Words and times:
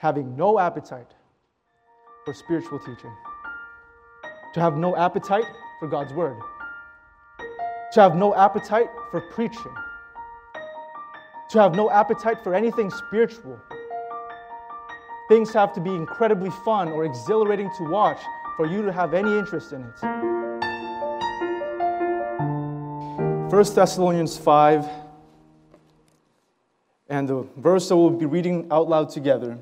having 0.00 0.34
no 0.34 0.58
appetite 0.58 1.14
for 2.24 2.32
spiritual 2.32 2.78
teaching, 2.78 3.14
to 4.54 4.60
have 4.60 4.74
no 4.74 4.96
appetite 4.96 5.44
for 5.78 5.88
God's 5.88 6.14
word, 6.14 6.38
to 7.92 8.00
have 8.00 8.16
no 8.16 8.34
appetite 8.34 8.88
for 9.10 9.20
preaching, 9.20 9.74
to 11.50 11.60
have 11.60 11.74
no 11.74 11.90
appetite 11.90 12.42
for 12.42 12.54
anything 12.54 12.90
spiritual. 12.90 13.60
Things 15.28 15.52
have 15.52 15.74
to 15.74 15.82
be 15.82 15.90
incredibly 15.90 16.50
fun 16.64 16.88
or 16.88 17.04
exhilarating 17.04 17.70
to 17.76 17.84
watch 17.90 18.20
for 18.56 18.66
you 18.66 18.80
to 18.80 18.92
have 18.92 19.12
any 19.12 19.36
interest 19.38 19.74
in 19.74 19.82
it. 19.82 20.02
1 23.52 23.74
Thessalonians 23.74 24.38
5, 24.38 24.88
and 27.10 27.28
the 27.28 27.46
verse 27.58 27.86
that 27.90 27.96
we'll 27.96 28.08
be 28.08 28.24
reading 28.24 28.66
out 28.70 28.88
loud 28.88 29.10
together 29.10 29.58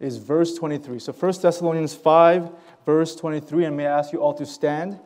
is 0.00 0.18
verse 0.18 0.54
23. 0.54 0.98
So 0.98 1.12
1 1.12 1.32
Thessalonians 1.40 1.94
5, 1.94 2.50
verse 2.84 3.14
23, 3.16 3.64
and 3.66 3.76
may 3.76 3.86
I 3.86 3.98
ask 3.98 4.12
you 4.12 4.20
all 4.20 4.34
to 4.34 4.46
stand 4.46 4.98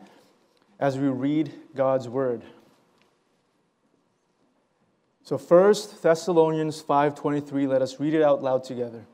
as 0.79 0.97
we 0.97 1.07
read 1.07 1.51
God's 1.75 2.07
word. 2.07 2.43
So 5.23 5.37
1 5.37 6.01
Thessalonians 6.01 6.81
5:23, 6.81 7.67
let 7.67 7.83
us 7.83 7.99
read 7.99 8.15
it 8.15 8.23
out 8.23 8.41
loud 8.41 8.63
together. 8.63 9.05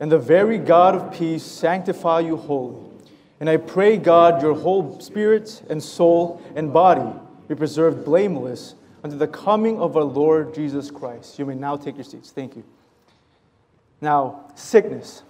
And 0.00 0.10
the 0.10 0.18
very 0.18 0.58
God 0.58 0.96
of 0.96 1.12
peace 1.12 1.44
sanctify 1.44 2.20
you 2.20 2.36
wholly. 2.36 2.90
And 3.38 3.48
I 3.48 3.56
pray 3.56 3.98
God 3.98 4.42
your 4.42 4.54
whole 4.54 4.98
spirit 4.98 5.62
and 5.70 5.80
soul 5.80 6.40
and 6.56 6.72
body 6.72 7.08
be 7.46 7.54
preserved 7.54 8.04
blameless 8.04 8.74
unto 9.04 9.16
the 9.16 9.28
coming 9.28 9.78
of 9.78 9.96
our 9.96 10.02
Lord 10.02 10.54
Jesus 10.54 10.90
Christ. 10.90 11.38
You 11.38 11.46
may 11.46 11.54
now 11.54 11.76
take 11.76 11.96
your 11.96 12.04
seats. 12.04 12.30
Thank 12.32 12.56
you. 12.56 12.64
Now, 14.00 14.50
sickness. 14.54 15.22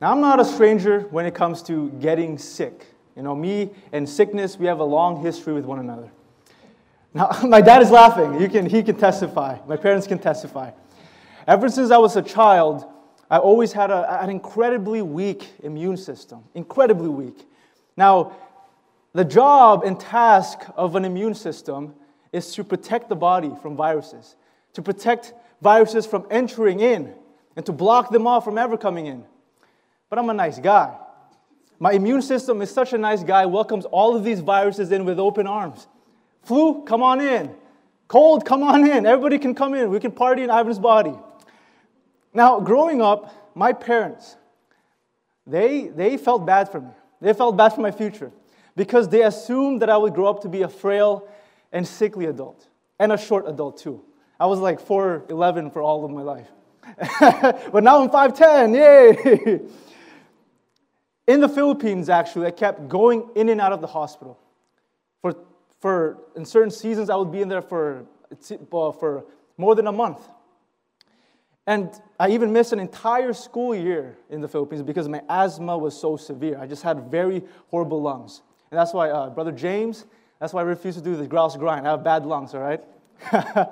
Now, 0.00 0.12
I'm 0.12 0.20
not 0.20 0.40
a 0.40 0.44
stranger 0.44 1.00
when 1.10 1.26
it 1.26 1.34
comes 1.34 1.62
to 1.64 1.90
getting 2.00 2.38
sick. 2.38 2.86
You 3.16 3.22
know, 3.22 3.34
me 3.34 3.70
and 3.92 4.08
sickness, 4.08 4.58
we 4.58 4.66
have 4.66 4.80
a 4.80 4.84
long 4.84 5.20
history 5.22 5.52
with 5.52 5.64
one 5.64 5.78
another. 5.78 6.10
Now, 7.12 7.30
my 7.44 7.60
dad 7.60 7.82
is 7.82 7.90
laughing. 7.90 8.40
You 8.40 8.48
can, 8.48 8.66
he 8.66 8.82
can 8.82 8.96
testify. 8.96 9.58
My 9.66 9.76
parents 9.76 10.06
can 10.06 10.18
testify. 10.18 10.70
Ever 11.46 11.68
since 11.68 11.90
I 11.90 11.98
was 11.98 12.16
a 12.16 12.22
child, 12.22 12.86
I 13.30 13.38
always 13.38 13.72
had 13.72 13.90
a, 13.90 14.22
an 14.22 14.30
incredibly 14.30 15.02
weak 15.02 15.52
immune 15.62 15.96
system. 15.96 16.44
Incredibly 16.54 17.08
weak. 17.08 17.46
Now, 17.96 18.36
the 19.12 19.24
job 19.24 19.84
and 19.84 19.98
task 19.98 20.60
of 20.76 20.96
an 20.96 21.04
immune 21.04 21.34
system 21.34 21.94
is 22.32 22.52
to 22.54 22.64
protect 22.64 23.08
the 23.08 23.14
body 23.14 23.52
from 23.62 23.76
viruses, 23.76 24.34
to 24.72 24.82
protect 24.82 25.34
viruses 25.62 26.04
from 26.04 26.26
entering 26.30 26.80
in 26.80 27.14
and 27.56 27.64
to 27.66 27.72
block 27.72 28.10
them 28.10 28.26
off 28.26 28.44
from 28.44 28.58
ever 28.58 28.76
coming 28.76 29.06
in. 29.06 29.24
But 30.10 30.18
I'm 30.18 30.30
a 30.30 30.34
nice 30.34 30.58
guy. 30.58 30.96
My 31.78 31.92
immune 31.92 32.22
system 32.22 32.62
is 32.62 32.70
such 32.70 32.92
a 32.92 32.98
nice 32.98 33.22
guy, 33.22 33.46
welcomes 33.46 33.84
all 33.84 34.16
of 34.16 34.24
these 34.24 34.40
viruses 34.40 34.92
in 34.92 35.04
with 35.04 35.18
open 35.18 35.46
arms. 35.46 35.86
Flu, 36.42 36.84
come 36.84 37.02
on 37.02 37.20
in. 37.20 37.54
Cold, 38.06 38.44
come 38.44 38.62
on 38.62 38.86
in. 38.86 39.06
Everybody 39.06 39.38
can 39.38 39.54
come 39.54 39.74
in. 39.74 39.90
We 39.90 39.98
can 39.98 40.12
party 40.12 40.42
in 40.42 40.50
Ivan's 40.50 40.78
body. 40.78 41.14
Now, 42.32 42.60
growing 42.60 43.00
up, 43.00 43.52
my 43.54 43.72
parents, 43.72 44.36
they, 45.46 45.88
they 45.88 46.16
felt 46.16 46.46
bad 46.46 46.70
for 46.70 46.80
me. 46.80 46.90
They 47.20 47.32
felt 47.32 47.56
bad 47.56 47.70
for 47.70 47.80
my 47.80 47.90
future 47.90 48.30
because 48.76 49.08
they 49.08 49.22
assumed 49.22 49.82
that 49.82 49.90
I 49.90 49.96
would 49.96 50.14
grow 50.14 50.26
up 50.26 50.42
to 50.42 50.48
be 50.48 50.62
a 50.62 50.68
frail 50.68 51.28
and 51.72 51.86
sickly 51.86 52.26
adult 52.26 52.66
and 52.98 53.12
a 53.12 53.18
short 53.18 53.48
adult 53.48 53.78
too. 53.78 54.02
I 54.38 54.46
was 54.46 54.58
like 54.58 54.80
4'11 54.80 55.72
for 55.72 55.82
all 55.82 56.04
of 56.04 56.10
my 56.10 56.22
life. 56.22 56.48
but 57.20 57.82
now 57.82 58.02
I'm 58.02 58.08
5'10, 58.08 58.74
yay! 58.74 59.60
In 61.26 61.40
the 61.40 61.48
Philippines, 61.48 62.08
actually, 62.08 62.46
I 62.46 62.50
kept 62.50 62.88
going 62.88 63.30
in 63.34 63.48
and 63.48 63.60
out 63.60 63.72
of 63.72 63.80
the 63.80 63.86
hospital. 63.86 64.38
For, 65.22 65.34
for 65.80 66.18
in 66.36 66.44
certain 66.44 66.70
seasons, 66.70 67.08
I 67.08 67.16
would 67.16 67.32
be 67.32 67.40
in 67.40 67.48
there 67.48 67.62
for, 67.62 68.04
for 68.70 69.24
more 69.56 69.74
than 69.74 69.86
a 69.86 69.92
month. 69.92 70.20
And 71.66 71.90
I 72.20 72.28
even 72.30 72.52
missed 72.52 72.74
an 72.74 72.78
entire 72.78 73.32
school 73.32 73.74
year 73.74 74.18
in 74.28 74.42
the 74.42 74.48
Philippines 74.48 74.82
because 74.82 75.08
my 75.08 75.22
asthma 75.30 75.78
was 75.78 75.98
so 75.98 76.18
severe. 76.18 76.58
I 76.60 76.66
just 76.66 76.82
had 76.82 77.10
very 77.10 77.42
horrible 77.70 78.02
lungs. 78.02 78.42
And 78.70 78.78
that's 78.78 78.92
why, 78.92 79.08
uh, 79.08 79.30
Brother 79.30 79.52
James, 79.52 80.04
that's 80.40 80.52
why 80.52 80.60
I 80.60 80.64
refuse 80.64 80.96
to 80.96 81.02
do 81.02 81.16
the 81.16 81.26
grouse 81.26 81.56
grind. 81.56 81.88
I 81.88 81.92
have 81.92 82.04
bad 82.04 82.26
lungs, 82.26 82.54
all 82.54 82.60
right? 82.60 82.82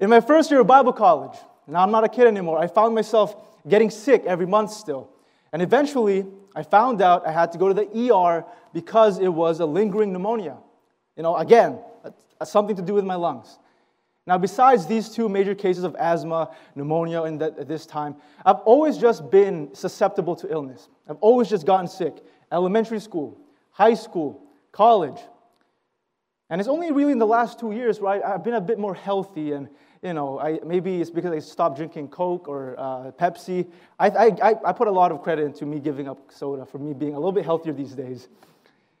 in 0.00 0.08
my 0.08 0.20
first 0.20 0.52
year 0.52 0.60
of 0.60 0.68
Bible 0.68 0.92
college, 0.92 1.36
now 1.70 1.82
I'm 1.82 1.90
not 1.90 2.04
a 2.04 2.08
kid 2.08 2.26
anymore. 2.26 2.58
I 2.58 2.66
found 2.66 2.94
myself 2.94 3.36
getting 3.68 3.90
sick 3.90 4.24
every 4.26 4.46
month 4.46 4.72
still. 4.72 5.10
And 5.52 5.62
eventually, 5.62 6.26
I 6.54 6.62
found 6.62 7.02
out 7.02 7.26
I 7.26 7.32
had 7.32 7.52
to 7.52 7.58
go 7.58 7.68
to 7.68 7.74
the 7.74 8.12
ER 8.12 8.44
because 8.72 9.18
it 9.18 9.28
was 9.28 9.60
a 9.60 9.66
lingering 9.66 10.12
pneumonia. 10.12 10.56
You 11.16 11.22
know, 11.22 11.36
again, 11.36 11.78
something 12.44 12.76
to 12.76 12.82
do 12.82 12.94
with 12.94 13.04
my 13.04 13.16
lungs. 13.16 13.58
Now, 14.26 14.38
besides 14.38 14.86
these 14.86 15.08
two 15.08 15.28
major 15.28 15.54
cases 15.54 15.82
of 15.82 15.96
asthma, 15.96 16.50
pneumonia 16.74 17.22
in 17.24 17.40
at 17.42 17.66
this 17.66 17.86
time, 17.86 18.16
I've 18.44 18.60
always 18.60 18.98
just 18.98 19.30
been 19.30 19.74
susceptible 19.74 20.36
to 20.36 20.50
illness. 20.52 20.88
I've 21.08 21.16
always 21.16 21.48
just 21.48 21.66
gotten 21.66 21.88
sick. 21.88 22.14
Elementary 22.52 23.00
school, 23.00 23.38
high 23.70 23.94
school, 23.94 24.42
college. 24.72 25.18
And 26.48 26.60
it's 26.60 26.68
only 26.68 26.92
really 26.92 27.12
in 27.12 27.18
the 27.18 27.26
last 27.26 27.58
two 27.58 27.72
years 27.72 28.00
where 28.00 28.24
I, 28.24 28.32
have 28.32 28.44
been 28.44 28.54
a 28.54 28.60
bit 28.60 28.78
more 28.78 28.94
healthy 28.94 29.52
and 29.52 29.68
you 30.02 30.14
know, 30.14 30.38
I, 30.38 30.60
maybe 30.64 31.00
it's 31.00 31.10
because 31.10 31.32
I 31.32 31.40
stopped 31.40 31.76
drinking 31.76 32.08
Coke 32.08 32.48
or 32.48 32.74
uh, 32.78 33.10
Pepsi. 33.12 33.66
I, 33.98 34.08
I, 34.08 34.54
I 34.64 34.72
put 34.72 34.88
a 34.88 34.90
lot 34.90 35.12
of 35.12 35.22
credit 35.22 35.44
into 35.44 35.66
me 35.66 35.78
giving 35.78 36.08
up 36.08 36.18
soda 36.30 36.64
for 36.64 36.78
me 36.78 36.94
being 36.94 37.12
a 37.12 37.18
little 37.18 37.32
bit 37.32 37.44
healthier 37.44 37.72
these 37.74 37.92
days. 37.92 38.28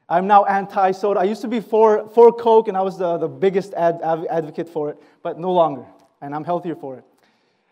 I'm 0.08 0.26
now 0.26 0.44
anti 0.44 0.90
soda. 0.90 1.20
I 1.20 1.24
used 1.24 1.40
to 1.42 1.48
be 1.48 1.60
for, 1.60 2.08
for 2.10 2.32
Coke, 2.32 2.68
and 2.68 2.76
I 2.76 2.82
was 2.82 2.98
the, 2.98 3.16
the 3.16 3.28
biggest 3.28 3.72
ad, 3.74 4.00
advocate 4.02 4.68
for 4.68 4.90
it, 4.90 4.98
but 5.22 5.38
no 5.38 5.52
longer. 5.52 5.86
And 6.20 6.34
I'm 6.34 6.44
healthier 6.44 6.74
for 6.74 6.98
it. 6.98 7.04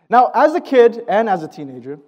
Now, 0.09 0.31
as 0.34 0.55
a 0.55 0.61
kid 0.61 1.05
and 1.09 1.28
as 1.28 1.43
a 1.43 1.49
teenager, 1.49 1.99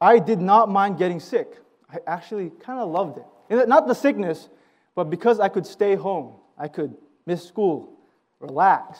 I 0.00 0.18
did 0.20 0.40
not 0.40 0.70
mind 0.70 0.96
getting 0.96 1.20
sick. 1.20 1.58
I 1.92 1.98
actually 2.06 2.50
kind 2.60 2.80
of 2.80 2.88
loved 2.88 3.18
it. 3.18 3.68
Not 3.68 3.86
the 3.86 3.94
sickness, 3.94 4.48
but 4.94 5.10
because 5.10 5.38
I 5.38 5.48
could 5.48 5.66
stay 5.66 5.96
home, 5.96 6.34
I 6.56 6.68
could 6.68 6.96
miss 7.26 7.46
school, 7.46 7.92
relax, 8.40 8.98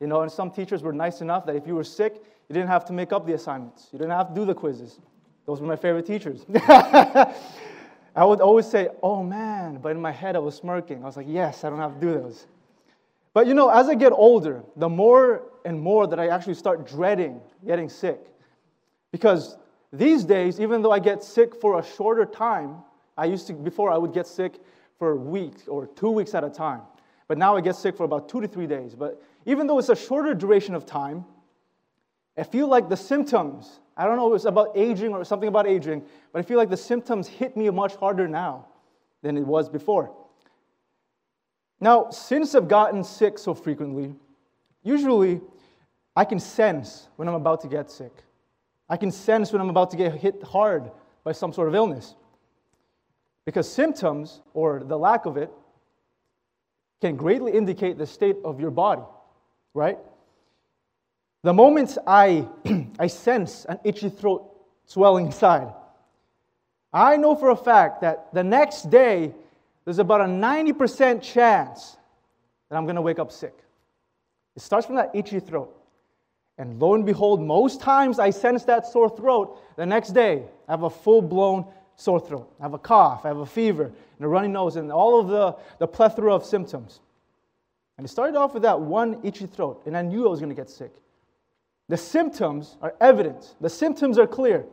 you 0.00 0.06
know, 0.06 0.22
and 0.22 0.32
some 0.32 0.50
teachers 0.50 0.82
were 0.82 0.92
nice 0.92 1.20
enough 1.20 1.46
that 1.46 1.56
if 1.56 1.66
you 1.66 1.74
were 1.74 1.84
sick, 1.84 2.14
you 2.48 2.54
didn't 2.54 2.68
have 2.68 2.84
to 2.86 2.92
make 2.92 3.12
up 3.12 3.26
the 3.26 3.34
assignments. 3.34 3.88
You 3.92 3.98
didn't 3.98 4.12
have 4.12 4.28
to 4.28 4.34
do 4.34 4.44
the 4.44 4.54
quizzes. 4.54 4.98
Those 5.46 5.60
were 5.60 5.66
my 5.66 5.76
favorite 5.76 6.06
teachers. 6.06 6.44
I 8.16 8.24
would 8.24 8.40
always 8.40 8.66
say, 8.66 8.88
oh 9.02 9.22
man, 9.22 9.78
but 9.80 9.90
in 9.90 10.00
my 10.00 10.10
head 10.10 10.36
I 10.36 10.40
was 10.40 10.56
smirking. 10.56 11.02
I 11.02 11.06
was 11.06 11.16
like, 11.16 11.26
yes, 11.28 11.64
I 11.64 11.70
don't 11.70 11.78
have 11.78 11.94
to 11.94 12.00
do 12.00 12.12
those. 12.12 12.46
But 13.34 13.46
you 13.46 13.54
know, 13.54 13.68
as 13.68 13.88
I 13.88 13.94
get 13.94 14.12
older, 14.12 14.62
the 14.76 14.88
more 14.88 15.42
and 15.64 15.80
more 15.80 16.06
that 16.06 16.18
I 16.18 16.28
actually 16.28 16.54
start 16.54 16.86
dreading 16.86 17.40
getting 17.64 17.88
sick. 17.88 18.20
Because 19.12 19.56
these 19.92 20.24
days, 20.24 20.60
even 20.60 20.82
though 20.82 20.92
I 20.92 20.98
get 20.98 21.22
sick 21.22 21.60
for 21.60 21.78
a 21.78 21.84
shorter 21.84 22.24
time, 22.24 22.76
I 23.16 23.26
used 23.26 23.46
to, 23.48 23.52
before 23.52 23.90
I 23.90 23.98
would 23.98 24.12
get 24.12 24.26
sick 24.26 24.54
for 24.98 25.12
a 25.12 25.16
week 25.16 25.54
or 25.68 25.86
two 25.86 26.10
weeks 26.10 26.34
at 26.34 26.44
a 26.44 26.50
time. 26.50 26.82
But 27.28 27.38
now 27.38 27.56
I 27.56 27.60
get 27.60 27.76
sick 27.76 27.96
for 27.96 28.04
about 28.04 28.28
two 28.28 28.40
to 28.40 28.48
three 28.48 28.66
days. 28.66 28.94
But 28.94 29.22
even 29.46 29.66
though 29.66 29.78
it's 29.78 29.88
a 29.88 29.96
shorter 29.96 30.34
duration 30.34 30.74
of 30.74 30.86
time, 30.86 31.24
I 32.36 32.42
feel 32.42 32.68
like 32.68 32.88
the 32.88 32.96
symptoms, 32.96 33.80
I 33.96 34.04
don't 34.06 34.16
know 34.16 34.32
if 34.32 34.36
it's 34.36 34.44
about 34.44 34.76
aging 34.76 35.12
or 35.12 35.24
something 35.24 35.48
about 35.48 35.66
aging, 35.66 36.02
but 36.32 36.38
I 36.38 36.42
feel 36.42 36.58
like 36.58 36.70
the 36.70 36.76
symptoms 36.76 37.28
hit 37.28 37.56
me 37.56 37.68
much 37.70 37.96
harder 37.96 38.28
now 38.28 38.66
than 39.22 39.36
it 39.36 39.46
was 39.46 39.68
before. 39.68 40.14
Now, 41.80 42.10
since 42.10 42.54
I've 42.54 42.68
gotten 42.68 43.02
sick 43.02 43.38
so 43.38 43.54
frequently, 43.54 44.14
usually 44.82 45.40
I 46.14 46.24
can 46.24 46.38
sense 46.38 47.08
when 47.16 47.28
I'm 47.28 47.34
about 47.34 47.60
to 47.62 47.68
get 47.68 47.90
sick. 47.90 48.12
I 48.88 48.96
can 48.96 49.10
sense 49.10 49.52
when 49.52 49.60
I'm 49.60 49.70
about 49.70 49.90
to 49.92 49.96
get 49.96 50.14
hit 50.14 50.42
hard 50.42 50.90
by 51.24 51.32
some 51.32 51.52
sort 51.52 51.68
of 51.68 51.74
illness. 51.74 52.14
Because 53.46 53.70
symptoms, 53.70 54.42
or 54.52 54.82
the 54.84 54.98
lack 54.98 55.26
of 55.26 55.36
it, 55.36 55.50
can 57.00 57.16
greatly 57.16 57.52
indicate 57.52 57.96
the 57.96 58.06
state 58.06 58.36
of 58.44 58.60
your 58.60 58.70
body 58.70 59.02
right? 59.74 59.98
The 61.42 61.52
moment 61.52 61.96
I, 62.06 62.46
I 62.98 63.06
sense 63.06 63.64
an 63.68 63.78
itchy 63.84 64.10
throat 64.10 64.46
swelling 64.86 65.26
inside, 65.26 65.72
I 66.92 67.16
know 67.16 67.34
for 67.34 67.50
a 67.50 67.56
fact 67.56 68.00
that 68.00 68.32
the 68.34 68.42
next 68.42 68.90
day 68.90 69.32
there's 69.84 69.98
about 69.98 70.20
a 70.20 70.24
90% 70.24 71.22
chance 71.22 71.96
that 72.68 72.76
I'm 72.76 72.84
going 72.84 72.96
to 72.96 73.02
wake 73.02 73.18
up 73.18 73.32
sick. 73.32 73.54
It 74.56 74.62
starts 74.62 74.86
from 74.86 74.96
that 74.96 75.10
itchy 75.14 75.40
throat. 75.40 75.76
And 76.58 76.78
lo 76.78 76.94
and 76.94 77.06
behold, 77.06 77.40
most 77.40 77.80
times 77.80 78.18
I 78.18 78.30
sense 78.30 78.64
that 78.64 78.86
sore 78.86 79.08
throat, 79.08 79.58
the 79.76 79.86
next 79.86 80.10
day 80.10 80.42
I 80.68 80.72
have 80.72 80.82
a 80.82 80.90
full 80.90 81.22
blown 81.22 81.64
sore 81.96 82.20
throat. 82.20 82.52
I 82.60 82.64
have 82.64 82.74
a 82.74 82.78
cough, 82.78 83.24
I 83.24 83.28
have 83.28 83.38
a 83.38 83.46
fever, 83.46 83.84
and 83.84 84.24
a 84.24 84.28
runny 84.28 84.48
nose, 84.48 84.76
and 84.76 84.92
all 84.92 85.20
of 85.20 85.28
the, 85.28 85.56
the 85.78 85.86
plethora 85.86 86.34
of 86.34 86.44
symptoms. 86.44 87.00
And 88.00 88.06
it 88.06 88.10
started 88.10 88.34
off 88.34 88.54
with 88.54 88.62
that 88.62 88.80
one 88.80 89.20
itchy 89.24 89.44
throat, 89.44 89.82
and 89.84 89.94
I 89.94 90.00
knew 90.00 90.26
I 90.26 90.30
was 90.30 90.40
going 90.40 90.48
to 90.48 90.56
get 90.56 90.70
sick. 90.70 90.90
The 91.90 91.98
symptoms 91.98 92.78
are 92.80 92.94
evident, 92.98 93.56
the 93.60 93.68
symptoms 93.68 94.16
are 94.16 94.26
clear. 94.26 94.64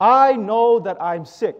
I 0.00 0.32
know 0.32 0.80
that 0.80 0.96
I'm 0.98 1.26
sick. 1.26 1.56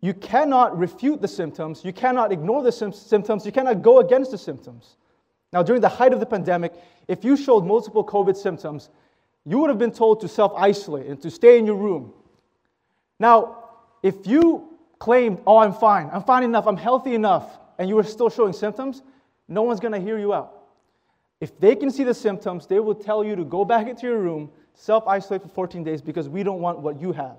You 0.00 0.14
cannot 0.14 0.76
refute 0.76 1.20
the 1.20 1.28
symptoms. 1.28 1.84
You 1.84 1.92
cannot 1.92 2.32
ignore 2.32 2.64
the 2.64 2.72
symptoms. 2.72 3.46
You 3.46 3.52
cannot 3.52 3.82
go 3.82 4.00
against 4.00 4.32
the 4.32 4.38
symptoms. 4.38 4.96
Now, 5.52 5.62
during 5.62 5.80
the 5.80 5.90
height 5.90 6.12
of 6.12 6.18
the 6.18 6.26
pandemic, 6.26 6.72
if 7.06 7.24
you 7.24 7.36
showed 7.36 7.64
multiple 7.64 8.04
COVID 8.04 8.36
symptoms, 8.36 8.90
you 9.44 9.58
would 9.58 9.70
have 9.70 9.78
been 9.78 9.92
told 9.92 10.22
to 10.22 10.28
self 10.28 10.54
isolate 10.56 11.06
and 11.06 11.22
to 11.22 11.30
stay 11.30 11.56
in 11.56 11.66
your 11.66 11.76
room. 11.76 12.12
Now, 13.20 13.62
if 14.02 14.26
you 14.26 14.76
claimed, 14.98 15.40
oh, 15.46 15.58
I'm 15.58 15.72
fine, 15.72 16.10
I'm 16.12 16.24
fine 16.24 16.42
enough, 16.42 16.66
I'm 16.66 16.76
healthy 16.76 17.14
enough, 17.14 17.60
and 17.78 17.88
you 17.88 17.94
were 17.94 18.02
still 18.02 18.28
showing 18.28 18.52
symptoms, 18.52 19.02
no 19.48 19.62
one's 19.62 19.80
going 19.80 19.92
to 19.92 20.00
hear 20.00 20.18
you 20.18 20.34
out. 20.34 20.52
If 21.40 21.58
they 21.60 21.76
can 21.76 21.90
see 21.90 22.04
the 22.04 22.14
symptoms, 22.14 22.66
they 22.66 22.80
will 22.80 22.94
tell 22.94 23.22
you 23.22 23.36
to 23.36 23.44
go 23.44 23.64
back 23.64 23.86
into 23.88 24.06
your 24.06 24.18
room, 24.18 24.50
self 24.74 25.06
isolate 25.06 25.42
for 25.42 25.48
14 25.48 25.84
days 25.84 26.00
because 26.00 26.28
we 26.28 26.42
don't 26.42 26.60
want 26.60 26.78
what 26.78 27.00
you 27.00 27.12
have. 27.12 27.36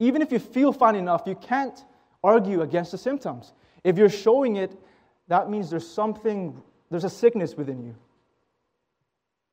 Even 0.00 0.22
if 0.22 0.32
you 0.32 0.38
feel 0.38 0.72
fine 0.72 0.96
enough, 0.96 1.22
you 1.26 1.36
can't 1.36 1.84
argue 2.22 2.62
against 2.62 2.90
the 2.90 2.98
symptoms. 2.98 3.52
If 3.84 3.96
you're 3.96 4.08
showing 4.08 4.56
it, 4.56 4.76
that 5.28 5.48
means 5.48 5.70
there's 5.70 5.88
something, 5.88 6.60
there's 6.90 7.04
a 7.04 7.10
sickness 7.10 7.54
within 7.54 7.82
you. 7.82 7.94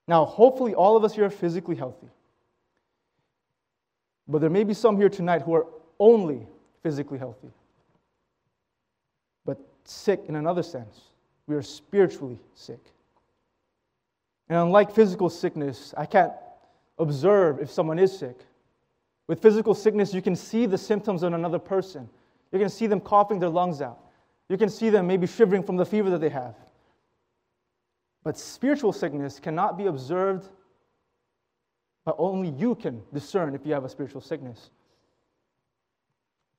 Now, 0.07 0.25
hopefully, 0.25 0.73
all 0.73 0.97
of 0.97 1.03
us 1.03 1.13
here 1.13 1.25
are 1.25 1.29
physically 1.29 1.75
healthy. 1.75 2.07
But 4.27 4.41
there 4.41 4.49
may 4.49 4.63
be 4.63 4.73
some 4.73 4.97
here 4.97 5.09
tonight 5.09 5.41
who 5.41 5.53
are 5.53 5.67
only 5.99 6.47
physically 6.81 7.19
healthy, 7.19 7.49
but 9.45 9.59
sick 9.83 10.23
in 10.27 10.35
another 10.35 10.63
sense. 10.63 11.10
We 11.47 11.55
are 11.55 11.61
spiritually 11.61 12.39
sick. 12.55 12.79
And 14.49 14.57
unlike 14.57 14.91
physical 14.91 15.29
sickness, 15.29 15.93
I 15.97 16.05
can't 16.05 16.33
observe 16.97 17.59
if 17.59 17.71
someone 17.71 17.99
is 17.99 18.17
sick. 18.17 18.37
With 19.27 19.41
physical 19.41 19.73
sickness, 19.73 20.13
you 20.13 20.21
can 20.21 20.35
see 20.35 20.65
the 20.65 20.77
symptoms 20.77 21.23
on 21.23 21.33
another 21.33 21.59
person. 21.59 22.09
You 22.51 22.59
can 22.59 22.69
see 22.69 22.87
them 22.87 22.99
coughing 22.99 23.39
their 23.39 23.49
lungs 23.49 23.81
out. 23.81 23.99
You 24.49 24.57
can 24.57 24.69
see 24.69 24.89
them 24.89 25.07
maybe 25.07 25.25
shivering 25.25 25.63
from 25.63 25.77
the 25.77 25.85
fever 25.85 26.09
that 26.09 26.19
they 26.19 26.29
have. 26.29 26.55
But 28.23 28.37
spiritual 28.37 28.91
sickness 28.91 29.39
cannot 29.39 29.77
be 29.77 29.85
observed, 29.85 30.49
but 32.05 32.15
only 32.19 32.49
you 32.49 32.75
can 32.75 33.01
discern 33.13 33.55
if 33.55 33.65
you 33.65 33.73
have 33.73 33.85
a 33.85 33.89
spiritual 33.89 34.21
sickness. 34.21 34.69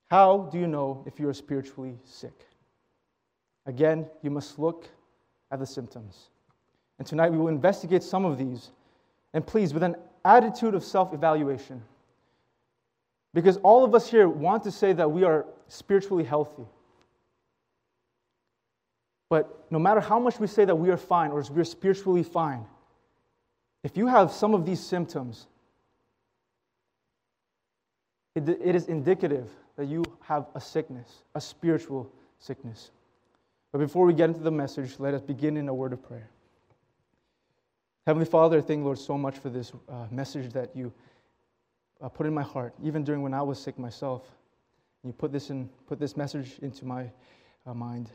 How 0.09 0.49
do 0.51 0.57
you 0.57 0.67
know 0.67 1.03
if 1.05 1.19
you 1.19 1.29
are 1.29 1.33
spiritually 1.33 1.97
sick? 2.03 2.47
Again, 3.65 4.07
you 4.21 4.29
must 4.29 4.59
look 4.59 4.87
at 5.51 5.59
the 5.59 5.65
symptoms. 5.65 6.29
And 6.99 7.07
tonight 7.07 7.31
we 7.31 7.37
will 7.37 7.47
investigate 7.47 8.03
some 8.03 8.25
of 8.25 8.37
these. 8.37 8.71
And 9.33 9.45
please, 9.45 9.73
with 9.73 9.83
an 9.83 9.95
attitude 10.25 10.75
of 10.75 10.83
self 10.83 11.13
evaluation. 11.13 11.81
Because 13.33 13.57
all 13.57 13.83
of 13.83 13.95
us 13.95 14.09
here 14.09 14.29
want 14.29 14.63
to 14.63 14.71
say 14.71 14.93
that 14.93 15.09
we 15.09 15.23
are 15.23 15.45
spiritually 15.67 16.23
healthy. 16.23 16.65
But 19.29 19.65
no 19.71 19.79
matter 19.79 19.99
how 19.99 20.19
much 20.19 20.39
we 20.39 20.45
say 20.45 20.65
that 20.65 20.75
we 20.75 20.91
are 20.91 20.97
fine 20.97 21.31
or 21.31 21.43
we're 21.49 21.63
spiritually 21.63 22.21
fine, 22.21 22.65
if 23.83 23.97
you 23.97 24.05
have 24.05 24.31
some 24.31 24.53
of 24.53 24.65
these 24.65 24.79
symptoms, 24.79 25.47
it, 28.35 28.47
it 28.47 28.75
is 28.75 28.85
indicative 28.85 29.49
that 29.75 29.85
you 29.85 30.03
have 30.21 30.45
a 30.53 30.61
sickness, 30.61 31.23
a 31.33 31.41
spiritual 31.41 32.11
sickness. 32.37 32.91
But 33.73 33.79
before 33.79 34.05
we 34.05 34.13
get 34.13 34.29
into 34.29 34.41
the 34.41 34.51
message, 34.51 34.99
let 34.99 35.15
us 35.15 35.21
begin 35.21 35.57
in 35.57 35.67
a 35.67 35.73
word 35.73 35.93
of 35.93 36.03
prayer. 36.03 36.29
Heavenly 38.05 38.27
Father, 38.27 38.59
I 38.59 38.61
thank 38.61 38.79
you, 38.79 38.85
Lord 38.85 38.99
so 38.99 39.17
much 39.17 39.39
for 39.39 39.49
this 39.49 39.73
uh, 39.89 40.05
message 40.11 40.53
that 40.53 40.75
you 40.75 40.93
uh, 41.99 42.07
put 42.07 42.27
in 42.27 42.35
my 42.35 42.43
heart, 42.43 42.75
even 42.83 43.03
during 43.03 43.23
when 43.23 43.33
I 43.33 43.41
was 43.41 43.59
sick 43.59 43.79
myself. 43.79 44.29
You 45.03 45.11
put 45.11 45.31
this 45.31 45.49
in, 45.49 45.69
put 45.87 45.99
this 45.99 46.15
message 46.15 46.59
into 46.61 46.85
my 46.85 47.09
uh, 47.65 47.73
mind. 47.73 48.11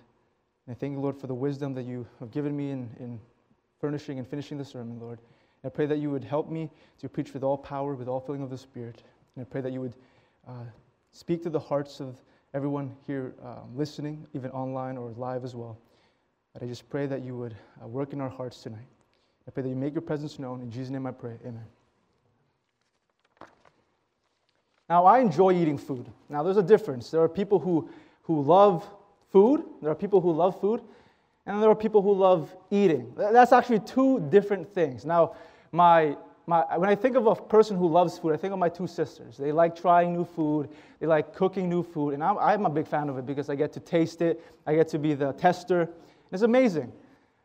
And 0.67 0.77
I 0.77 0.79
thank 0.79 0.93
you, 0.93 1.01
Lord, 1.01 1.17
for 1.17 1.27
the 1.27 1.35
wisdom 1.35 1.75
that 1.75 1.87
you 1.87 2.07
have 2.21 2.31
given 2.31 2.57
me 2.57 2.71
in, 2.71 2.89
in 3.01 3.21
furnishing 3.81 4.19
and 4.19 4.29
finishing 4.29 4.59
the 4.59 4.65
sermon, 4.65 5.01
Lord. 5.01 5.19
And 5.65 5.73
I 5.73 5.75
pray 5.75 5.87
that 5.87 5.99
you 5.99 6.13
would 6.13 6.23
help 6.23 6.49
me 6.49 6.71
to 7.01 7.09
preach 7.09 7.35
with 7.35 7.43
all 7.43 7.59
power, 7.59 7.97
with 7.97 8.07
all 8.07 8.21
filling 8.21 8.43
of 8.43 8.51
the 8.51 8.59
Spirit. 8.59 9.03
And 9.35 9.45
I 9.45 9.49
pray 9.49 9.61
that 9.63 9.73
you 9.73 9.81
would 9.81 9.97
uh, 10.47 10.67
speak 11.11 11.43
to 11.43 11.51
the 11.51 11.59
hearts 11.59 11.99
of 11.99 12.23
everyone 12.55 12.95
here 13.07 13.35
um, 13.45 13.77
listening, 13.77 14.27
even 14.35 14.51
online 14.53 14.97
or 14.97 15.13
live 15.17 15.45
as 15.45 15.55
well. 15.55 15.79
But 16.53 16.63
I 16.63 16.67
just 16.67 16.89
pray 16.89 17.07
that 17.07 17.23
you 17.23 17.37
would 17.37 17.55
uh, 17.83 17.87
work 17.87 18.13
in 18.13 18.21
our 18.21 18.29
hearts 18.29 18.63
tonight. 18.63 18.87
I 19.47 19.51
pray 19.51 19.63
that 19.63 19.69
you 19.69 19.77
make 19.77 19.95
your 19.95 20.03
presence 20.03 20.39
known. 20.39 20.61
In 20.61 20.71
Jesus' 20.71 20.91
name 20.91 21.07
I 21.07 21.11
pray. 21.11 21.35
Amen. 21.47 21.65
Now, 24.89 25.05
I 25.05 25.19
enjoy 25.19 25.53
eating 25.53 25.77
food. 25.77 26.07
Now, 26.29 26.43
there's 26.43 26.57
a 26.57 26.63
difference. 26.63 27.11
There 27.11 27.23
are 27.23 27.29
people 27.29 27.59
who, 27.59 27.91
who 28.23 28.43
love 28.43 28.89
food, 29.31 29.63
there 29.83 29.91
are 29.91 29.95
people 29.95 30.21
who 30.21 30.33
love 30.33 30.59
food, 30.61 30.81
and 31.45 31.63
there 31.63 31.71
are 31.71 31.75
people 31.75 32.01
who 32.01 32.15
love 32.15 32.55
eating. 32.71 33.13
That's 33.17 33.53
actually 33.53 33.81
two 33.81 34.21
different 34.31 34.67
things. 34.67 35.05
Now, 35.05 35.35
my, 35.73 36.17
my, 36.49 36.65
when 36.79 36.89
I 36.89 36.95
think 36.95 37.15
of 37.15 37.27
a 37.27 37.35
person 37.35 37.77
who 37.77 37.87
loves 37.87 38.19
food, 38.19 38.33
I 38.33 38.39
think 38.39 38.55
of 38.55 38.59
my 38.59 38.71
two 38.71 38.87
sisters. 38.87 39.37
They 39.37 39.53
like 39.53 39.79
trying 39.79 40.15
new 40.15 40.25
food, 40.25 40.71
they 40.99 41.07
like 41.07 41.35
cooking 41.35 41.69
new 41.69 41.83
food, 41.83 42.15
and 42.15 42.25
I'm, 42.25 42.39
I'm 42.39 42.65
a 42.65 42.71
big 42.71 42.87
fan 42.87 43.11
of 43.11 43.19
it 43.19 43.27
because 43.27 43.51
I 43.51 43.55
get 43.55 43.71
to 43.75 43.81
taste 43.81 44.23
it, 44.23 44.43
I 44.67 44.75
get 44.75 44.89
to 44.89 44.99
be 44.99 45.13
the 45.13 45.33
tester. 45.35 45.91
It's 46.33 46.43
amazing. 46.43 46.91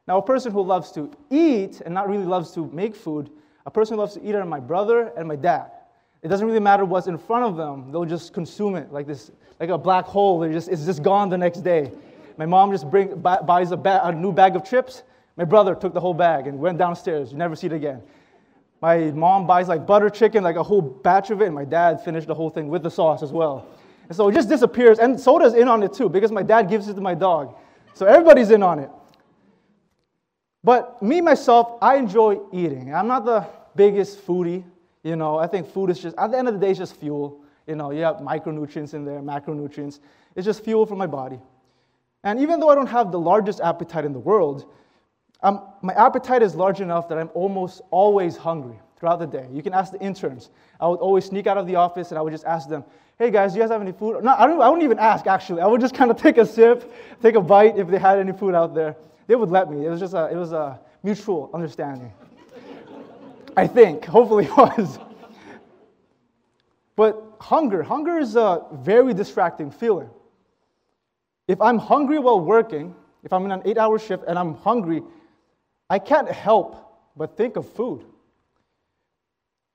Now, 0.07 0.19
a 0.19 0.21
person 0.21 0.53
who 0.53 0.61
loves 0.61 0.93
to 0.93 1.11
eat 1.29 1.81
and 1.81 1.93
not 1.93 2.07
really 2.07 2.23
loves 2.23 2.51
to 2.51 2.67
make 2.71 2.95
food, 2.95 3.29
a 3.65 3.71
person 3.71 3.95
who 3.95 3.99
loves 3.99 4.13
to 4.13 4.23
eat 4.25 4.35
are 4.35 4.45
my 4.45 4.61
brother 4.61 5.11
and 5.17 5.27
my 5.27 5.35
dad. 5.35 5.71
It 6.21 6.29
doesn't 6.29 6.47
really 6.47 6.61
matter 6.61 6.85
what's 6.85 7.07
in 7.07 7.17
front 7.17 7.43
of 7.43 7.57
them, 7.57 7.91
they'll 7.91 8.05
just 8.05 8.33
consume 8.33 8.77
it 8.77 8.93
like 8.93 9.05
this, 9.05 9.31
like 9.59 9.69
a 9.69 9.77
black 9.77 10.05
hole. 10.05 10.49
Just, 10.49 10.69
it's 10.69 10.85
just 10.85 11.03
gone 11.03 11.29
the 11.29 11.37
next 11.37 11.59
day. 11.59 11.91
My 12.37 12.45
mom 12.45 12.71
just 12.71 12.89
bring, 12.89 13.19
buys 13.19 13.73
a, 13.73 14.01
a 14.03 14.13
new 14.13 14.31
bag 14.31 14.55
of 14.55 14.63
chips. 14.63 15.03
My 15.35 15.43
brother 15.43 15.75
took 15.75 15.93
the 15.93 15.99
whole 15.99 16.13
bag 16.13 16.47
and 16.47 16.57
went 16.57 16.77
downstairs. 16.77 17.33
You 17.33 17.37
never 17.37 17.55
see 17.57 17.67
it 17.67 17.73
again. 17.73 18.01
My 18.83 18.97
mom 19.11 19.47
buys 19.47 19.69
like 19.69 19.87
butter 19.87 20.09
chicken, 20.09 20.43
like 20.43 20.57
a 20.57 20.61
whole 20.61 20.81
batch 20.81 21.29
of 21.29 21.41
it, 21.41 21.45
and 21.45 21.55
my 21.55 21.63
dad 21.63 22.03
finished 22.03 22.27
the 22.27 22.33
whole 22.33 22.49
thing 22.49 22.67
with 22.67 22.83
the 22.83 22.91
sauce 22.91 23.23
as 23.23 23.31
well. 23.31 23.65
And 24.09 24.13
so 24.13 24.27
it 24.27 24.33
just 24.33 24.49
disappears. 24.49 24.99
And 24.99 25.17
soda's 25.17 25.53
in 25.53 25.69
on 25.69 25.83
it 25.83 25.93
too, 25.93 26.09
because 26.09 26.33
my 26.33 26.43
dad 26.43 26.63
gives 26.63 26.89
it 26.89 26.95
to 26.95 26.99
my 26.99 27.15
dog. 27.15 27.55
So 27.93 28.05
everybody's 28.05 28.51
in 28.51 28.61
on 28.61 28.79
it. 28.79 28.89
But 30.65 31.01
me, 31.01 31.21
myself, 31.21 31.77
I 31.81 31.95
enjoy 31.95 32.41
eating. 32.51 32.93
I'm 32.93 33.07
not 33.07 33.23
the 33.23 33.47
biggest 33.73 34.19
foodie. 34.27 34.65
You 35.01 35.15
know, 35.15 35.37
I 35.37 35.47
think 35.47 35.65
food 35.65 35.89
is 35.89 35.99
just, 36.01 36.17
at 36.17 36.31
the 36.31 36.37
end 36.37 36.49
of 36.49 36.53
the 36.53 36.59
day, 36.59 36.71
it's 36.71 36.79
just 36.79 36.97
fuel. 36.97 37.39
You 37.67 37.77
know, 37.77 37.91
you 37.91 38.03
have 38.03 38.17
micronutrients 38.17 38.93
in 38.93 39.05
there, 39.05 39.21
macronutrients. 39.21 40.01
It's 40.35 40.43
just 40.43 40.61
fuel 40.61 40.85
for 40.85 40.97
my 40.97 41.07
body. 41.07 41.39
And 42.25 42.37
even 42.37 42.59
though 42.59 42.69
I 42.69 42.75
don't 42.75 42.87
have 42.87 43.13
the 43.13 43.19
largest 43.19 43.61
appetite 43.61 44.03
in 44.03 44.11
the 44.11 44.19
world, 44.19 44.65
um, 45.43 45.61
my 45.81 45.93
appetite 45.93 46.41
is 46.41 46.55
large 46.55 46.81
enough 46.81 47.07
that 47.09 47.17
I'm 47.17 47.29
almost 47.33 47.81
always 47.91 48.35
hungry 48.35 48.79
throughout 48.97 49.19
the 49.19 49.27
day. 49.27 49.47
You 49.51 49.61
can 49.61 49.73
ask 49.73 49.91
the 49.91 50.01
interns. 50.01 50.49
I 50.79 50.87
would 50.87 50.99
always 50.99 51.25
sneak 51.25 51.47
out 51.47 51.57
of 51.57 51.67
the 51.67 51.75
office 51.75 52.09
and 52.09 52.17
I 52.17 52.21
would 52.21 52.31
just 52.31 52.45
ask 52.45 52.67
them, 52.67 52.83
hey 53.19 53.29
guys, 53.29 53.51
do 53.51 53.57
you 53.57 53.63
guys 53.63 53.71
have 53.71 53.81
any 53.81 53.91
food? 53.91 54.23
No, 54.23 54.33
I, 54.37 54.47
don't, 54.47 54.61
I 54.61 54.69
wouldn't 54.69 54.85
even 54.85 54.99
ask 54.99 55.27
actually. 55.27 55.61
I 55.61 55.67
would 55.67 55.81
just 55.81 55.93
kind 55.93 56.09
of 56.09 56.17
take 56.17 56.37
a 56.37 56.45
sip, 56.45 56.91
take 57.21 57.35
a 57.35 57.41
bite 57.41 57.77
if 57.77 57.87
they 57.87 57.99
had 57.99 58.19
any 58.19 58.31
food 58.31 58.55
out 58.55 58.73
there 58.73 58.95
they 59.27 59.35
would 59.35 59.49
let 59.49 59.69
me. 59.69 59.85
It 59.85 59.89
was 59.89 59.99
just 59.99 60.13
a, 60.13 60.29
it 60.31 60.35
was 60.35 60.51
a 60.51 60.79
mutual 61.01 61.49
understanding. 61.53 62.11
I 63.57 63.67
think, 63.67 64.05
hopefully 64.05 64.45
it 64.45 64.57
was. 64.57 64.99
But 66.95 67.37
hunger, 67.39 67.81
hunger 67.81 68.19
is 68.19 68.35
a 68.35 68.65
very 68.71 69.15
distracting 69.15 69.71
feeling. 69.71 70.11
If 71.47 71.59
I'm 71.59 71.79
hungry 71.79 72.19
while 72.19 72.39
working, 72.39 72.93
if 73.23 73.33
I'm 73.33 73.45
in 73.45 73.51
an 73.51 73.63
eight 73.65 73.79
hour 73.79 73.97
shift 73.97 74.25
and 74.27 74.37
I'm 74.37 74.53
hungry, 74.53 75.01
I 75.93 75.99
can't 75.99 76.27
help 76.27 76.75
but 77.15 77.37
think 77.37 77.55
of 77.55 77.71
food. 77.73 78.03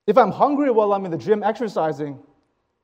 If 0.05 0.19
I'm 0.19 0.33
hungry 0.33 0.69
while 0.69 0.93
I'm 0.93 1.05
in 1.05 1.13
the 1.13 1.17
gym 1.17 1.45
exercising, 1.45 2.19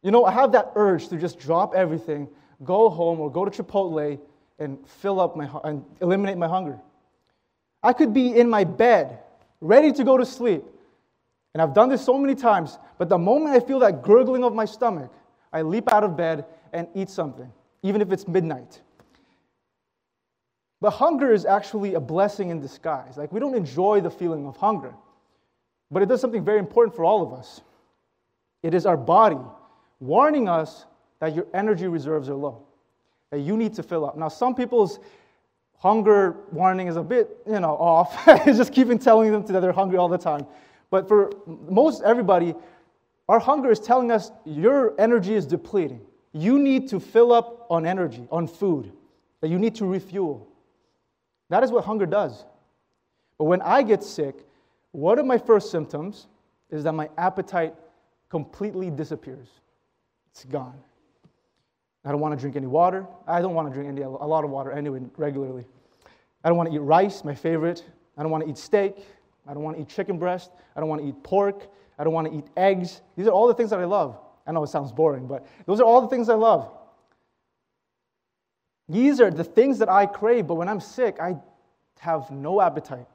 you 0.04 0.12
know, 0.12 0.24
I 0.24 0.30
have 0.30 0.52
that 0.52 0.70
urge 0.76 1.08
to 1.08 1.16
just 1.16 1.40
drop 1.40 1.74
everything, 1.74 2.28
go 2.62 2.88
home 2.88 3.18
or 3.18 3.32
go 3.32 3.44
to 3.44 3.50
Chipotle 3.50 4.20
and 4.60 4.78
fill 4.88 5.18
up 5.18 5.34
my 5.34 5.50
and 5.64 5.84
eliminate 6.00 6.38
my 6.38 6.46
hunger. 6.46 6.78
I 7.82 7.92
could 7.92 8.14
be 8.14 8.38
in 8.38 8.48
my 8.48 8.62
bed, 8.62 9.18
ready 9.60 9.90
to 9.90 10.04
go 10.04 10.16
to 10.16 10.24
sleep. 10.24 10.62
And 11.54 11.60
I've 11.60 11.74
done 11.74 11.88
this 11.88 12.04
so 12.04 12.16
many 12.16 12.36
times, 12.36 12.78
but 12.98 13.08
the 13.08 13.18
moment 13.18 13.56
I 13.56 13.58
feel 13.66 13.80
that 13.80 14.04
gurgling 14.04 14.44
of 14.44 14.54
my 14.54 14.64
stomach, 14.64 15.12
I 15.52 15.62
leap 15.62 15.92
out 15.92 16.04
of 16.04 16.16
bed 16.16 16.44
and 16.72 16.86
eat 16.94 17.10
something, 17.10 17.52
even 17.82 18.00
if 18.00 18.12
it's 18.12 18.28
midnight. 18.28 18.80
But 20.84 20.90
hunger 20.90 21.32
is 21.32 21.46
actually 21.46 21.94
a 21.94 22.00
blessing 22.00 22.50
in 22.50 22.60
disguise. 22.60 23.16
Like, 23.16 23.32
we 23.32 23.40
don't 23.40 23.54
enjoy 23.54 24.02
the 24.02 24.10
feeling 24.10 24.46
of 24.46 24.58
hunger, 24.58 24.92
but 25.90 26.02
it 26.02 26.10
does 26.10 26.20
something 26.20 26.44
very 26.44 26.58
important 26.58 26.94
for 26.94 27.06
all 27.06 27.22
of 27.22 27.32
us. 27.32 27.62
It 28.62 28.74
is 28.74 28.84
our 28.84 28.98
body 28.98 29.38
warning 29.98 30.46
us 30.46 30.84
that 31.20 31.34
your 31.34 31.46
energy 31.54 31.86
reserves 31.86 32.28
are 32.28 32.34
low 32.34 32.66
that 33.30 33.38
you 33.38 33.56
need 33.56 33.72
to 33.76 33.82
fill 33.82 34.04
up. 34.04 34.18
Now, 34.18 34.28
some 34.28 34.54
people's 34.54 34.98
hunger 35.78 36.36
warning 36.52 36.88
is 36.88 36.96
a 36.96 37.02
bit, 37.02 37.34
you 37.46 37.60
know, 37.60 37.78
off. 37.78 38.22
it's 38.46 38.58
just 38.58 38.74
keeping 38.74 38.98
telling 38.98 39.32
them 39.32 39.42
that 39.46 39.60
they're 39.60 39.72
hungry 39.72 39.96
all 39.96 40.10
the 40.10 40.18
time. 40.18 40.46
But 40.90 41.08
for 41.08 41.32
most 41.46 42.02
everybody, 42.02 42.54
our 43.30 43.38
hunger 43.38 43.70
is 43.70 43.80
telling 43.80 44.10
us 44.10 44.32
your 44.44 44.92
energy 45.00 45.34
is 45.34 45.46
depleting. 45.46 46.02
You 46.34 46.58
need 46.58 46.88
to 46.90 47.00
fill 47.00 47.32
up 47.32 47.68
on 47.70 47.86
energy, 47.86 48.28
on 48.30 48.46
food, 48.46 48.92
that 49.40 49.48
you 49.48 49.58
need 49.58 49.76
to 49.76 49.86
refuel. 49.86 50.50
That 51.50 51.62
is 51.62 51.70
what 51.70 51.84
hunger 51.84 52.06
does. 52.06 52.44
But 53.38 53.44
when 53.44 53.62
I 53.62 53.82
get 53.82 54.02
sick, 54.02 54.46
one 54.92 55.18
of 55.18 55.26
my 55.26 55.38
first 55.38 55.70
symptoms 55.70 56.28
is 56.70 56.84
that 56.84 56.92
my 56.92 57.08
appetite 57.18 57.74
completely 58.30 58.90
disappears. 58.90 59.48
It's 60.30 60.44
gone. 60.44 60.78
I 62.04 62.10
don't 62.10 62.20
want 62.20 62.34
to 62.34 62.40
drink 62.40 62.56
any 62.56 62.66
water. 62.66 63.06
I 63.26 63.40
don't 63.40 63.54
want 63.54 63.68
to 63.68 63.74
drink 63.74 63.88
any, 63.88 64.02
a 64.02 64.08
lot 64.08 64.44
of 64.44 64.50
water 64.50 64.70
anyway, 64.72 65.00
regularly. 65.16 65.64
I 66.42 66.48
don't 66.48 66.58
want 66.58 66.70
to 66.70 66.74
eat 66.74 66.80
rice, 66.80 67.24
my 67.24 67.34
favorite. 67.34 67.82
I 68.18 68.22
don't 68.22 68.30
want 68.30 68.44
to 68.44 68.50
eat 68.50 68.58
steak. 68.58 68.98
I 69.46 69.54
don't 69.54 69.62
want 69.62 69.76
to 69.76 69.82
eat 69.82 69.88
chicken 69.88 70.18
breast. 70.18 70.50
I 70.76 70.80
don't 70.80 70.88
want 70.88 71.02
to 71.02 71.08
eat 71.08 71.22
pork. 71.22 71.68
I 71.98 72.04
don't 72.04 72.12
want 72.12 72.30
to 72.30 72.36
eat 72.36 72.44
eggs. 72.56 73.00
These 73.16 73.26
are 73.26 73.30
all 73.30 73.48
the 73.48 73.54
things 73.54 73.70
that 73.70 73.80
I 73.80 73.84
love. 73.84 74.18
I 74.46 74.52
know 74.52 74.62
it 74.62 74.68
sounds 74.68 74.92
boring, 74.92 75.26
but 75.26 75.46
those 75.66 75.80
are 75.80 75.84
all 75.84 76.02
the 76.02 76.08
things 76.08 76.28
I 76.28 76.34
love. 76.34 76.70
These 78.88 79.20
are 79.20 79.30
the 79.30 79.44
things 79.44 79.78
that 79.78 79.88
I 79.88 80.06
crave, 80.06 80.46
but 80.46 80.54
when 80.54 80.68
I'm 80.68 80.80
sick, 80.80 81.16
I 81.20 81.36
have 82.00 82.30
no 82.30 82.60
appetite 82.60 83.06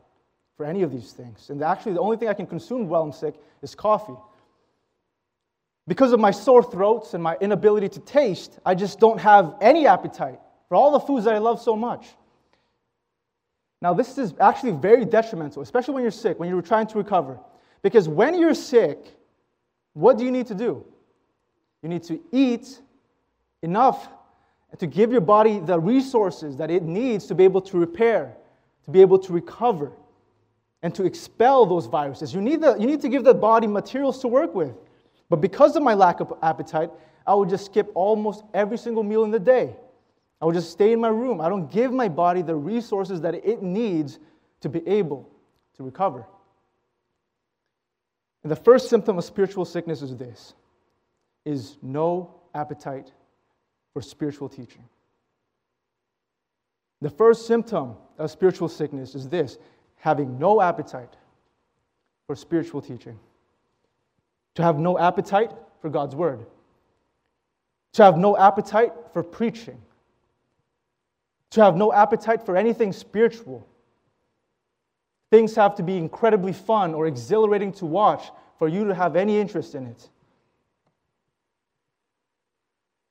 for 0.57 0.65
any 0.65 0.81
of 0.81 0.91
these 0.91 1.11
things. 1.11 1.49
And 1.49 1.61
actually, 1.61 1.93
the 1.93 2.01
only 2.01 2.17
thing 2.17 2.27
I 2.27 2.33
can 2.33 2.47
consume 2.47 2.87
while 2.87 3.03
I'm 3.03 3.11
sick 3.11 3.35
is 3.61 3.75
coffee. 3.75 4.17
Because 5.87 6.11
of 6.11 6.19
my 6.19 6.31
sore 6.31 6.63
throats 6.63 7.13
and 7.13 7.23
my 7.23 7.35
inability 7.41 7.89
to 7.89 7.99
taste, 7.99 8.59
I 8.65 8.75
just 8.75 8.99
don't 8.99 9.19
have 9.19 9.55
any 9.61 9.87
appetite 9.87 10.39
for 10.67 10.75
all 10.75 10.91
the 10.91 10.99
foods 10.99 11.25
that 11.25 11.33
I 11.33 11.39
love 11.39 11.61
so 11.61 11.75
much. 11.75 12.07
Now, 13.81 13.93
this 13.93 14.17
is 14.17 14.33
actually 14.39 14.73
very 14.73 15.05
detrimental, 15.05 15.61
especially 15.61 15.93
when 15.93 16.03
you're 16.03 16.11
sick, 16.11 16.39
when 16.39 16.49
you're 16.49 16.61
trying 16.61 16.87
to 16.87 16.97
recover. 16.97 17.39
Because 17.81 18.09
when 18.09 18.37
you're 18.37 18.53
sick, 18.53 18.99
what 19.93 20.17
do 20.17 20.25
you 20.25 20.31
need 20.31 20.47
to 20.47 20.55
do? 20.55 20.85
You 21.81 21.89
need 21.89 22.03
to 22.03 22.19
eat 22.31 22.79
enough 23.61 24.09
to 24.77 24.87
give 24.87 25.11
your 25.11 25.21
body 25.21 25.59
the 25.59 25.79
resources 25.79 26.57
that 26.57 26.69
it 26.69 26.83
needs 26.83 27.25
to 27.27 27.35
be 27.35 27.43
able 27.43 27.61
to 27.61 27.77
repair, 27.77 28.35
to 28.85 28.91
be 28.91 29.01
able 29.01 29.17
to 29.19 29.33
recover, 29.33 29.91
and 30.83 30.93
to 30.95 31.05
expel 31.05 31.65
those 31.65 31.87
viruses. 31.87 32.33
You 32.33 32.41
need, 32.41 32.61
the, 32.61 32.75
you 32.77 32.85
need 32.85 33.01
to 33.01 33.09
give 33.09 33.23
the 33.23 33.33
body 33.33 33.67
materials 33.67 34.19
to 34.19 34.27
work 34.27 34.53
with. 34.53 34.73
But 35.29 35.41
because 35.41 35.75
of 35.75 35.83
my 35.83 35.93
lack 35.93 36.19
of 36.19 36.33
appetite, 36.41 36.91
I 37.25 37.33
would 37.33 37.49
just 37.49 37.65
skip 37.65 37.91
almost 37.95 38.43
every 38.53 38.77
single 38.77 39.03
meal 39.03 39.23
in 39.23 39.31
the 39.31 39.39
day. 39.39 39.75
I 40.41 40.45
would 40.45 40.55
just 40.55 40.71
stay 40.71 40.93
in 40.93 41.01
my 41.01 41.09
room. 41.09 41.41
I 41.41 41.49
don't 41.49 41.69
give 41.69 41.91
my 41.91 42.07
body 42.07 42.41
the 42.41 42.55
resources 42.55 43.21
that 43.21 43.35
it 43.35 43.61
needs 43.61 44.19
to 44.61 44.69
be 44.69 44.87
able 44.87 45.29
to 45.75 45.83
recover. 45.83 46.25
And 48.43 48.51
the 48.51 48.55
first 48.55 48.89
symptom 48.89 49.17
of 49.17 49.25
spiritual 49.25 49.65
sickness 49.65 50.01
is 50.01 50.15
this 50.15 50.53
is 51.45 51.77
no 51.81 52.35
appetite 52.53 53.11
for 53.93 54.01
spiritual 54.01 54.49
teaching. 54.49 54.83
The 57.01 57.09
first 57.09 57.47
symptom 57.47 57.95
of 58.17 58.29
spiritual 58.29 58.67
sickness 58.67 59.15
is 59.15 59.29
this 59.29 59.57
having 59.95 60.37
no 60.37 60.61
appetite 60.61 61.15
for 62.27 62.35
spiritual 62.35 62.81
teaching. 62.81 63.17
To 64.55 64.63
have 64.63 64.77
no 64.77 64.97
appetite 64.97 65.51
for 65.81 65.89
God's 65.89 66.15
word. 66.15 66.45
To 67.93 68.03
have 68.03 68.17
no 68.17 68.37
appetite 68.37 68.91
for 69.13 69.23
preaching. 69.23 69.81
To 71.51 71.63
have 71.63 71.75
no 71.75 71.91
appetite 71.91 72.45
for 72.45 72.55
anything 72.55 72.91
spiritual. 72.93 73.65
Things 75.31 75.55
have 75.55 75.75
to 75.75 75.83
be 75.83 75.97
incredibly 75.97 76.53
fun 76.53 76.93
or 76.93 77.07
exhilarating 77.07 77.71
to 77.73 77.85
watch 77.85 78.29
for 78.57 78.67
you 78.67 78.85
to 78.85 78.93
have 78.93 79.15
any 79.15 79.39
interest 79.39 79.75
in 79.75 79.87
it. 79.87 80.09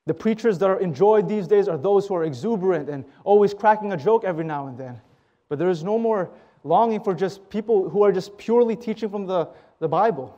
The 0.05 0.13
preachers 0.13 0.57
that 0.59 0.69
are 0.69 0.79
enjoyed 0.79 1.27
these 1.27 1.47
days 1.47 1.67
are 1.67 1.77
those 1.77 2.07
who 2.07 2.15
are 2.15 2.23
exuberant 2.23 2.89
and 2.89 3.05
always 3.23 3.53
cracking 3.53 3.93
a 3.93 3.97
joke 3.97 4.23
every 4.23 4.43
now 4.43 4.67
and 4.67 4.77
then. 4.77 4.99
But 5.49 5.59
there 5.59 5.69
is 5.69 5.83
no 5.83 5.99
more 5.99 6.31
longing 6.63 7.01
for 7.01 7.13
just 7.13 7.49
people 7.49 7.89
who 7.89 8.03
are 8.03 8.11
just 8.11 8.37
purely 8.37 8.75
teaching 8.75 9.09
from 9.09 9.25
the, 9.25 9.49
the 9.79 9.87
Bible. 9.87 10.35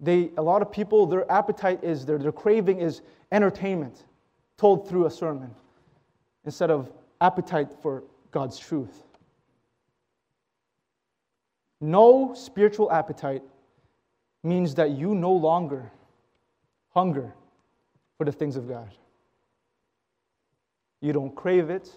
They, 0.00 0.30
a 0.36 0.42
lot 0.42 0.62
of 0.62 0.72
people, 0.72 1.06
their 1.06 1.30
appetite 1.30 1.84
is, 1.84 2.06
their, 2.06 2.18
their 2.18 2.32
craving 2.32 2.80
is 2.80 3.02
entertainment 3.30 4.04
told 4.56 4.88
through 4.88 5.06
a 5.06 5.10
sermon 5.10 5.54
instead 6.44 6.70
of 6.70 6.90
appetite 7.20 7.68
for 7.82 8.02
God's 8.30 8.58
truth. 8.58 9.04
No 11.80 12.34
spiritual 12.34 12.90
appetite 12.92 13.42
means 14.42 14.74
that 14.74 14.90
you 14.90 15.14
no 15.14 15.32
longer 15.32 15.90
hunger 16.90 17.34
for 18.20 18.26
the 18.26 18.32
things 18.32 18.56
of 18.56 18.68
God. 18.68 18.90
You 21.00 21.14
don't 21.14 21.34
crave 21.34 21.70
it. 21.70 21.90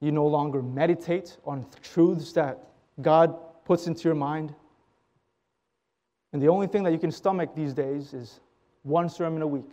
You 0.00 0.10
no 0.10 0.26
longer 0.26 0.62
meditate 0.62 1.36
on 1.44 1.66
truths 1.82 2.32
that 2.32 2.60
God 3.02 3.36
puts 3.66 3.86
into 3.86 4.04
your 4.04 4.14
mind. 4.14 4.54
And 6.32 6.40
the 6.40 6.48
only 6.48 6.66
thing 6.66 6.82
that 6.84 6.92
you 6.92 6.98
can 6.98 7.12
stomach 7.12 7.54
these 7.54 7.74
days 7.74 8.14
is 8.14 8.40
one 8.84 9.10
sermon 9.10 9.42
a 9.42 9.46
week. 9.46 9.70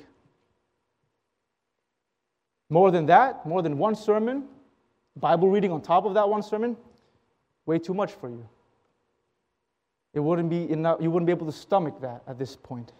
More 2.69 2.91
than 2.91 3.05
that, 3.05 3.45
more 3.45 3.61
than 3.61 3.77
one 3.77 3.95
sermon, 3.95 4.43
Bible 5.15 5.49
reading 5.49 5.71
on 5.71 5.81
top 5.81 6.03
of 6.03 6.15
that 6.15 6.27
one 6.27 6.43
sermon, 6.43 6.75
way 7.65 7.79
too 7.79 7.93
much 7.93 8.11
for 8.11 8.29
you. 8.29 8.45
It 10.13 10.19
wouldn't 10.19 10.49
be 10.49 10.69
enough, 10.69 10.97
you 10.99 11.09
wouldn't 11.09 11.27
be 11.27 11.31
able 11.31 11.45
to 11.45 11.57
stomach 11.57 12.01
that 12.01 12.23
at 12.27 12.37
this 12.37 12.57
point. 12.57 12.91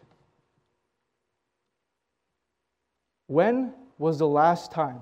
When 3.31 3.71
was 3.97 4.19
the 4.19 4.27
last 4.27 4.73
time 4.73 5.01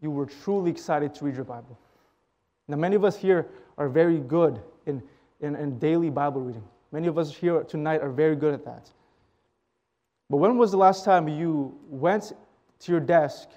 you 0.00 0.12
were 0.12 0.26
truly 0.26 0.70
excited 0.70 1.12
to 1.16 1.24
read 1.24 1.34
your 1.34 1.44
Bible? 1.44 1.76
Now, 2.68 2.76
many 2.76 2.94
of 2.94 3.04
us 3.04 3.16
here 3.16 3.48
are 3.76 3.88
very 3.88 4.18
good 4.18 4.60
in, 4.86 5.02
in, 5.40 5.56
in 5.56 5.80
daily 5.80 6.08
Bible 6.08 6.40
reading. 6.40 6.62
Many 6.92 7.08
of 7.08 7.18
us 7.18 7.34
here 7.34 7.64
tonight 7.64 8.00
are 8.00 8.10
very 8.10 8.36
good 8.36 8.54
at 8.54 8.64
that. 8.64 8.88
But 10.30 10.36
when 10.36 10.56
was 10.56 10.70
the 10.70 10.76
last 10.76 11.04
time 11.04 11.26
you 11.26 11.76
went 11.88 12.32
to 12.78 12.92
your 12.92 13.00
desk 13.00 13.48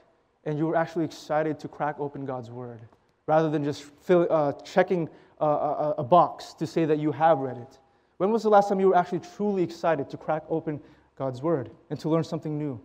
and 0.45 0.57
you 0.57 0.65
were 0.65 0.75
actually 0.75 1.05
excited 1.05 1.59
to 1.59 1.67
crack 1.67 1.99
open 1.99 2.25
God's 2.25 2.49
Word? 2.49 2.79
rather 3.27 3.51
than 3.51 3.63
just 3.63 3.83
fill, 3.83 4.25
uh, 4.31 4.51
checking 4.63 5.09
a, 5.39 5.45
a, 5.45 5.95
a 5.99 6.03
box 6.03 6.55
to 6.55 6.65
say 6.65 6.85
that 6.85 6.97
you 6.97 7.11
have 7.11 7.37
read 7.37 7.57
it? 7.57 7.77
When 8.17 8.31
was 8.31 8.41
the 8.41 8.49
last 8.49 8.67
time 8.69 8.79
you 8.79 8.87
were 8.87 8.97
actually 8.97 9.21
truly 9.35 9.61
excited 9.61 10.09
to 10.09 10.17
crack 10.17 10.43
open 10.49 10.79
God's 11.15 11.43
Word 11.43 11.69
and 11.91 11.99
to 11.99 12.09
learn 12.09 12.23
something 12.23 12.57
new? 12.57 12.81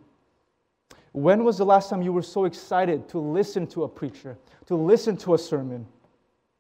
When 1.13 1.45
was 1.45 1.59
the 1.59 1.65
last 1.65 1.91
time 1.91 2.03
you 2.03 2.13
were 2.13 2.23
so 2.23 2.45
excited 2.45 3.09
to 3.09 3.19
listen 3.19 3.67
to 3.69 3.85
a 3.85 3.89
preacher, 3.89 4.39
to 4.67 4.77
listen 4.77 5.17
to 5.19 5.35
a 5.35 5.39
sermon, 5.39 5.87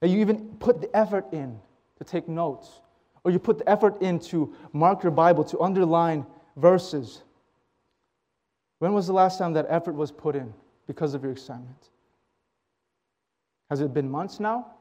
that 0.01 0.09
you 0.09 0.19
even 0.19 0.57
put 0.59 0.81
the 0.81 0.95
effort 0.97 1.27
in 1.33 1.59
to 1.99 2.05
take 2.05 2.29
notes, 2.29 2.81
or 3.23 3.31
you 3.31 3.39
put 3.39 3.59
the 3.59 3.69
effort 3.69 4.01
in 4.03 4.19
to 4.19 4.55
mark 4.73 5.03
your 5.03 5.13
Bible, 5.13 5.45
to 5.45 5.61
underline 5.61 6.27
verses? 6.57 7.23
When 8.81 8.93
was 8.93 9.07
the 9.07 9.13
last 9.13 9.39
time 9.39 9.53
that 9.53 9.67
effort 9.69 9.95
was 9.95 10.11
put 10.11 10.35
in 10.35 10.53
because 10.87 11.15
of 11.15 11.23
your 11.23 11.33
excitement? 11.33 11.91
Has 13.69 13.81
it 13.81 13.95
been 13.95 14.11
months 14.11 14.41
now? 14.41 14.73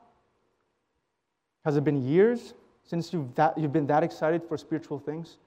Has 1.63 1.77
it 1.77 1.83
been 1.83 2.01
years 2.01 2.55
since 2.83 3.13
you've, 3.13 3.35
that, 3.35 3.55
you've 3.57 3.73
been 3.73 3.85
that 3.87 4.01
excited 4.01 4.41
for 4.47 4.57
spiritual 4.57 4.97
things? 4.97 5.37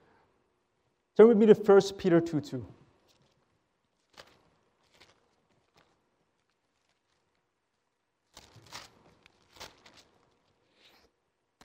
Turn 1.17 1.27
with 1.27 1.37
me 1.37 1.45
to 1.47 1.53
1 1.53 1.81
Peter 1.97 2.21
2 2.21 2.39
2. 2.39 2.65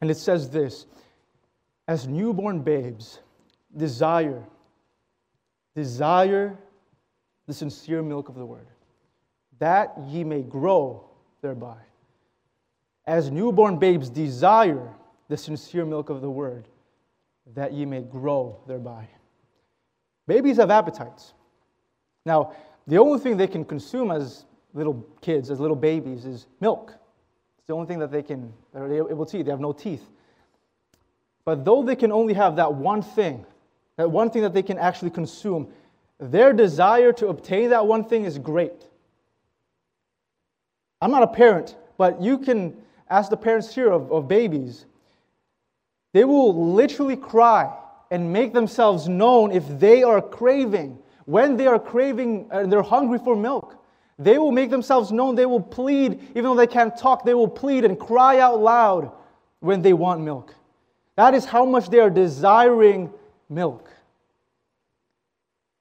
And 0.01 0.11
it 0.11 0.17
says 0.17 0.51
this 0.51 0.87
As 1.87 2.07
newborn 2.07 2.61
babes, 2.63 3.21
desire, 3.77 4.45
desire 5.75 6.59
the 7.47 7.55
sincere 7.55 8.03
milk 8.03 8.29
of 8.29 8.35
the 8.35 8.47
word, 8.47 8.69
that 9.59 9.95
ye 10.07 10.25
may 10.25 10.43
grow 10.43 11.09
thereby. 11.41 11.79
As 13.07 13.31
newborn 13.31 13.79
babes 13.79 14.11
desire 14.11 14.95
the 15.29 15.37
sincere 15.37 15.87
milk 15.87 16.11
of 16.11 16.21
the 16.21 16.31
word, 16.31 16.69
that 17.55 17.73
ye 17.73 17.87
may 17.87 18.03
grow 18.03 18.61
thereby. 18.67 19.09
Babies 20.27 20.59
have 20.59 20.71
appetites. 20.71 21.33
Now, 22.27 22.53
the 22.87 22.99
only 22.99 23.19
thing 23.19 23.37
they 23.37 23.47
can 23.47 23.65
consume 23.65 24.11
as 24.11 24.45
little 24.75 25.07
kids, 25.23 25.51
as 25.51 25.59
little 25.59 25.77
babies, 25.77 26.27
is 26.27 26.47
milk. 26.61 26.95
The 27.69 27.75
only 27.75 27.87
thing 27.87 27.99
that 27.99 28.11
they 28.11 28.23
can, 28.23 28.53
they're 28.73 29.11
able 29.11 29.27
to 29.27 29.39
eat. 29.39 29.43
They 29.43 29.51
have 29.51 29.61
no 29.61 29.73
teeth. 29.73 30.03
But 31.45 31.67
though 31.67 31.83
they 31.83 31.97
can 31.97 32.11
only 32.11 32.33
have 32.33 32.57
that 32.57 32.75
one 32.75 33.03
thing, 33.03 33.45
that 33.97 34.11
one 34.11 34.31
thing 34.31 34.43
that 34.43 34.55
they 34.55 34.63
can 34.63 34.79
actually 34.79 35.11
consume, 35.11 35.69
their 36.19 36.55
desire 36.55 37.13
to 37.13 37.29
obtain 37.29 37.71
that 37.71 37.87
one 37.87 38.05
thing 38.05 38.25
is 38.25 38.39
great. 38.39 38.87
I'm 41.03 41.11
not 41.11 41.23
a 41.23 41.29
parent, 41.29 41.77
but 41.99 42.23
you 42.23 42.39
can 42.39 42.75
ask 43.11 43.29
the 43.29 43.37
parents 43.37 43.75
here 43.75 43.93
of, 43.93 44.11
of 44.11 44.29
babies. 44.29 44.87
They 46.15 46.25
will 46.25 46.73
literally 46.73 47.17
cry 47.17 47.71
and 48.11 48.33
make 48.33 48.55
themselves 48.55 49.09
known 49.09 49.53
if 49.53 49.65
they 49.79 50.03
are 50.03 50.23
craving, 50.23 50.99
when 51.27 51.59
they 51.59 51.67
are 51.67 51.79
craving 51.79 52.49
and 52.51 52.73
they're 52.73 52.83
hungry 52.83 53.19
for 53.19 53.37
milk. 53.37 53.78
They 54.19 54.39
will 54.39 54.51
make 54.51 54.71
themselves 54.71 55.13
known. 55.13 55.35
They 55.37 55.47
will 55.47 55.61
plead, 55.61 56.21
even 56.31 56.45
though 56.45 56.57
they 56.57 56.67
can't 56.67 56.97
talk, 56.97 57.25
they 57.25 57.35
will 57.35 57.49
plead 57.49 57.85
and 57.85 57.99
cry 57.99 58.41
out 58.41 58.61
loud 58.61 59.13
when 59.61 59.83
they 59.83 59.93
want 59.93 60.21
milk. 60.21 60.55
That 61.17 61.35
is 61.35 61.45
how 61.45 61.65
much 61.65 61.89
they 61.89 62.01
are 62.01 62.11
desiring 62.11 63.13
milk. 63.49 63.91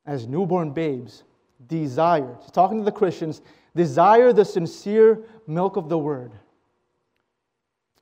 As 0.05 0.27
newborn 0.27 0.71
babes 0.71 1.23
desire, 1.67 2.37
talking 2.53 2.79
to 2.79 2.83
the 2.83 2.91
Christians, 2.91 3.41
desire 3.75 4.33
the 4.33 4.45
sincere 4.45 5.19
milk 5.47 5.75
of 5.75 5.89
the 5.89 5.97
word. 5.97 6.31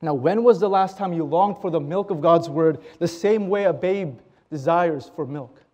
Now, 0.02 0.14
when 0.14 0.44
was 0.44 0.60
the 0.60 0.70
last 0.70 0.98
time 0.98 1.14
you 1.14 1.24
longed 1.24 1.58
for 1.60 1.72
the 1.72 1.80
milk 1.80 2.12
of 2.12 2.22
God's 2.22 2.50
word 2.50 2.80
the 3.00 3.08
same 3.08 3.48
way 3.48 3.64
a 3.64 3.74
babe 3.74 4.20
desires 4.52 5.10
for 5.16 5.26
milk? 5.26 5.65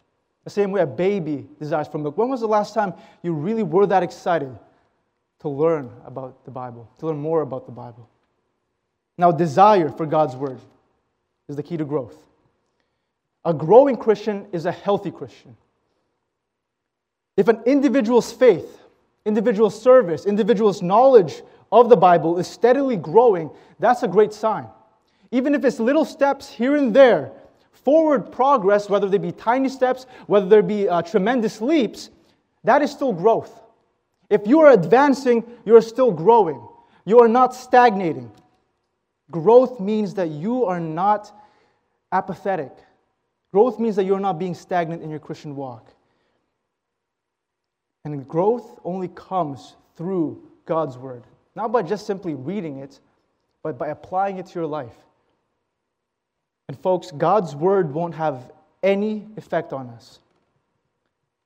The 0.43 0.49
same 0.49 0.71
way 0.71 0.81
a 0.81 0.87
baby 0.87 1.47
desires 1.59 1.87
for 1.87 1.97
milk. 1.97 2.17
When 2.17 2.29
was 2.29 2.41
the 2.41 2.47
last 2.47 2.73
time 2.73 2.93
you 3.21 3.33
really 3.33 3.63
were 3.63 3.85
that 3.85 4.03
excited 4.03 4.57
to 5.39 5.49
learn 5.49 5.91
about 6.05 6.45
the 6.45 6.51
Bible, 6.51 6.89
to 6.99 7.07
learn 7.07 7.17
more 7.17 7.41
about 7.41 7.65
the 7.65 7.71
Bible? 7.71 8.09
Now, 9.17 9.31
desire 9.31 9.89
for 9.89 10.05
God's 10.05 10.35
word 10.35 10.59
is 11.47 11.55
the 11.55 11.63
key 11.63 11.77
to 11.77 11.85
growth. 11.85 12.17
A 13.45 13.53
growing 13.53 13.97
Christian 13.97 14.47
is 14.51 14.65
a 14.65 14.71
healthy 14.71 15.11
Christian. 15.11 15.55
If 17.37 17.47
an 17.47 17.61
individual's 17.65 18.31
faith, 18.31 18.81
individual's 19.25 19.79
service, 19.79 20.25
individual's 20.25 20.81
knowledge 20.81 21.41
of 21.71 21.89
the 21.89 21.97
Bible 21.97 22.37
is 22.37 22.47
steadily 22.47 22.97
growing, 22.97 23.49
that's 23.79 24.03
a 24.03 24.07
great 24.07 24.33
sign. 24.33 24.67
Even 25.31 25.55
if 25.55 25.63
it's 25.63 25.79
little 25.79 26.05
steps 26.05 26.49
here 26.49 26.75
and 26.75 26.93
there, 26.93 27.31
forward 27.71 28.31
progress, 28.31 28.89
whether 28.89 29.07
they 29.07 29.17
be 29.17 29.31
tiny 29.31 29.69
steps, 29.69 30.05
whether 30.27 30.45
there 30.45 30.61
be 30.61 30.87
uh, 30.87 31.01
tremendous 31.01 31.61
leaps, 31.61 32.09
that 32.63 32.81
is 32.81 32.91
still 32.91 33.13
growth. 33.13 33.59
If 34.29 34.47
you 34.47 34.59
are 34.61 34.71
advancing, 34.71 35.43
you 35.65 35.75
are 35.75 35.81
still 35.81 36.11
growing. 36.11 36.65
You 37.05 37.19
are 37.19 37.27
not 37.27 37.55
stagnating. 37.55 38.31
Growth 39.29 39.79
means 39.79 40.13
that 40.15 40.29
you 40.29 40.65
are 40.65 40.79
not 40.79 41.31
apathetic. 42.11 42.71
Growth 43.51 43.79
means 43.79 43.95
that 43.95 44.05
you're 44.05 44.19
not 44.19 44.39
being 44.39 44.53
stagnant 44.53 45.01
in 45.01 45.09
your 45.09 45.19
Christian 45.19 45.55
walk. 45.55 45.91
And 48.05 48.27
growth 48.27 48.79
only 48.83 49.09
comes 49.09 49.75
through 49.95 50.41
God's 50.65 50.97
Word, 50.97 51.23
not 51.55 51.71
by 51.71 51.81
just 51.81 52.07
simply 52.07 52.33
reading 52.33 52.77
it, 52.77 52.99
but 53.63 53.77
by 53.77 53.89
applying 53.89 54.37
it 54.37 54.47
to 54.47 54.59
your 54.59 54.67
life. 54.67 54.95
And, 56.71 56.79
folks, 56.79 57.11
God's 57.11 57.53
Word 57.53 57.93
won't 57.93 58.15
have 58.15 58.49
any 58.81 59.27
effect 59.35 59.73
on 59.73 59.89
us 59.89 60.19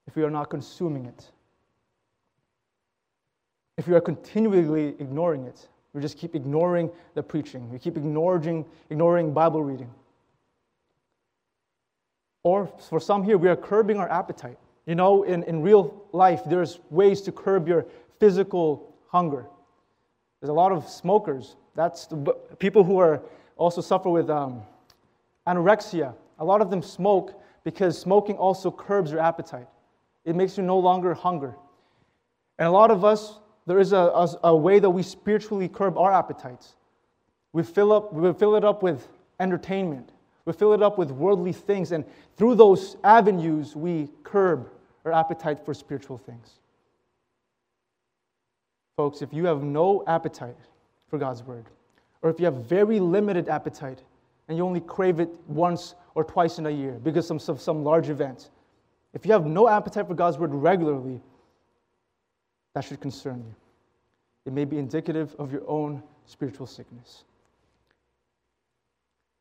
if 0.05 0.15
we 0.15 0.21
are 0.21 0.29
not 0.29 0.51
consuming 0.51 1.07
it. 1.07 1.31
If 3.75 3.87
we 3.87 3.95
are 3.95 4.01
continually 4.01 4.89
ignoring 4.99 5.45
it, 5.45 5.67
we 5.93 6.01
just 6.01 6.19
keep 6.19 6.35
ignoring 6.35 6.91
the 7.15 7.23
preaching, 7.23 7.71
we 7.71 7.79
keep 7.79 7.97
ignoring, 7.97 8.65
ignoring 8.91 9.33
Bible 9.33 9.63
reading. 9.63 9.89
Or 12.43 12.67
for 12.87 12.99
some 12.99 13.23
here, 13.23 13.39
we 13.39 13.49
are 13.49 13.55
curbing 13.55 13.97
our 13.97 14.11
appetite. 14.11 14.59
You 14.85 14.93
know, 14.93 15.23
in, 15.23 15.41
in 15.45 15.63
real 15.63 16.03
life, 16.11 16.41
there's 16.45 16.77
ways 16.91 17.21
to 17.21 17.31
curb 17.31 17.67
your 17.67 17.87
physical 18.19 18.93
hunger. 19.07 19.47
There's 20.39 20.51
a 20.51 20.53
lot 20.53 20.71
of 20.71 20.87
smokers. 20.87 21.55
That's 21.73 22.05
the, 22.05 22.15
people 22.59 22.83
who 22.83 22.99
are 22.99 23.23
also 23.57 23.81
suffer 23.81 24.11
with 24.11 24.29
um, 24.29 24.61
anorexia. 25.47 26.13
A 26.39 26.45
lot 26.45 26.61
of 26.61 26.69
them 26.69 26.81
smoke 26.81 27.41
because 27.63 27.97
smoking 27.97 28.35
also 28.35 28.71
curbs 28.71 29.11
your 29.11 29.19
appetite. 29.19 29.67
It 30.23 30.35
makes 30.35 30.57
you 30.57 30.63
no 30.63 30.79
longer 30.79 31.13
hunger. 31.13 31.55
And 32.57 32.67
a 32.67 32.71
lot 32.71 32.91
of 32.91 33.03
us, 33.03 33.39
there 33.65 33.79
is 33.79 33.93
a, 33.93 33.97
a, 33.97 34.39
a 34.45 34.55
way 34.55 34.79
that 34.79 34.89
we 34.89 35.03
spiritually 35.03 35.67
curb 35.67 35.97
our 35.97 36.11
appetites. 36.11 36.75
We 37.53 37.63
fill, 37.63 37.91
up, 37.91 38.13
we 38.13 38.31
fill 38.33 38.55
it 38.55 38.63
up 38.63 38.83
with 38.83 39.07
entertainment. 39.39 40.11
We 40.45 40.53
fill 40.53 40.73
it 40.73 40.83
up 40.83 40.97
with 40.97 41.09
worldly 41.11 41.53
things, 41.53 41.91
and 41.91 42.05
through 42.37 42.55
those 42.55 42.97
avenues, 43.03 43.75
we 43.75 44.09
curb 44.23 44.69
our 45.03 45.11
appetite 45.11 45.65
for 45.65 45.73
spiritual 45.73 46.19
things. 46.19 46.59
Folks, 48.95 49.21
if 49.21 49.33
you 49.33 49.45
have 49.45 49.63
no 49.63 50.03
appetite 50.05 50.55
for 51.09 51.17
God's 51.17 51.41
word, 51.43 51.65
or 52.21 52.29
if 52.29 52.39
you 52.39 52.45
have 52.45 52.55
very 52.55 52.99
limited 52.99 53.49
appetite 53.49 54.03
and 54.47 54.57
you 54.57 54.65
only 54.65 54.81
crave 54.81 55.19
it 55.19 55.29
once 55.47 55.95
or 56.13 56.23
twice 56.23 56.59
in 56.59 56.65
a 56.65 56.69
year 56.69 56.99
because 57.03 57.29
of 57.31 57.41
some, 57.41 57.57
some 57.57 57.83
large 57.83 58.09
event, 58.09 58.49
if 59.13 59.25
you 59.25 59.31
have 59.31 59.45
no 59.45 59.67
appetite 59.67 60.07
for 60.07 60.13
God's 60.13 60.37
word 60.37 60.53
regularly, 60.53 61.21
that 62.73 62.83
should 62.83 62.99
concern 62.99 63.39
you. 63.39 63.55
It 64.45 64.53
may 64.53 64.65
be 64.65 64.77
indicative 64.77 65.35
of 65.39 65.51
your 65.51 65.67
own 65.67 66.03
spiritual 66.25 66.67
sickness. 66.67 67.23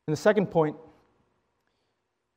And 0.06 0.12
the 0.12 0.20
second 0.20 0.46
point 0.46 0.76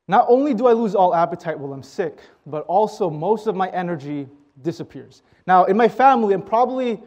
not 0.08 0.25
only 0.30 0.53
do 0.53 0.67
I 0.67 0.73
lose 0.73 0.95
all 0.95 1.13
appetite 1.13 1.60
while 1.60 1.73
I'm 1.73 1.84
sick, 1.84 2.19
but 2.45 2.65
also 2.67 3.10
most 3.10 3.47
of 3.47 3.56
my 3.56 3.69
energy 3.69 4.27
disappears. 4.62 5.21
Now, 5.45 5.65
in 5.65 5.75
my 5.75 5.89
family, 5.89 6.34
I'm 6.34 6.41
probably 6.41 7.01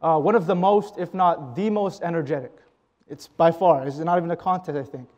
uh, 0.00 0.18
one 0.18 0.34
of 0.34 0.46
the 0.46 0.54
most, 0.54 0.98
if 0.98 1.12
not 1.14 1.56
the 1.56 1.68
most 1.68 2.02
energetic. 2.02 2.52
It's 3.08 3.28
by 3.28 3.50
far, 3.50 3.86
it's 3.86 3.98
not 3.98 4.16
even 4.18 4.30
a 4.30 4.36
contest, 4.36 4.76
I 4.76 4.82
think. 4.82 5.08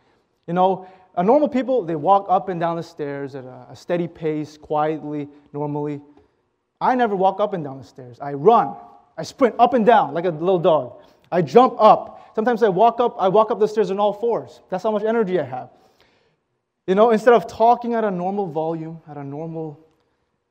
You 0.46 0.54
know, 0.54 0.86
a 1.16 1.22
normal 1.22 1.48
people, 1.48 1.82
they 1.82 1.96
walk 1.96 2.26
up 2.28 2.48
and 2.48 2.60
down 2.60 2.76
the 2.76 2.82
stairs 2.82 3.34
at 3.34 3.44
a, 3.44 3.66
a 3.70 3.76
steady 3.76 4.06
pace, 4.06 4.58
quietly, 4.58 5.28
normally. 5.52 6.00
I 6.80 6.94
never 6.94 7.16
walk 7.16 7.40
up 7.40 7.54
and 7.54 7.64
down 7.64 7.78
the 7.78 7.84
stairs. 7.84 8.18
I 8.20 8.34
run. 8.34 8.76
I 9.16 9.22
sprint 9.22 9.54
up 9.58 9.72
and 9.72 9.86
down 9.86 10.12
like 10.12 10.26
a 10.26 10.30
little 10.30 10.58
dog. 10.58 11.00
I 11.32 11.42
jump 11.42 11.74
up. 11.78 12.32
Sometimes 12.34 12.62
I 12.62 12.68
walk 12.68 13.00
up, 13.00 13.16
I 13.18 13.28
walk 13.28 13.50
up 13.50 13.58
the 13.58 13.66
stairs 13.66 13.90
on 13.90 13.98
all 13.98 14.12
fours. 14.12 14.60
That's 14.68 14.82
how 14.82 14.90
much 14.90 15.04
energy 15.04 15.40
I 15.40 15.44
have. 15.44 15.70
You 16.86 16.94
know, 16.94 17.10
instead 17.10 17.34
of 17.34 17.46
talking 17.46 17.94
at 17.94 18.04
a 18.04 18.10
normal 18.10 18.46
volume, 18.46 19.00
at 19.08 19.16
a 19.16 19.24
normal, 19.24 19.80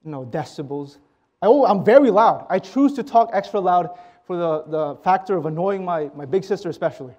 you 0.04 0.12
know, 0.12 0.26
decibels, 0.26 0.98
I, 1.42 1.48
oh, 1.48 1.66
I'm 1.66 1.86
very 1.86 2.10
loud. 2.10 2.48
I 2.50 2.60
choose 2.60 2.94
to 2.94 3.04
talk 3.04 3.30
extra 3.34 3.60
loud 3.60 3.98
for 4.26 4.36
the, 4.36 4.64
the 4.68 4.96
factor 5.04 5.38
of 5.38 5.46
annoying 5.46 5.86
my, 5.86 6.10
my 6.16 6.26
big 6.26 6.44
sister, 6.44 6.70
especially. 6.70 7.14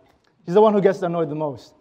She's 0.47 0.55
the 0.55 0.61
one 0.61 0.73
who 0.73 0.81
gets 0.81 1.03
annoyed 1.03 1.29
the 1.29 1.35
most. 1.35 1.75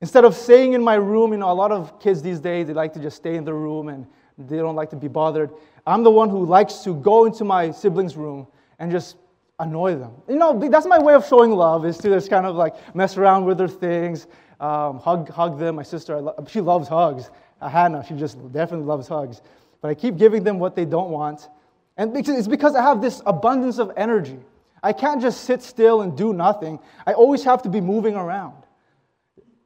Instead 0.00 0.24
of 0.24 0.34
staying 0.34 0.72
in 0.72 0.82
my 0.82 0.94
room, 0.94 1.32
you 1.32 1.38
know, 1.38 1.52
a 1.52 1.54
lot 1.54 1.70
of 1.70 2.00
kids 2.00 2.22
these 2.22 2.40
days, 2.40 2.66
they 2.66 2.72
like 2.72 2.92
to 2.94 2.98
just 2.98 3.18
stay 3.18 3.36
in 3.36 3.44
the 3.44 3.54
room 3.54 3.88
and 3.88 4.06
they 4.38 4.56
don't 4.56 4.74
like 4.74 4.90
to 4.90 4.96
be 4.96 5.08
bothered. 5.08 5.50
I'm 5.86 6.02
the 6.02 6.10
one 6.10 6.30
who 6.30 6.44
likes 6.44 6.78
to 6.84 6.94
go 6.94 7.26
into 7.26 7.44
my 7.44 7.70
siblings' 7.70 8.16
room 8.16 8.46
and 8.78 8.90
just 8.90 9.16
annoy 9.60 9.94
them. 9.94 10.12
You 10.28 10.36
know, 10.36 10.58
that's 10.58 10.86
my 10.86 10.98
way 10.98 11.14
of 11.14 11.26
showing 11.26 11.52
love, 11.52 11.84
is 11.84 11.98
to 11.98 12.08
just 12.08 12.30
kind 12.30 12.46
of 12.46 12.56
like 12.56 12.74
mess 12.96 13.16
around 13.16 13.44
with 13.44 13.58
their 13.58 13.68
things, 13.68 14.26
um, 14.58 14.98
hug, 14.98 15.28
hug 15.28 15.58
them. 15.58 15.76
My 15.76 15.82
sister, 15.82 16.20
lo- 16.20 16.44
she 16.48 16.60
loves 16.60 16.88
hugs. 16.88 17.30
Uh, 17.60 17.68
Hannah, 17.68 18.04
she 18.08 18.14
just 18.14 18.38
definitely 18.52 18.86
loves 18.86 19.06
hugs. 19.06 19.42
But 19.82 19.88
I 19.88 19.94
keep 19.94 20.16
giving 20.16 20.42
them 20.42 20.58
what 20.58 20.74
they 20.74 20.86
don't 20.86 21.10
want. 21.10 21.48
And 21.96 22.16
it's 22.16 22.48
because 22.48 22.74
I 22.74 22.82
have 22.82 23.02
this 23.02 23.20
abundance 23.26 23.78
of 23.78 23.92
energy. 23.96 24.38
I 24.82 24.92
can't 24.92 25.20
just 25.20 25.44
sit 25.44 25.62
still 25.62 26.02
and 26.02 26.16
do 26.16 26.32
nothing. 26.32 26.78
I 27.06 27.12
always 27.12 27.44
have 27.44 27.62
to 27.62 27.68
be 27.68 27.80
moving 27.80 28.16
around. 28.16 28.56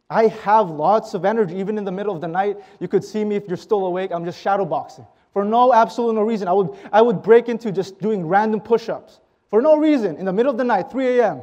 I 0.08 0.28
have 0.28 0.70
lots 0.70 1.14
of 1.14 1.24
energy. 1.24 1.56
Even 1.56 1.78
in 1.78 1.84
the 1.84 1.92
middle 1.92 2.14
of 2.14 2.20
the 2.20 2.28
night, 2.28 2.58
you 2.80 2.88
could 2.88 3.02
see 3.02 3.24
me 3.24 3.36
if 3.36 3.48
you're 3.48 3.56
still 3.56 3.86
awake. 3.86 4.12
I'm 4.12 4.24
just 4.24 4.44
shadowboxing 4.44 5.06
for 5.32 5.44
no 5.44 5.74
absolute 5.74 6.14
no 6.14 6.22
reason. 6.22 6.48
I 6.48 6.52
would, 6.52 6.70
I 6.90 7.02
would 7.02 7.22
break 7.22 7.50
into 7.50 7.70
just 7.70 8.00
doing 8.00 8.26
random 8.26 8.58
push 8.58 8.88
ups 8.88 9.20
for 9.50 9.60
no 9.60 9.76
reason 9.76 10.16
in 10.16 10.24
the 10.24 10.32
middle 10.32 10.50
of 10.50 10.58
the 10.58 10.64
night, 10.64 10.90
3 10.90 11.18
a.m., 11.18 11.42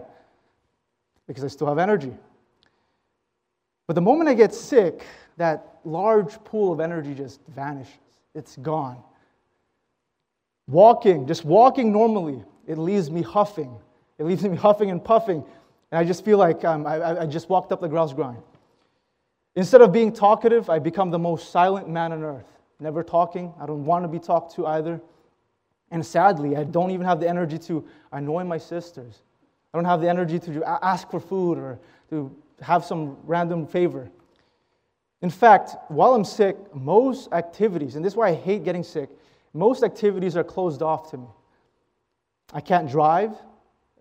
because 1.27 1.43
I 1.43 1.47
still 1.47 1.67
have 1.67 1.77
energy. 1.77 2.11
But 3.85 3.93
the 3.93 4.01
moment 4.01 4.29
I 4.29 4.33
get 4.33 4.53
sick, 4.53 5.05
that 5.37 5.79
large 5.83 6.43
pool 6.43 6.71
of 6.73 6.79
energy 6.79 7.13
just 7.13 7.39
vanishes. 7.49 7.93
It's 8.33 8.55
gone. 8.57 8.97
Walking, 10.67 11.27
just 11.27 11.45
walking 11.45 11.91
normally, 11.91 12.43
it 12.67 12.77
leaves 12.77 13.11
me 13.11 13.21
huffing. 13.21 13.75
It 14.17 14.25
leaves 14.25 14.43
me 14.43 14.55
huffing 14.67 14.91
and 14.91 15.03
puffing. 15.03 15.43
And 15.91 15.99
I 15.99 16.03
just 16.03 16.25
feel 16.25 16.37
like 16.37 16.63
um, 16.65 16.87
I, 16.87 17.21
I 17.21 17.25
just 17.25 17.49
walked 17.49 17.71
up 17.71 17.81
the 17.81 17.87
grouse 17.87 18.13
grind. 18.13 18.41
Instead 19.55 19.81
of 19.81 19.91
being 19.91 20.11
talkative, 20.11 20.69
I 20.69 20.79
become 20.79 21.11
the 21.11 21.19
most 21.19 21.51
silent 21.51 21.87
man 21.87 22.11
on 22.11 22.23
earth. 22.23 22.47
Never 22.79 23.03
talking. 23.03 23.53
I 23.59 23.65
don't 23.65 23.85
want 23.85 24.03
to 24.03 24.07
be 24.07 24.19
talked 24.19 24.55
to 24.55 24.65
either. 24.65 24.99
And 25.91 26.03
sadly, 26.03 26.55
I 26.55 26.63
don't 26.63 26.89
even 26.89 27.05
have 27.05 27.19
the 27.19 27.29
energy 27.29 27.59
to 27.59 27.87
annoy 28.11 28.43
my 28.43 28.57
sisters. 28.57 29.21
I 29.73 29.77
don't 29.77 29.85
have 29.85 30.01
the 30.01 30.09
energy 30.09 30.39
to 30.39 30.63
ask 30.83 31.09
for 31.09 31.19
food 31.19 31.57
or 31.57 31.79
to 32.09 32.35
have 32.61 32.83
some 32.83 33.17
random 33.23 33.67
favor. 33.67 34.09
In 35.21 35.29
fact, 35.29 35.75
while 35.89 36.13
I'm 36.13 36.25
sick, 36.25 36.57
most 36.75 37.31
activities, 37.31 37.95
and 37.95 38.03
this 38.03 38.13
is 38.13 38.17
why 38.17 38.29
I 38.29 38.33
hate 38.33 38.63
getting 38.63 38.83
sick, 38.83 39.09
most 39.53 39.83
activities 39.83 40.35
are 40.35 40.43
closed 40.43 40.81
off 40.81 41.11
to 41.11 41.17
me. 41.17 41.27
I 42.51 42.61
can't 42.61 42.89
drive. 42.89 43.31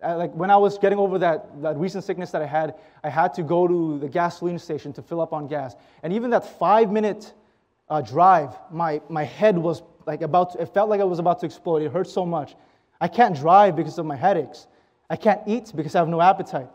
uh, 0.02 0.16
like 0.16 0.33
when 0.35 0.50
I 0.50 0.57
was 0.57 0.78
getting 0.78 0.98
over 0.98 1.18
that, 1.18 1.62
that 1.62 1.76
recent 1.76 2.05
sickness 2.05 2.31
that 2.33 2.42
I 2.42 2.46
had, 2.46 2.74
I 3.05 3.09
had 3.09 3.33
to 3.35 3.42
go 3.42 3.68
to 3.68 3.98
the 3.98 4.09
gasoline 4.09 4.59
station 4.59 4.92
to 4.94 5.02
fill 5.02 5.20
up 5.20 5.33
on 5.33 5.46
gas. 5.46 5.76
And 6.02 6.12
even 6.12 6.31
that 6.31 6.59
five 6.59 6.90
minute 6.90 7.33
uh, 7.88 8.00
drive, 8.00 8.50
my, 8.70 9.00
my 9.09 9.24
head 9.24 9.57
was 9.57 9.83
like 10.07 10.22
about, 10.22 10.52
to, 10.52 10.62
it 10.62 10.74
felt 10.74 10.88
like 10.88 11.00
I 11.00 11.05
was 11.05 11.18
about 11.18 11.40
to 11.40 11.46
explode. 11.46 11.83
It 11.83 11.92
hurt 11.92 12.09
so 12.09 12.26
much. 12.26 12.57
I 13.00 13.09
can't 13.09 13.37
drive 13.37 13.76
because 13.76 13.98
of 13.98 14.07
my 14.07 14.16
headaches. 14.16 14.66
I 15.09 15.16
can't 15.16 15.40
eat 15.46 15.72
because 15.74 15.94
I 15.94 15.98
have 15.98 16.09
no 16.09 16.20
appetite. 16.20 16.68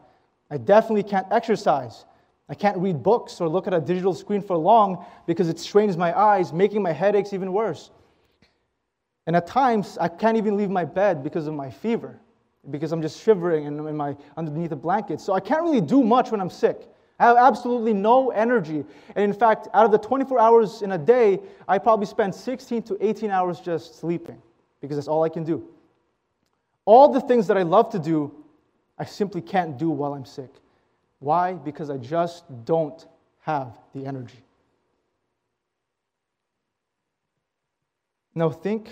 I 0.50 0.58
definitely 0.58 1.04
can't 1.04 1.28
exercise. 1.32 2.06
I 2.50 2.54
can't 2.54 2.78
read 2.78 3.04
books 3.04 3.42
or 3.42 3.50
look 3.50 3.68
at 3.68 3.74
a 3.74 3.82
digital 3.82 4.14
screen 4.14 4.42
for 4.42 4.56
long 4.56 5.06
because 5.26 5.50
it 5.50 5.60
strains 5.60 5.98
my 5.98 6.18
eyes, 6.18 6.54
making 6.54 6.82
my 6.82 6.94
headaches 6.94 7.34
even 7.34 7.52
worse. 7.52 7.92
And 9.28 9.36
at 9.36 9.46
times, 9.46 9.98
I 10.00 10.08
can't 10.08 10.38
even 10.38 10.58
leave 10.58 10.70
my 10.70 10.86
bed 10.86 11.22
because 11.22 11.48
of 11.48 11.54
my 11.54 11.70
fever 11.70 12.18
because 12.72 12.92
I'm 12.92 13.02
just 13.02 13.22
shivering 13.22 13.68
and 13.68 13.88
in 13.88 13.96
my, 13.96 14.16
underneath 14.36 14.70
the 14.72 14.76
blanket. 14.76 15.22
So 15.22 15.34
I 15.34 15.40
can't 15.40 15.62
really 15.64 15.82
do 15.82 16.04
much 16.04 16.32
when 16.32 16.42
I'm 16.42 16.50
sick. 16.50 16.88
I 17.20 17.26
have 17.26 17.38
absolutely 17.38 17.94
no 17.94 18.32
energy. 18.32 18.86
And 19.16 19.24
in 19.24 19.34
fact, 19.34 19.68
out 19.74 19.86
of 19.86 19.92
the 19.92 19.98
24 19.98 20.40
hours 20.40 20.82
in 20.82 20.94
a 20.94 20.98
day, 20.98 21.40
I 21.68 21.78
probably 21.78 22.06
spend 22.06 22.34
16 22.34 22.84
to 22.84 22.98
18 23.02 23.30
hours 23.30 23.60
just 23.60 24.00
sleeping 24.00 24.42
because 24.82 24.98
that's 24.98 25.08
all 25.08 25.24
I 25.24 25.30
can 25.30 25.44
do. 25.44 25.68
All 26.86 27.12
the 27.12 27.22
things 27.22 27.48
that 27.48 27.58
I 27.58 27.64
love 27.64 27.90
to 27.92 28.00
do, 28.00 28.34
I 28.98 29.06
simply 29.06 29.42
can't 29.42 29.78
do 29.78 29.90
while 29.90 30.14
I'm 30.14 30.26
sick. 30.26 30.52
Why? 31.20 31.54
Because 31.54 31.90
I 31.90 31.98
just 31.98 32.44
don't 32.66 33.06
have 33.42 33.78
the 33.94 34.06
energy. 34.06 34.44
Now, 38.36 38.50
think 38.52 38.90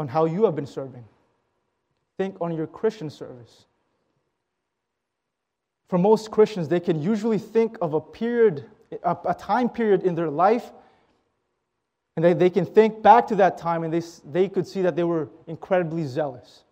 on 0.00 0.08
how 0.08 0.24
you 0.24 0.44
have 0.44 0.56
been 0.56 0.66
serving 0.66 1.04
think 2.20 2.36
on 2.38 2.54
your 2.54 2.66
Christian 2.66 3.08
service. 3.08 3.64
For 5.88 5.96
most 5.96 6.30
Christians, 6.30 6.68
they 6.68 6.78
can 6.78 7.00
usually 7.00 7.38
think 7.38 7.78
of 7.80 7.94
a 7.94 8.00
period, 8.00 8.66
a, 9.02 9.34
time 9.34 9.70
period 9.70 10.02
in 10.02 10.14
their 10.14 10.28
life, 10.28 10.70
and 12.16 12.22
they, 12.22 12.34
they 12.34 12.50
can 12.50 12.66
think 12.66 13.00
back 13.00 13.26
to 13.28 13.36
that 13.36 13.56
time 13.56 13.84
and 13.84 13.90
they, 13.94 14.02
they 14.30 14.50
could 14.50 14.66
see 14.66 14.82
that 14.82 14.96
they 14.96 15.04
were 15.04 15.30
incredibly 15.46 16.04
zealous, 16.04 16.64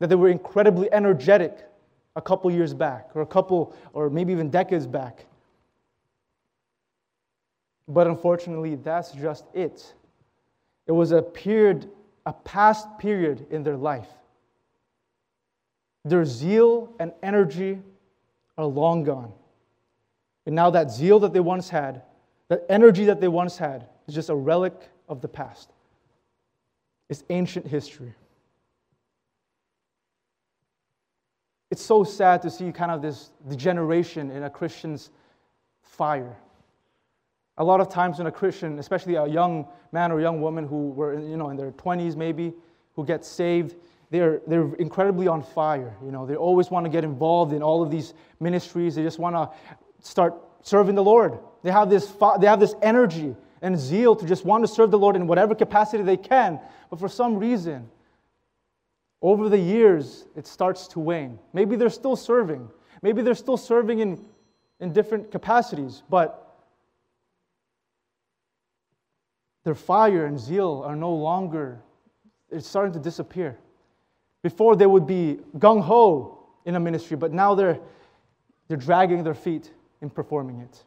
that 0.00 0.08
they 0.08 0.16
were 0.16 0.28
incredibly 0.28 0.92
energetic 0.92 1.64
a 2.16 2.20
couple 2.20 2.50
years 2.50 2.74
back, 2.74 3.10
or 3.14 3.22
a 3.22 3.26
couple, 3.26 3.76
or 3.92 4.10
maybe 4.10 4.32
even 4.32 4.50
decades 4.50 4.88
back. 4.88 5.24
But 7.86 8.08
unfortunately, 8.08 8.74
that's 8.74 9.12
just 9.12 9.44
it. 9.54 9.94
It 10.88 10.92
was 10.92 11.12
a 11.12 11.22
period, 11.22 11.88
a 12.28 12.32
past 12.44 12.86
period 12.98 13.46
in 13.50 13.62
their 13.62 13.78
life. 13.78 14.10
Their 16.04 16.26
zeal 16.26 16.92
and 17.00 17.10
energy 17.22 17.80
are 18.58 18.66
long 18.66 19.02
gone. 19.02 19.32
And 20.44 20.54
now 20.54 20.68
that 20.68 20.90
zeal 20.90 21.18
that 21.20 21.32
they 21.32 21.40
once 21.40 21.70
had, 21.70 22.02
that 22.48 22.66
energy 22.68 23.06
that 23.06 23.22
they 23.22 23.28
once 23.28 23.56
had, 23.56 23.88
is 24.06 24.14
just 24.14 24.28
a 24.28 24.34
relic 24.34 24.74
of 25.08 25.22
the 25.22 25.28
past. 25.28 25.70
It's 27.08 27.24
ancient 27.30 27.66
history. 27.66 28.14
It's 31.70 31.82
so 31.82 32.04
sad 32.04 32.42
to 32.42 32.50
see 32.50 32.70
kind 32.72 32.90
of 32.90 33.00
this 33.00 33.30
degeneration 33.48 34.30
in 34.30 34.42
a 34.42 34.50
Christian's 34.50 35.08
fire. 35.80 36.36
A 37.58 37.64
lot 37.64 37.80
of 37.80 37.88
times 37.88 38.18
when 38.18 38.26
a 38.26 38.32
Christian, 38.32 38.78
especially 38.78 39.16
a 39.16 39.26
young 39.26 39.66
man 39.92 40.12
or 40.12 40.20
young 40.20 40.40
woman 40.40 40.66
who 40.66 40.90
were 40.90 41.18
you 41.20 41.36
know, 41.36 41.50
in 41.50 41.56
their 41.56 41.72
20s 41.72 42.16
maybe, 42.16 42.52
who 42.94 43.04
gets 43.04 43.28
saved, 43.28 43.74
they're, 44.10 44.40
they're 44.46 44.74
incredibly 44.76 45.28
on 45.28 45.42
fire. 45.42 45.96
You 46.04 46.12
know, 46.12 46.24
they 46.24 46.36
always 46.36 46.70
want 46.70 46.86
to 46.86 46.90
get 46.90 47.04
involved 47.04 47.52
in 47.52 47.62
all 47.62 47.82
of 47.82 47.90
these 47.90 48.14
ministries. 48.40 48.94
They 48.94 49.02
just 49.02 49.18
want 49.18 49.34
to 49.34 49.50
start 50.00 50.34
serving 50.62 50.94
the 50.94 51.02
Lord. 51.02 51.38
They 51.62 51.70
have 51.70 51.90
this, 51.90 52.06
they 52.40 52.46
have 52.46 52.60
this 52.60 52.74
energy 52.80 53.34
and 53.60 53.76
zeal 53.76 54.14
to 54.14 54.26
just 54.26 54.44
want 54.44 54.64
to 54.64 54.68
serve 54.68 54.90
the 54.90 54.98
Lord 54.98 55.16
in 55.16 55.26
whatever 55.26 55.54
capacity 55.54 56.02
they 56.04 56.16
can. 56.16 56.60
But 56.90 57.00
for 57.00 57.08
some 57.08 57.36
reason, 57.36 57.88
over 59.20 59.48
the 59.48 59.58
years, 59.58 60.26
it 60.36 60.46
starts 60.46 60.86
to 60.88 61.00
wane. 61.00 61.38
Maybe 61.52 61.74
they're 61.74 61.90
still 61.90 62.14
serving. 62.14 62.70
Maybe 63.02 63.20
they're 63.22 63.34
still 63.34 63.56
serving 63.56 63.98
in, 63.98 64.24
in 64.80 64.92
different 64.92 65.32
capacities, 65.32 66.04
but 66.08 66.47
their 69.68 69.74
fire 69.74 70.24
and 70.24 70.40
zeal 70.40 70.82
are 70.86 70.96
no 70.96 71.12
longer, 71.12 71.78
it's 72.50 72.66
starting 72.66 72.94
to 72.94 72.98
disappear. 72.98 73.58
Before 74.42 74.74
they 74.74 74.86
would 74.86 75.06
be 75.06 75.40
gung 75.58 75.82
ho 75.82 76.38
in 76.64 76.74
a 76.74 76.80
ministry, 76.80 77.18
but 77.18 77.34
now 77.34 77.54
they're, 77.54 77.78
they're 78.66 78.78
dragging 78.78 79.22
their 79.22 79.34
feet 79.34 79.70
in 80.00 80.08
performing 80.08 80.60
it. 80.60 80.82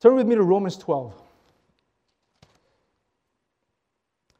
Turn 0.00 0.16
with 0.16 0.26
me 0.26 0.34
to 0.34 0.42
Romans 0.42 0.76
12. 0.76 1.14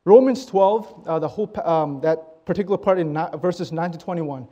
Romans 0.05 0.47
12, 0.47 1.05
uh, 1.07 1.19
the 1.21 1.29
whole, 1.29 1.49
um, 1.65 2.01
that 2.01 2.45
particular 2.45 2.77
part 2.77 2.99
in 2.99 3.15
verses 3.41 3.71
9 3.71 3.93
to 3.93 3.99
21, 3.99 4.49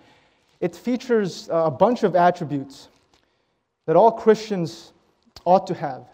it 0.61 0.77
features 0.77 1.51
uh, 1.51 1.65
a 1.65 1.71
bunch 1.73 2.05
of 2.05 2.15
attributes 2.15 2.89
that 3.87 3.97
all 3.97 4.13
Christians 4.13 4.93
ought 5.45 5.67
to 5.67 5.75
have. 5.75 6.14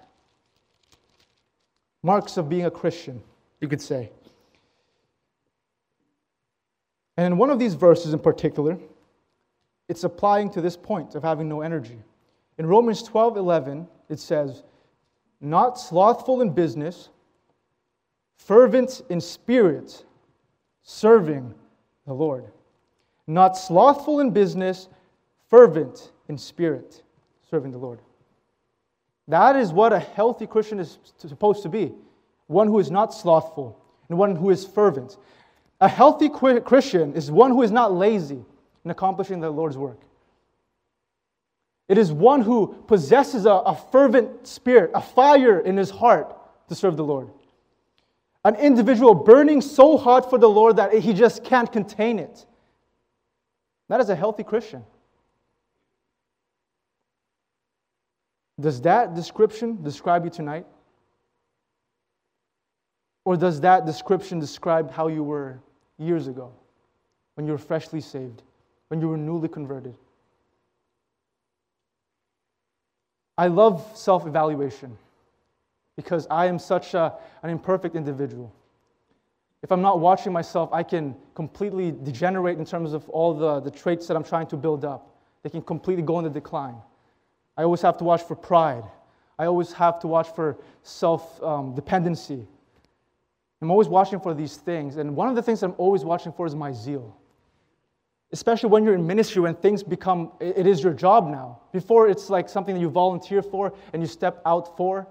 Marks 2.03 2.37
of 2.37 2.49
being 2.49 2.67
a 2.67 2.71
Christian, 2.71 3.23
you 3.61 3.69
could 3.69 3.81
say. 3.81 4.11
And 7.17 7.27
in 7.27 7.37
one 7.37 7.51
of 7.51 7.59
these 7.59 7.75
verses 7.75 8.15
in 8.15 8.19
particular, 8.19 8.79
it's 9.89 10.05
applying 10.05 10.51
to 10.51 10.61
this 10.61 10.77
point 10.77 11.15
of 11.15 11.23
having 11.23 11.49
no 11.49 11.61
energy. 11.61 11.99
In 12.59 12.67
Romans 12.67 13.03
12 13.03 13.37
11, 13.37 13.89
it 14.09 14.19
says, 14.19 14.63
Not 15.41 15.79
slothful 15.79 16.41
in 16.41 16.51
business, 16.51 17.11
fervent 18.39 19.03
in 19.11 19.21
spirit, 19.21 20.05
serving 20.83 21.55
the 22.07 22.13
Lord. 22.15 22.47
Not 23.27 23.57
slothful 23.57 24.21
in 24.21 24.31
business, 24.31 24.89
fervent 25.49 26.13
in 26.29 26.39
spirit, 26.39 27.03
serving 27.51 27.73
the 27.73 27.79
Lord. 27.79 28.01
That 29.31 29.55
is 29.55 29.73
what 29.73 29.93
a 29.93 30.01
healthy 30.01 30.49
Christian 30.49 30.81
is 30.81 30.99
supposed 31.19 31.63
to 31.63 31.69
be 31.69 31.93
one 32.49 32.67
who 32.67 32.81
is 32.81 32.91
not 32.91 33.15
slothful 33.15 33.81
and 34.09 34.19
one 34.19 34.35
who 34.35 34.51
is 34.51 34.67
fervent. 34.67 35.17
A 35.81 35.89
healthy 35.89 36.29
Christian 36.29 37.15
is 37.15 37.31
one 37.31 37.53
who 37.53 37.63
is 37.63 37.71
not 37.71 37.93
lazy 37.93 38.45
in 38.85 38.91
accomplishing 38.91 39.39
the 39.39 39.49
Lord's 39.49 39.79
work. 39.79 40.01
It 41.89 41.97
is 41.97 42.13
one 42.13 42.43
who 42.43 42.75
possesses 42.89 43.47
a, 43.47 43.51
a, 43.51 43.77
fervent 43.93 44.49
spirit, 44.49 44.91
a 44.95 45.01
fire 45.01 45.61
in 45.61 45.77
his 45.77 45.91
heart 45.91 46.37
to 46.69 46.75
serve 46.75 46.97
the 46.97 47.05
Lord. 47.05 47.31
An 48.45 48.57
individual 48.57 49.15
burning 49.15 49.61
so 49.61 49.97
hot 49.97 50.29
for 50.29 50.39
the 50.39 50.49
Lord 50.49 50.77
that 50.77 50.93
he 50.93 51.13
just 51.13 51.45
can't 51.45 51.71
contain 51.71 52.19
it. 52.19 52.47
That 53.89 54.01
is 54.01 54.09
a 54.09 54.17
healthy 54.17 54.43
Christian. 54.43 54.85
Does 58.61 58.81
that 58.83 59.15
description 59.15 59.83
describe 59.83 60.25
you 60.25 60.31
tonight? 60.31 60.67
Or 63.25 63.37
does 63.37 63.61
that 63.63 63.87
description 63.87 64.39
describe 64.39 64.91
how 64.91 65.09
you 65.09 65.23
were 65.23 65.61
years 65.99 66.27
ago 66.27 66.53
when 67.35 67.47
you 67.47 67.53
were 67.53 67.59
freshly 67.59 68.01
saved, 68.01 68.43
when 68.89 69.01
you 69.01 69.09
were 69.09 69.17
newly 69.17 69.49
converted. 69.49 69.95
I 73.39 73.47
love 73.47 73.87
self 73.95 74.27
evaluation 74.27 74.97
because 75.97 76.27
I 76.31 76.47
am 76.47 76.59
such 76.59 76.95
a, 76.95 77.15
an 77.43 77.51
imperfect 77.51 77.97
individual. 77.97 78.53
If 79.63 79.73
I'm 79.73 79.83
not 79.83 80.01
watching 80.01 80.33
myself, 80.33 80.71
I 80.73 80.83
can 80.83 81.15
completely 81.35 81.93
degenerate 81.93 82.59
in 82.59 82.65
terms 82.65 82.93
of 82.93 83.09
all 83.11 83.35
the, 83.35 83.61
the 83.61 83.71
traits 83.71 84.07
that 84.09 84.17
I'm 84.17 84.25
trying 84.25 84.47
to 84.49 84.57
build 84.57 84.85
up. 84.85 85.15
They 85.43 85.51
can 85.51 85.63
completely 85.63 86.03
go 86.03 86.19
in 86.19 86.25
the 86.25 86.31
decline. 86.31 86.77
I 87.61 87.63
always 87.65 87.83
have 87.83 87.99
to 87.99 88.05
watch 88.05 88.23
for 88.23 88.35
pride. 88.35 88.85
I 89.39 89.45
always 89.45 89.71
have 89.75 90.01
to 90.01 90.07
watch 90.07 90.29
for 90.35 90.57
self 90.83 91.43
um, 91.43 91.75
dependency. 91.75 92.47
I'm 93.61 93.71
always 93.71 93.87
watching 93.87 94.19
for 94.19 94.33
these 94.33 94.57
things. 94.57 94.97
And 94.97 95.15
one 95.15 95.29
of 95.29 95.37
the 95.37 95.43
things 95.43 95.63
I'm 95.63 95.75
always 95.77 96.03
watching 96.03 96.33
for 96.33 96.47
is 96.47 96.55
my 96.55 96.73
zeal. 96.73 97.15
Especially 98.33 98.71
when 98.71 98.83
you're 98.83 98.95
in 98.95 99.07
ministry, 99.07 99.43
when 99.43 99.55
things 99.57 99.83
become, 99.83 100.33
it 100.41 100.67
is 100.67 100.83
your 100.83 100.95
job 100.95 101.29
now. 101.29 101.61
Before, 101.71 102.09
it's 102.09 102.31
like 102.31 102.49
something 102.49 102.75
that 102.75 102.81
you 102.81 102.89
volunteer 102.89 103.43
for 103.43 103.75
and 103.93 104.01
you 104.01 104.09
step 104.09 104.41
out 104.47 104.75
for. 104.79 105.07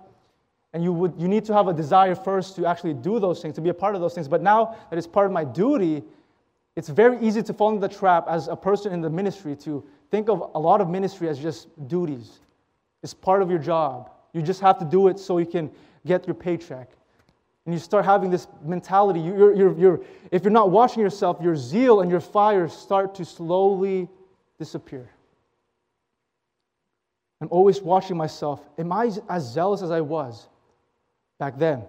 And 0.73 0.83
you, 0.83 0.91
would, 0.91 1.13
you 1.19 1.27
need 1.27 1.45
to 1.45 1.53
have 1.53 1.67
a 1.67 1.73
desire 1.73 2.15
first 2.15 2.55
to 2.55 2.65
actually 2.65 2.95
do 2.95 3.19
those 3.19 3.43
things, 3.43 3.53
to 3.55 3.61
be 3.61 3.69
a 3.69 3.75
part 3.75 3.93
of 3.93 4.01
those 4.01 4.15
things. 4.15 4.27
But 4.27 4.41
now 4.41 4.75
that 4.89 4.97
it's 4.97 5.05
part 5.05 5.27
of 5.27 5.31
my 5.31 5.43
duty, 5.43 6.01
it's 6.75 6.89
very 6.89 7.19
easy 7.19 7.43
to 7.43 7.53
fall 7.53 7.69
into 7.69 7.87
the 7.87 7.93
trap 7.93 8.25
as 8.27 8.47
a 8.47 8.55
person 8.55 8.91
in 8.91 9.01
the 9.01 9.09
ministry 9.11 9.55
to 9.57 9.83
think 10.11 10.29
of 10.29 10.51
a 10.55 10.59
lot 10.59 10.81
of 10.81 10.89
ministry 10.89 11.29
as 11.29 11.39
just 11.39 11.67
duties. 11.87 12.39
It's 13.03 13.13
part 13.13 13.41
of 13.41 13.49
your 13.49 13.59
job. 13.59 14.11
You 14.33 14.41
just 14.41 14.61
have 14.61 14.77
to 14.79 14.85
do 14.85 15.07
it 15.07 15.19
so 15.19 15.37
you 15.37 15.45
can 15.45 15.71
get 16.05 16.27
your 16.27 16.35
paycheck. 16.35 16.89
and 17.65 17.73
you 17.73 17.79
start 17.79 18.03
having 18.03 18.31
this 18.31 18.47
mentality, 18.63 19.19
you're, 19.19 19.53
you're, 19.53 19.77
you're, 19.77 20.01
if 20.31 20.43
you're 20.43 20.51
not 20.51 20.71
watching 20.71 21.03
yourself, 21.03 21.37
your 21.41 21.55
zeal 21.55 22.01
and 22.01 22.09
your 22.09 22.19
fire 22.19 22.67
start 22.67 23.13
to 23.15 23.25
slowly 23.25 24.07
disappear. 24.57 25.09
I'm 27.41 27.49
always 27.51 27.81
watching 27.81 28.17
myself. 28.17 28.67
Am 28.77 28.91
I 28.91 29.11
as 29.29 29.43
zealous 29.43 29.81
as 29.81 29.91
I 29.91 30.01
was 30.01 30.47
back 31.37 31.57
then? 31.57 31.83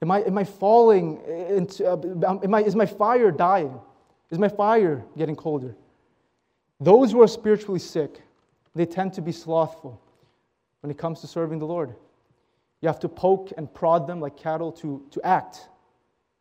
Am 0.00 0.10
I, 0.10 0.20
am 0.22 0.36
I 0.36 0.44
falling 0.44 1.20
into, 1.26 1.86
uh, 1.90 2.38
am 2.42 2.54
I, 2.54 2.62
is 2.62 2.76
my 2.76 2.86
fire 2.86 3.30
dying? 3.30 3.80
Is 4.30 4.38
my 4.38 4.48
fire 4.48 5.04
getting 5.16 5.36
colder? 5.36 5.74
Those 6.82 7.12
who 7.12 7.22
are 7.22 7.28
spiritually 7.28 7.78
sick, 7.78 8.20
they 8.74 8.86
tend 8.86 9.12
to 9.12 9.22
be 9.22 9.30
slothful 9.30 10.00
when 10.80 10.90
it 10.90 10.98
comes 10.98 11.20
to 11.20 11.28
serving 11.28 11.60
the 11.60 11.66
Lord. 11.66 11.94
You 12.80 12.88
have 12.88 12.98
to 13.00 13.08
poke 13.08 13.52
and 13.56 13.72
prod 13.72 14.08
them 14.08 14.20
like 14.20 14.36
cattle 14.36 14.72
to, 14.72 15.00
to 15.12 15.22
act. 15.22 15.68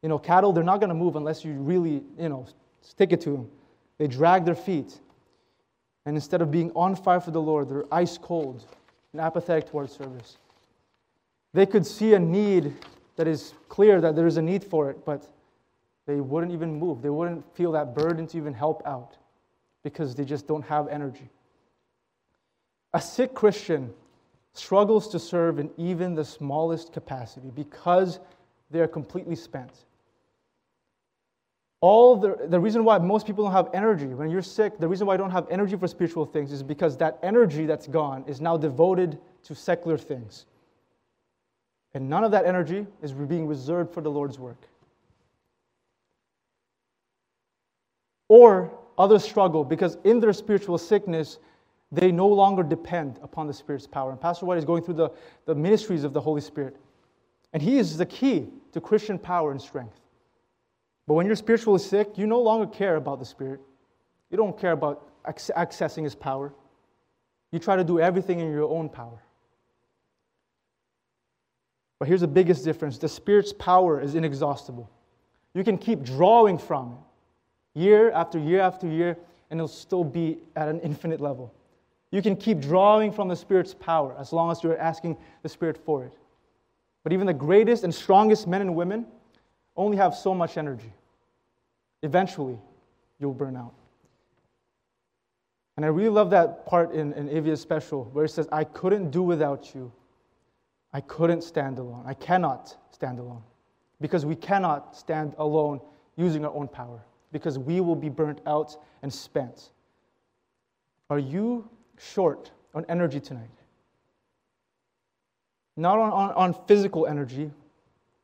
You 0.01 0.09
know, 0.09 0.17
cattle, 0.17 0.51
they're 0.51 0.63
not 0.63 0.79
going 0.79 0.89
to 0.89 0.95
move 0.95 1.15
unless 1.15 1.45
you 1.45 1.53
really, 1.53 2.01
you 2.17 2.29
know, 2.29 2.47
stick 2.81 3.13
it 3.13 3.21
to 3.21 3.29
them. 3.29 3.51
They 3.99 4.07
drag 4.07 4.43
their 4.43 4.55
feet. 4.55 4.99
And 6.07 6.17
instead 6.17 6.41
of 6.41 6.49
being 6.49 6.71
on 6.71 6.95
fire 6.95 7.19
for 7.19 7.29
the 7.29 7.41
Lord, 7.41 7.69
they're 7.69 7.85
ice 7.93 8.17
cold 8.17 8.65
and 9.11 9.21
apathetic 9.21 9.69
towards 9.69 9.93
service. 9.93 10.37
They 11.53 11.67
could 11.67 11.85
see 11.85 12.15
a 12.15 12.19
need 12.19 12.73
that 13.15 13.27
is 13.27 13.53
clear 13.69 14.01
that 14.01 14.15
there 14.15 14.25
is 14.25 14.37
a 14.37 14.41
need 14.41 14.63
for 14.63 14.89
it, 14.89 15.05
but 15.05 15.29
they 16.07 16.19
wouldn't 16.19 16.51
even 16.51 16.73
move. 16.73 17.03
They 17.03 17.11
wouldn't 17.11 17.45
feel 17.55 17.73
that 17.73 17.93
burden 17.93 18.25
to 18.25 18.37
even 18.37 18.55
help 18.55 18.81
out 18.87 19.17
because 19.83 20.15
they 20.15 20.25
just 20.25 20.47
don't 20.47 20.63
have 20.63 20.87
energy. 20.87 21.29
A 22.93 23.01
sick 23.01 23.33
Christian 23.33 23.93
struggles 24.53 25.07
to 25.09 25.19
serve 25.19 25.59
in 25.59 25.69
even 25.77 26.13
the 26.13 26.25
smallest 26.25 26.91
capacity 26.91 27.51
because 27.55 28.19
they 28.69 28.79
are 28.79 28.87
completely 28.87 29.35
spent. 29.35 29.71
All 31.79 32.15
the, 32.15 32.37
the 32.47 32.59
reason 32.59 32.83
why 32.83 32.99
most 32.99 33.25
people 33.25 33.43
don't 33.43 33.53
have 33.53 33.69
energy 33.73 34.07
when 34.07 34.29
you're 34.29 34.43
sick, 34.43 34.77
the 34.77 34.87
reason 34.87 35.07
why 35.07 35.15
I 35.15 35.17
don't 35.17 35.31
have 35.31 35.47
energy 35.49 35.75
for 35.75 35.87
spiritual 35.87 36.25
things 36.25 36.51
is 36.51 36.61
because 36.61 36.95
that 36.97 37.17
energy 37.23 37.65
that's 37.65 37.87
gone 37.87 38.23
is 38.27 38.39
now 38.39 38.55
devoted 38.55 39.17
to 39.43 39.55
secular 39.55 39.97
things. 39.97 40.45
And 41.93 42.07
none 42.07 42.23
of 42.23 42.31
that 42.31 42.45
energy 42.45 42.85
is 43.01 43.13
being 43.13 43.47
reserved 43.47 43.93
for 43.93 44.01
the 44.01 44.11
Lord's 44.11 44.37
work. 44.37 44.67
Or 48.29 48.71
others 49.01 49.23
struggle 49.23 49.63
because 49.63 49.97
in 50.03 50.19
their 50.19 50.31
spiritual 50.31 50.77
sickness, 50.77 51.39
they 51.91 52.11
no 52.11 52.27
longer 52.27 52.61
depend 52.61 53.19
upon 53.23 53.47
the 53.47 53.53
Spirit's 53.53 53.87
power. 53.87 54.11
And 54.11 54.21
Pastor 54.21 54.45
White 54.45 54.59
is 54.59 54.65
going 54.65 54.83
through 54.83 54.93
the, 54.93 55.09
the 55.45 55.55
ministries 55.55 56.03
of 56.03 56.13
the 56.13 56.21
Holy 56.21 56.39
Spirit. 56.39 56.77
And 57.51 57.61
he 57.63 57.79
is 57.79 57.97
the 57.97 58.05
key 58.05 58.49
to 58.73 58.79
Christian 58.79 59.17
power 59.17 59.51
and 59.51 59.59
strength. 59.59 59.99
But 61.07 61.15
when 61.15 61.25
you're 61.25 61.35
spiritually 61.35 61.79
sick, 61.79 62.17
you 62.17 62.27
no 62.27 62.39
longer 62.39 62.67
care 62.67 62.95
about 62.95 63.19
the 63.19 63.25
Spirit. 63.25 63.59
You 64.29 64.37
don't 64.37 64.57
care 64.57 64.71
about 64.71 65.09
accessing 65.25 66.03
His 66.03 66.15
power. 66.15 66.53
You 67.51 67.59
try 67.59 67.75
to 67.75 67.83
do 67.83 67.99
everything 67.99 68.39
in 68.39 68.51
your 68.51 68.69
own 68.69 68.87
power. 68.87 69.21
But 71.99 72.07
here's 72.07 72.21
the 72.21 72.27
biggest 72.27 72.63
difference 72.63 72.97
the 72.97 73.09
Spirit's 73.09 73.51
power 73.51 73.99
is 73.99 74.15
inexhaustible. 74.15 74.89
You 75.53 75.63
can 75.63 75.77
keep 75.77 76.03
drawing 76.03 76.57
from 76.57 76.93
it 76.93 77.10
year 77.73 78.11
after 78.11 78.39
year 78.39 78.59
after 78.59 78.87
year, 78.87 79.17
and 79.49 79.59
it'll 79.59 79.67
still 79.67 80.03
be 80.03 80.39
at 80.55 80.67
an 80.67 80.79
infinite 80.81 81.21
level. 81.21 81.53
You 82.11 82.21
can 82.21 82.35
keep 82.35 82.59
drawing 82.59 83.11
from 83.11 83.27
the 83.27 83.35
Spirit's 83.35 83.73
power 83.73 84.15
as 84.19 84.33
long 84.33 84.51
as 84.51 84.63
you're 84.63 84.77
asking 84.77 85.17
the 85.43 85.49
Spirit 85.49 85.77
for 85.77 86.03
it. 86.03 86.13
But 87.03 87.13
even 87.13 87.25
the 87.25 87.33
greatest 87.33 87.83
and 87.83 87.93
strongest 87.93 88.47
men 88.47 88.61
and 88.61 88.75
women 88.75 89.05
only 89.75 89.97
have 89.97 90.13
so 90.13 90.35
much 90.35 90.57
energy. 90.57 90.91
Eventually, 92.03 92.59
you'll 93.19 93.33
burn 93.33 93.55
out. 93.55 93.73
And 95.77 95.85
I 95.85 95.89
really 95.89 96.09
love 96.09 96.29
that 96.31 96.65
part 96.65 96.91
in, 96.93 97.13
in 97.13 97.29
Avia's 97.29 97.61
special 97.61 98.05
where 98.11 98.25
it 98.25 98.29
says, 98.29 98.47
I 98.51 98.65
couldn't 98.65 99.11
do 99.11 99.23
without 99.23 99.73
you. 99.73 99.91
I 100.93 101.01
couldn't 101.01 101.43
stand 101.43 101.79
alone. 101.79 102.03
I 102.05 102.13
cannot 102.13 102.75
stand 102.91 103.19
alone. 103.19 103.41
Because 104.01 104.25
we 104.25 104.35
cannot 104.35 104.95
stand 104.95 105.33
alone 105.37 105.79
using 106.17 106.43
our 106.43 106.53
own 106.53 106.67
power. 106.67 107.01
Because 107.31 107.57
we 107.57 107.81
will 107.81 107.95
be 107.95 108.09
burnt 108.09 108.41
out 108.45 108.75
and 109.01 109.13
spent. 109.13 109.71
Are 111.09 111.19
you 111.19 111.69
short 112.01 112.51
on 112.73 112.85
energy 112.89 113.19
tonight. 113.19 113.49
Not 115.77 115.99
on, 115.99 116.11
on, 116.11 116.31
on 116.31 116.67
physical 116.67 117.07
energy, 117.07 117.51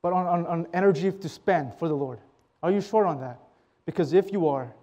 but 0.01 0.13
on, 0.13 0.25
on, 0.25 0.45
on 0.47 0.67
energy 0.73 1.11
to 1.11 1.29
spend 1.29 1.73
for 1.75 1.87
the 1.87 1.95
Lord. 1.95 2.19
Are 2.63 2.71
you 2.71 2.81
short 2.81 3.07
on 3.07 3.19
that? 3.21 3.39
Because 3.85 4.13
if 4.13 4.31
you 4.31 4.47
are, 4.47 4.73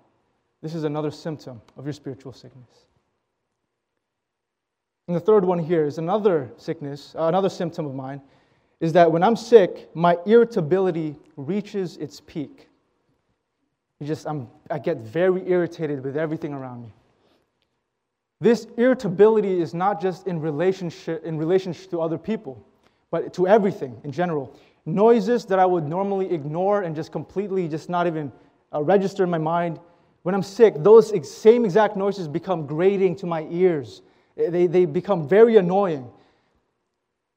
this 0.63 0.75
is 0.75 0.85
another 0.85 1.11
symptom 1.11 1.61
of 1.77 1.85
your 1.85 1.93
spiritual 1.93 2.33
sickness. 2.33 2.87
And 5.07 5.15
the 5.15 5.21
third 5.21 5.45
one 5.45 5.59
here 5.59 5.85
is 5.85 5.99
another 5.99 6.51
sickness, 6.57 7.15
uh, 7.19 7.25
another 7.25 7.51
symptom 7.51 7.85
of 7.85 7.95
mine, 7.95 8.23
is 8.81 8.93
that 8.95 9.11
when 9.11 9.23
I'm 9.23 9.37
sick, 9.37 9.91
my 9.95 10.17
irritability 10.25 11.17
reaches 11.37 11.99
its 11.99 12.21
peak. 12.21 12.69
You 14.05 14.09
just, 14.09 14.27
I'm, 14.27 14.49
I 14.71 14.79
get 14.79 14.99
very 14.99 15.49
irritated 15.49 16.05
with 16.05 16.15
everything 16.15 16.53
around 16.53 16.83
me. 16.83 16.93
This 18.39 18.67
irritability 18.77 19.63
is 19.63 19.73
not 19.73 19.99
just 19.99 20.27
in 20.27 20.43
relationship, 20.43 21.25
in 21.25 21.39
relationship 21.39 21.89
to 21.89 22.03
other 22.03 22.19
people, 22.19 22.63
but 23.11 23.33
to 23.33 23.49
everything 23.49 23.99
in 24.05 24.13
general. 24.13 24.55
Noises 24.85 25.47
that 25.47 25.59
I 25.59 25.65
would 25.65 25.89
normally 25.89 26.31
ignore 26.31 26.83
and 26.83 26.95
just 26.95 27.13
completely 27.13 27.67
just 27.67 27.89
not 27.89 28.07
even 28.07 28.31
uh, 28.75 28.83
register 28.83 29.25
in 29.25 29.31
my 29.31 29.39
mind. 29.39 29.81
When 30.23 30.35
I'm 30.35 30.43
sick, 30.43 30.75
those 30.77 31.11
same 31.27 31.65
exact 31.65 31.97
noises 31.97 32.29
become 32.29 32.67
grating 32.67 33.17
to 33.17 33.27
my 33.27 33.47
ears. 33.49 34.03
They, 34.37 34.67
they 34.67 34.85
become 34.85 35.27
very 35.27 35.57
annoying. 35.57 36.11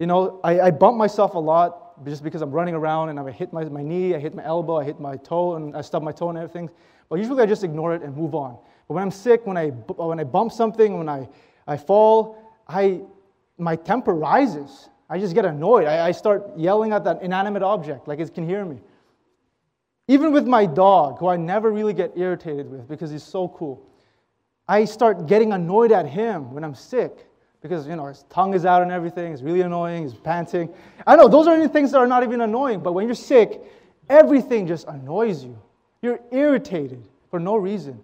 You 0.01 0.08
know, 0.08 0.41
I, 0.43 0.60
I 0.60 0.71
bump 0.71 0.97
myself 0.97 1.34
a 1.34 1.39
lot 1.39 1.87
just 2.05 2.23
because 2.23 2.41
I'm 2.41 2.51
running 2.51 2.75
around 2.75 3.10
and 3.10 3.19
I 3.19 3.31
hit 3.31 3.51
my, 3.51 3.63
my 3.65 3.81
knee, 3.81 4.15
I 4.15 4.19
hit 4.19 4.36
my 4.36 4.45
elbow, 4.45 4.77
I 4.77 4.83
hit 4.83 4.99
my 4.99 5.17
toe, 5.17 5.55
and 5.55 5.75
I 5.75 5.81
stub 5.81 6.03
my 6.03 6.12
toe 6.12 6.29
and 6.29 6.38
everything. 6.38 6.69
But 7.10 7.19
usually 7.19 7.41
I 7.41 7.45
just 7.45 7.63
ignore 7.63 7.95
it 7.95 8.01
and 8.01 8.15
move 8.15 8.36
on. 8.36 8.57
But 8.88 8.93
when 8.95 9.03
I'm 9.03 9.12
sick, 9.12 9.45
when 9.45 9.57
I, 9.57 9.69
when 9.69 10.19
I 10.19 10.23
bump 10.23 10.51
something, 10.51 10.97
when 10.97 11.10
I, 11.10 11.27
I 11.65 11.77
fall, 11.77 12.38
I, 12.67 13.01
my 13.57 13.75
temper 13.75 14.13
rises. 14.13 14.89
I 15.10 15.19
just 15.19 15.33
get 15.33 15.45
annoyed. 15.45 15.88
I, 15.88 16.07
I 16.07 16.12
start 16.12 16.57
yelling 16.57 16.91
at 16.93 17.03
that 17.05 17.21
inanimate 17.21 17.63
object 17.63 18.07
like 18.07 18.19
it 18.19 18.33
can 18.33 18.47
hear 18.47 18.65
me. 18.65 18.79
Even 20.10 20.31
with 20.31 20.47
my 20.47 20.65
dog, 20.65 21.19
who 21.19 21.27
I 21.27 21.38
never 21.38 21.71
really 21.71 21.93
get 21.93 22.13
irritated 22.15 22.69
with 22.69 22.88
because 22.88 23.12
he's 23.12 23.23
so 23.23 23.49
cool, 23.49 23.86
I 24.67 24.86
start 24.86 25.27
getting 25.27 25.53
annoyed 25.53 25.91
at 25.91 26.05
him 26.05 26.53
when 26.53 26.63
I'm 26.63 26.75
sick 26.75 27.27
because 27.62 27.88
you 27.88 27.96
know 27.96 28.06
his 28.06 28.24
tongue 28.30 28.54
is 28.54 28.65
out 28.65 28.82
and 28.82 28.91
everything. 28.91 29.34
It's 29.34 29.41
really 29.41 29.62
annoying. 29.62 30.04
He's 30.04 30.13
panting. 30.13 30.74
I 31.06 31.15
know 31.15 31.28
those 31.28 31.48
are 31.48 31.67
things 31.67 31.91
that 31.91 31.98
are 31.98 32.08
not 32.08 32.24
even 32.24 32.41
annoying, 32.41 32.82
but 32.82 32.93
when 32.93 33.06
you're 33.06 33.15
sick, 33.15 33.62
everything 34.10 34.67
just 34.67 34.88
annoys 34.88 35.43
you. 35.43 35.58
You're 36.02 36.20
irritated 36.32 37.04
for 37.30 37.39
no 37.39 37.56
reason. 37.56 38.04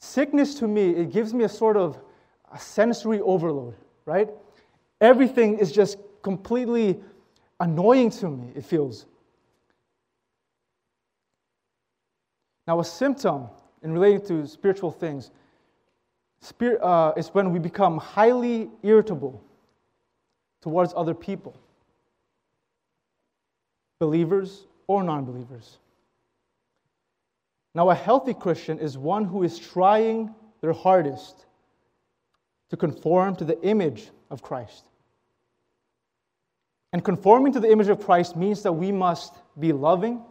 Sickness 0.00 0.54
to 0.56 0.68
me, 0.68 0.90
it 0.90 1.12
gives 1.12 1.32
me 1.32 1.44
a 1.44 1.48
sort 1.48 1.76
of 1.76 1.98
a 2.52 2.58
sensory 2.58 3.20
overload, 3.20 3.74
right? 4.04 4.28
Everything 5.00 5.58
is 5.58 5.72
just 5.72 5.98
completely 6.22 7.00
annoying 7.60 8.10
to 8.10 8.28
me, 8.28 8.52
it 8.54 8.64
feels. 8.64 9.06
Now, 12.66 12.80
a 12.80 12.84
symptom 12.84 13.48
in 13.82 13.92
relating 13.92 14.26
to 14.28 14.46
spiritual 14.46 14.90
things 14.90 15.30
spirit, 16.44 16.80
uh, 16.82 17.12
is 17.16 17.28
when 17.28 17.52
we 17.52 17.58
become 17.58 17.98
highly 17.98 18.70
irritable 18.82 19.42
towards 20.62 20.92
other 20.96 21.14
people, 21.14 21.54
believers 23.98 24.66
or 24.86 25.02
non 25.02 25.24
believers. 25.24 25.78
Now, 27.74 27.90
a 27.90 27.94
healthy 27.94 28.34
Christian 28.34 28.78
is 28.78 28.96
one 28.96 29.24
who 29.24 29.42
is 29.42 29.58
trying 29.58 30.34
their 30.60 30.72
hardest 30.72 31.46
to 32.70 32.76
conform 32.76 33.36
to 33.36 33.44
the 33.44 33.60
image 33.62 34.10
of 34.30 34.42
Christ. 34.42 34.84
And 36.92 37.04
conforming 37.04 37.52
to 37.54 37.60
the 37.60 37.70
image 37.70 37.88
of 37.88 38.00
Christ 38.00 38.36
means 38.36 38.62
that 38.62 38.72
we 38.72 38.92
must 38.92 39.34
be 39.58 39.72
loving, 39.72 40.22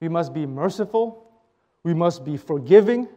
we 0.00 0.08
must 0.08 0.32
be 0.32 0.46
merciful, 0.46 1.30
we 1.82 1.92
must 1.92 2.24
be 2.24 2.38
forgiving, 2.38 3.08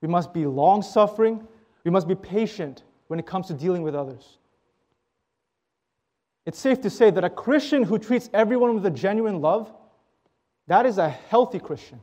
we 0.00 0.08
must 0.08 0.32
be 0.32 0.46
long 0.46 0.82
suffering, 0.82 1.46
we 1.84 1.90
must 1.90 2.08
be 2.08 2.14
patient 2.14 2.82
when 3.08 3.18
it 3.18 3.26
comes 3.26 3.48
to 3.48 3.54
dealing 3.54 3.82
with 3.82 3.94
others. 3.94 4.38
It's 6.46 6.58
safe 6.58 6.80
to 6.82 6.90
say 6.90 7.10
that 7.10 7.24
a 7.24 7.30
Christian 7.30 7.82
who 7.82 7.98
treats 7.98 8.30
everyone 8.32 8.74
with 8.74 8.86
a 8.86 8.90
genuine 8.90 9.40
love, 9.40 9.72
that 10.66 10.86
is 10.86 10.98
a 10.98 11.08
healthy 11.08 11.58
Christian. 11.58 12.00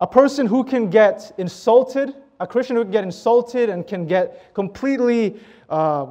A 0.00 0.06
person 0.06 0.46
who 0.46 0.64
can 0.64 0.90
get 0.90 1.32
insulted, 1.38 2.14
a 2.40 2.46
Christian 2.46 2.76
who 2.76 2.82
can 2.82 2.92
get 2.92 3.04
insulted 3.04 3.68
and 3.68 3.86
can 3.86 4.06
get 4.06 4.54
completely 4.54 5.40
uh, 5.68 6.06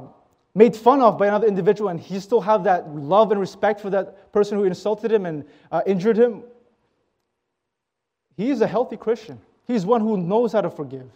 made 0.54 0.76
fun 0.76 1.00
of 1.00 1.18
by 1.18 1.26
another 1.26 1.46
individual 1.46 1.90
and 1.90 2.00
he 2.00 2.18
still 2.20 2.40
have 2.40 2.64
that 2.64 2.94
love 2.94 3.30
and 3.30 3.40
respect 3.40 3.80
for 3.80 3.90
that 3.90 4.32
person 4.32 4.58
who 4.58 4.64
insulted 4.64 5.12
him 5.12 5.26
and 5.26 5.44
uh, 5.70 5.80
injured 5.86 6.16
him, 6.16 6.42
he 8.36 8.50
is 8.50 8.60
a 8.60 8.66
healthy 8.66 8.96
Christian. 8.96 9.40
He's 9.68 9.86
one 9.86 10.00
who 10.00 10.16
knows 10.16 10.52
how 10.52 10.62
to 10.62 10.70
forgive. 10.70 11.08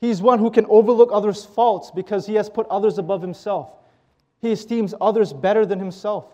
He's 0.00 0.20
one 0.20 0.40
who 0.40 0.50
can 0.50 0.66
overlook 0.66 1.10
others' 1.12 1.44
faults 1.44 1.92
because 1.92 2.26
he 2.26 2.34
has 2.34 2.50
put 2.50 2.66
others 2.68 2.98
above 2.98 3.22
himself. 3.22 3.70
He 4.40 4.50
esteems 4.50 4.94
others 5.00 5.32
better 5.32 5.64
than 5.64 5.78
himself. 5.78 6.24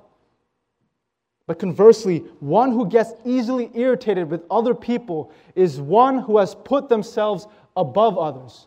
But 1.47 1.59
conversely, 1.59 2.21
one 2.41 2.73
who 2.73 2.87
gets 2.87 3.13
easily 3.25 3.71
irritated 3.75 4.31
with 4.31 4.45
other 4.51 4.75
people 4.75 5.33
is 5.55 5.81
one 5.81 6.19
who 6.19 6.39
has 6.39 6.55
put 6.55 6.89
themselves 6.89 7.47
above 7.77 8.17
others. 8.17 8.67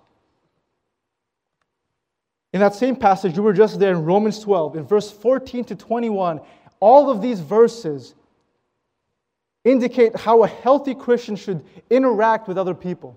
In 2.53 2.59
that 2.59 2.75
same 2.75 2.95
passage, 2.95 3.37
you 3.37 3.43
were 3.43 3.53
just 3.53 3.79
there 3.79 3.93
in 3.93 4.03
Romans 4.03 4.39
12, 4.39 4.75
in 4.75 4.83
verse 4.83 5.09
14 5.09 5.63
to 5.65 5.75
21, 5.75 6.41
all 6.79 7.09
of 7.09 7.21
these 7.21 7.39
verses 7.39 8.15
indicate 9.63 10.15
how 10.15 10.43
a 10.43 10.47
healthy 10.47 10.95
Christian 10.95 11.35
should 11.35 11.63
interact 11.89 12.47
with 12.47 12.57
other 12.57 12.73
people. 12.73 13.15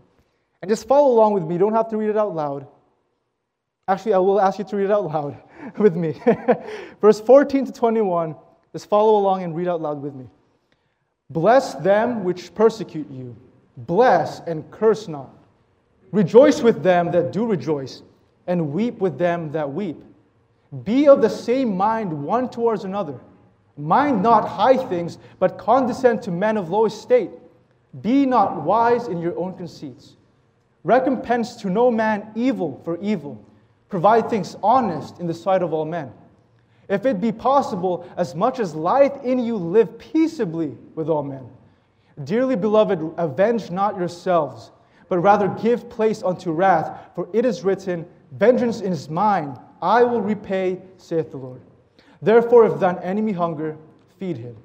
And 0.62 0.68
just 0.68 0.87
follow 0.87 1.12
along 1.12 1.35
with 1.35 1.42
me. 1.44 1.54
You 1.54 1.59
don't 1.59 1.74
have 1.74 1.88
to 1.90 1.96
read 1.96 2.11
it 2.11 2.16
out 2.16 2.35
loud. 2.35 2.66
Actually, 3.87 4.14
I 4.14 4.18
will 4.18 4.40
ask 4.40 4.59
you 4.59 4.64
to 4.64 4.76
read 4.76 4.85
it 4.85 4.90
out 4.90 5.04
loud 5.04 5.37
with 5.78 5.94
me. 5.94 6.20
Verse 7.00 7.20
14 7.20 7.66
to 7.66 7.72
21. 7.72 8.35
Just 8.72 8.88
follow 8.88 9.16
along 9.16 9.42
and 9.42 9.54
read 9.54 9.68
out 9.68 9.80
loud 9.80 10.02
with 10.02 10.14
me. 10.14 10.26
Bless 11.30 11.74
them 11.74 12.24
which 12.24 12.54
persecute 12.54 13.11
you, 13.11 13.37
bless 13.76 14.40
and 14.40 14.68
curse 14.70 15.09
not. 15.09 15.30
Rejoice 16.12 16.61
with 16.61 16.83
them 16.83 17.11
that 17.12 17.33
do 17.33 17.46
rejoice, 17.46 18.02
and 18.46 18.72
weep 18.72 18.98
with 18.98 19.18
them 19.18 19.50
that 19.52 19.72
weep. 19.72 19.96
Be 20.85 21.09
of 21.09 21.22
the 21.22 21.28
same 21.30 21.76
mind 21.76 22.12
one 22.12 22.48
towards 22.48 22.85
another. 22.85 23.18
Mind 23.77 24.23
not 24.23 24.49
high 24.49 24.77
things, 24.77 25.19
but 25.39 25.59
condescend 25.59 26.23
to 26.23 26.31
men 26.31 26.57
of 26.57 26.71
low 26.71 26.87
estate. 26.87 27.31
Be 28.03 28.27
not 28.27 28.63
wise 28.63 29.09
in 29.09 29.21
your 29.21 29.37
own 29.39 29.57
conceits. 29.57 30.17
Recompense 30.85 31.57
to 31.57 31.71
no 31.71 31.91
man 31.91 32.31
evil 32.35 32.81
for 32.85 32.99
evil. 33.01 33.43
Provide 33.89 34.29
things 34.29 34.57
honest 34.63 35.19
in 35.19 35.27
the 35.27 35.35
sight 35.35 35.63
of 35.63 35.73
all 35.73 35.85
men. 35.85 36.13
If 36.89 37.07
it 37.07 37.21
be 37.21 37.33
possible, 37.33 38.09
as 38.17 38.35
much 38.35 38.61
as 38.61 38.75
lieth 38.75 39.25
in 39.25 39.39
you, 39.39 39.57
live 39.57 39.99
peaceably 39.99 40.77
with 40.95 41.09
all 41.09 41.23
men. 41.23 41.49
Dearly 42.23 42.57
beloved, 42.57 43.15
avenge 43.17 43.71
not 43.71 43.97
yourselves, 43.97 44.71
but 45.09 45.19
rather 45.19 45.49
give 45.49 45.89
place 45.89 46.23
unto 46.23 46.53
wrath, 46.53 47.11
for 47.15 47.29
it 47.33 47.45
is 47.45 47.65
written, 47.65 48.07
Vengeance 48.33 48.81
is 48.81 49.09
mine, 49.09 49.59
I 49.81 50.03
will 50.03 50.21
repay, 50.21 50.81
saith 50.97 51.31
the 51.31 51.37
Lord. 51.37 51.61
Therefore, 52.25 52.65
if 52.67 52.81
thine 52.81 52.99
enemy 53.01 53.33
hunger, 53.33 53.77
feed 54.19 54.39
him. 54.39 54.57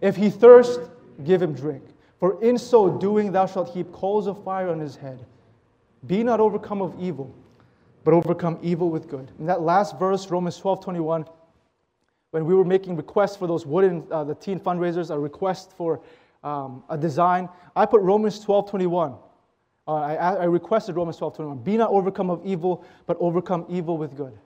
If 0.00 0.16
he 0.16 0.30
thirst, 0.30 0.80
give 1.24 1.42
him 1.42 1.52
drink. 1.52 1.84
For 2.18 2.42
in 2.42 2.56
so 2.56 2.88
doing, 2.88 3.32
thou 3.32 3.44
shalt 3.44 3.68
heap 3.68 3.92
coals 3.92 4.26
of 4.26 4.42
fire 4.42 4.70
on 4.70 4.80
his 4.80 4.96
head. 4.96 5.26
Be 6.06 6.22
not 6.22 6.40
overcome 6.40 6.80
of 6.80 6.98
evil, 6.98 7.34
but 8.02 8.14
overcome 8.14 8.58
evil 8.62 8.88
with 8.88 9.08
good. 9.08 9.30
In 9.38 9.44
that 9.46 9.60
last 9.60 9.98
verse, 9.98 10.30
Romans 10.30 10.56
12 10.56 10.82
21, 10.82 11.26
when 12.30 12.46
we 12.46 12.54
were 12.54 12.64
making 12.64 12.96
requests 12.96 13.36
for 13.36 13.46
those 13.46 13.66
wooden, 13.66 14.04
uh, 14.10 14.24
the 14.24 14.34
teen 14.34 14.58
fundraisers, 14.58 15.10
a 15.10 15.18
request 15.18 15.72
for 15.76 16.00
um, 16.42 16.82
a 16.88 16.96
design, 16.96 17.46
I 17.76 17.84
put 17.84 18.00
Romans 18.00 18.40
12 18.40 18.70
21. 18.70 19.16
Uh, 19.86 19.94
I, 19.94 20.14
I 20.14 20.44
requested 20.44 20.96
Romans 20.96 21.18
12 21.18 21.36
21. 21.36 21.58
Be 21.58 21.76
not 21.76 21.90
overcome 21.90 22.30
of 22.30 22.40
evil, 22.42 22.86
but 23.06 23.18
overcome 23.20 23.66
evil 23.68 23.98
with 23.98 24.16
good. 24.16 24.38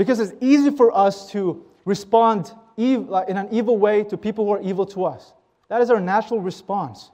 Because 0.00 0.18
it's 0.18 0.32
easy 0.40 0.70
for 0.70 0.96
us 0.96 1.30
to 1.32 1.62
respond 1.84 2.54
in 2.78 3.06
an 3.12 3.48
evil 3.52 3.76
way 3.76 4.02
to 4.04 4.16
people 4.16 4.46
who 4.46 4.52
are 4.52 4.62
evil 4.62 4.86
to 4.86 5.04
us. 5.04 5.34
That 5.68 5.82
is 5.82 5.90
our 5.90 6.00
natural 6.00 6.40
response. 6.40 7.10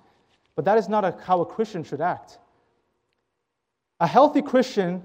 But 0.54 0.66
that 0.66 0.78
is 0.78 0.88
not 0.88 1.04
a, 1.04 1.12
how 1.24 1.40
a 1.40 1.46
Christian 1.46 1.82
should 1.82 2.00
act. 2.00 2.38
A 3.98 4.06
healthy 4.06 4.40
Christian 4.40 5.02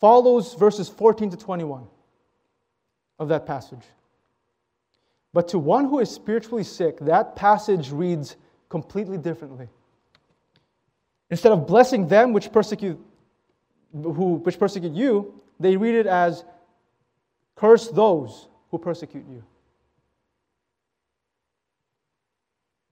follows 0.00 0.54
verses 0.54 0.88
14 0.88 1.28
to 1.28 1.36
21 1.36 1.86
of 3.18 3.28
that 3.28 3.44
passage. 3.44 3.84
But 5.34 5.48
to 5.48 5.58
one 5.58 5.84
who 5.84 5.98
is 5.98 6.10
spiritually 6.10 6.64
sick, 6.64 7.00
that 7.00 7.36
passage 7.36 7.90
reads 7.90 8.36
completely 8.70 9.18
differently. 9.18 9.68
Instead 11.28 11.52
of 11.52 11.66
blessing 11.66 12.08
them 12.08 12.32
which 12.32 12.50
persecute, 12.50 12.98
who, 13.92 14.36
which 14.36 14.58
persecute 14.58 14.94
you, 14.94 15.42
they 15.60 15.76
read 15.76 15.94
it 15.94 16.06
as 16.06 16.44
curse 17.56 17.88
those 17.88 18.48
who 18.70 18.78
persecute 18.78 19.24
you. 19.28 19.42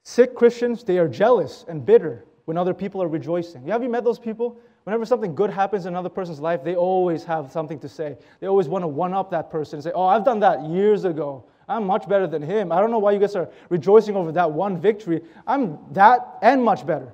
Sick 0.05 0.35
Christians, 0.35 0.85
they 0.85 0.99
are 0.99 1.09
jealous 1.09 1.65
and 1.69 1.85
bitter 1.85 2.25
when 2.45 2.57
other 2.57 2.75
people 2.75 3.03
are 3.03 3.09
rejoicing. 3.09 3.67
Have 3.67 3.83
you 3.83 3.89
met 3.89 4.05
those 4.05 4.19
people? 4.19 4.59
Whenever 4.85 5.07
something 5.07 5.35
good 5.35 5.51
happens 5.51 5.87
in 5.87 5.93
another 5.93 6.09
person's 6.09 6.41
life, 6.41 6.65
they 6.65 6.75
always 6.75 7.23
have 7.25 7.53
something 7.53 7.79
to 7.79 7.89
say. 7.89 8.17
They 8.41 8.49
always 8.49 8.69
want 8.69 8.83
to 8.83 8.89
one 8.89 9.15
up 9.15 9.31
that 9.31 9.49
person 9.49 9.77
and 9.77 9.85
say, 9.85 9.93
Oh, 9.95 10.07
I've 10.07 10.25
done 10.25 10.41
that 10.41 10.65
years 10.65 11.05
ago. 11.05 11.45
I'm 11.69 11.87
much 11.87 12.09
better 12.09 12.27
than 12.27 12.43
him. 12.43 12.73
I 12.73 12.81
don't 12.81 12.91
know 12.91 12.99
why 12.99 13.13
you 13.13 13.21
guys 13.21 13.37
are 13.37 13.49
rejoicing 13.69 14.17
over 14.17 14.33
that 14.33 14.51
one 14.51 14.77
victory. 14.81 15.23
I'm 15.47 15.79
that 15.93 16.39
and 16.43 16.63
much 16.63 16.85
better. 16.85 17.13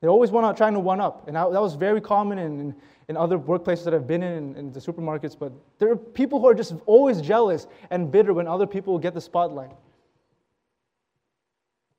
They 0.00 0.08
always 0.08 0.30
want 0.30 0.54
to 0.54 0.58
try 0.58 0.70
to 0.70 0.78
one 0.78 1.00
up. 1.00 1.26
And 1.26 1.36
that 1.36 1.50
was 1.50 1.74
very 1.74 2.00
common 2.00 2.38
in, 2.38 2.74
in, 3.08 3.16
other 3.16 3.38
workplaces 3.38 3.84
that 3.84 3.94
I've 3.94 4.06
been 4.06 4.22
in, 4.22 4.32
in, 4.32 4.56
in 4.56 4.72
the 4.72 4.80
supermarkets. 4.80 5.38
But 5.38 5.52
there 5.78 5.90
are 5.90 5.96
people 5.96 6.40
who 6.40 6.48
are 6.48 6.54
just 6.54 6.74
always 6.86 7.20
jealous 7.20 7.66
and 7.90 8.10
bitter 8.10 8.32
when 8.32 8.46
other 8.46 8.66
people 8.66 8.98
get 8.98 9.14
the 9.14 9.20
spotlight. 9.20 9.76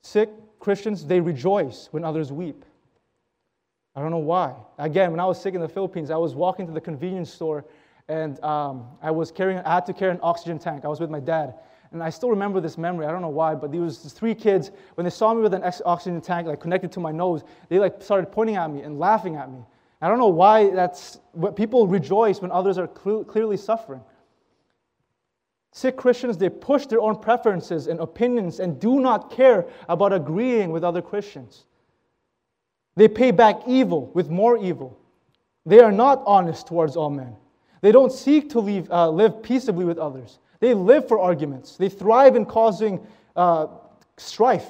Sick 0.01 0.29
Christians, 0.59 1.05
they 1.05 1.19
rejoice 1.19 1.87
when 1.91 2.03
others 2.03 2.31
weep. 2.31 2.65
I 3.95 4.01
don't 4.01 4.11
know 4.11 4.17
why. 4.17 4.55
Again, 4.77 5.11
when 5.11 5.19
I 5.19 5.25
was 5.25 5.41
sick 5.41 5.55
in 5.55 5.61
the 5.61 5.67
Philippines, 5.67 6.11
I 6.11 6.17
was 6.17 6.35
walking 6.35 6.67
to 6.67 6.73
the 6.73 6.81
convenience 6.81 7.31
store 7.31 7.65
and 8.07 8.43
um, 8.43 8.87
I 9.01 9.11
was 9.11 9.31
carrying, 9.31 9.59
I 9.59 9.75
had 9.75 9.85
to 9.85 9.93
carry 9.93 10.11
an 10.11 10.19
oxygen 10.23 10.57
tank. 10.57 10.83
I 10.83 10.87
was 10.87 10.99
with 10.99 11.09
my 11.09 11.19
dad. 11.19 11.55
And 11.91 12.03
I 12.03 12.09
still 12.09 12.29
remember 12.29 12.59
this 12.61 12.77
memory. 12.77 13.05
I 13.05 13.11
don't 13.11 13.21
know 13.21 13.29
why, 13.29 13.55
but 13.55 13.71
there 13.71 13.81
was 13.81 13.97
three 14.13 14.35
kids. 14.35 14.71
When 14.95 15.05
they 15.05 15.09
saw 15.09 15.33
me 15.33 15.41
with 15.41 15.53
an 15.53 15.63
oxygen 15.85 16.21
tank 16.21 16.47
like 16.47 16.59
connected 16.59 16.91
to 16.93 16.99
my 16.99 17.11
nose, 17.11 17.43
they 17.67 17.79
like 17.79 18.01
started 18.01 18.31
pointing 18.31 18.57
at 18.57 18.71
me 18.71 18.81
and 18.81 18.99
laughing 18.99 19.35
at 19.35 19.51
me. 19.51 19.59
I 20.01 20.07
don't 20.07 20.19
know 20.19 20.27
why 20.27 20.69
that's 20.69 21.19
what 21.33 21.55
people 21.55 21.87
rejoice 21.87 22.41
when 22.41 22.51
others 22.51 22.77
are 22.77 22.89
cl- 23.03 23.23
clearly 23.23 23.57
suffering. 23.57 24.01
Sick 25.71 25.97
Christians, 25.97 26.37
they 26.37 26.49
push 26.49 26.85
their 26.85 27.01
own 27.01 27.17
preferences 27.17 27.87
and 27.87 27.99
opinions 27.99 28.59
and 28.59 28.79
do 28.79 28.99
not 28.99 29.31
care 29.31 29.65
about 29.87 30.13
agreeing 30.13 30.71
with 30.71 30.83
other 30.83 31.01
Christians. 31.01 31.65
They 32.95 33.07
pay 33.07 33.31
back 33.31 33.61
evil 33.67 34.09
with 34.13 34.29
more 34.29 34.57
evil. 34.57 34.97
They 35.65 35.79
are 35.79 35.91
not 35.91 36.23
honest 36.25 36.67
towards 36.67 36.95
all 36.95 37.09
men. 37.09 37.35
They 37.81 37.91
don't 37.91 38.11
seek 38.11 38.49
to 38.51 38.59
leave, 38.59 38.89
uh, 38.91 39.09
live 39.09 39.43
peaceably 39.43 39.85
with 39.85 39.97
others. 39.97 40.39
They 40.59 40.73
live 40.73 41.07
for 41.07 41.19
arguments. 41.19 41.77
They 41.77 41.89
thrive 41.89 42.35
in 42.35 42.45
causing 42.45 43.05
uh, 43.35 43.67
strife. 44.17 44.67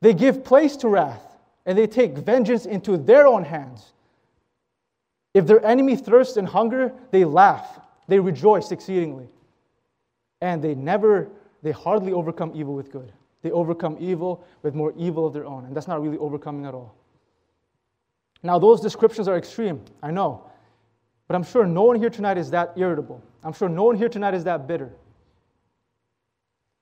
They 0.00 0.14
give 0.14 0.44
place 0.44 0.76
to 0.78 0.88
wrath, 0.88 1.36
and 1.66 1.76
they 1.76 1.86
take 1.86 2.16
vengeance 2.16 2.64
into 2.64 2.96
their 2.96 3.26
own 3.26 3.44
hands. 3.44 3.92
If 5.38 5.46
their 5.46 5.64
enemy 5.64 5.94
thirsts 5.94 6.36
and 6.36 6.48
hunger, 6.48 6.92
they 7.12 7.24
laugh. 7.24 7.78
They 8.08 8.18
rejoice 8.18 8.72
exceedingly. 8.72 9.28
And 10.40 10.60
they 10.60 10.74
never, 10.74 11.28
they 11.62 11.70
hardly 11.70 12.12
overcome 12.12 12.50
evil 12.56 12.74
with 12.74 12.90
good. 12.90 13.12
They 13.42 13.52
overcome 13.52 13.96
evil 14.00 14.44
with 14.64 14.74
more 14.74 14.92
evil 14.96 15.24
of 15.24 15.32
their 15.32 15.44
own. 15.44 15.64
And 15.66 15.76
that's 15.76 15.86
not 15.86 16.02
really 16.02 16.18
overcoming 16.18 16.66
at 16.66 16.74
all. 16.74 16.96
Now, 18.42 18.58
those 18.58 18.80
descriptions 18.80 19.28
are 19.28 19.36
extreme, 19.36 19.80
I 20.02 20.10
know. 20.10 20.42
But 21.28 21.36
I'm 21.36 21.44
sure 21.44 21.66
no 21.66 21.84
one 21.84 22.00
here 22.00 22.10
tonight 22.10 22.36
is 22.36 22.50
that 22.50 22.72
irritable. 22.74 23.22
I'm 23.44 23.52
sure 23.52 23.68
no 23.68 23.84
one 23.84 23.96
here 23.96 24.08
tonight 24.08 24.34
is 24.34 24.42
that 24.42 24.66
bitter. 24.66 24.90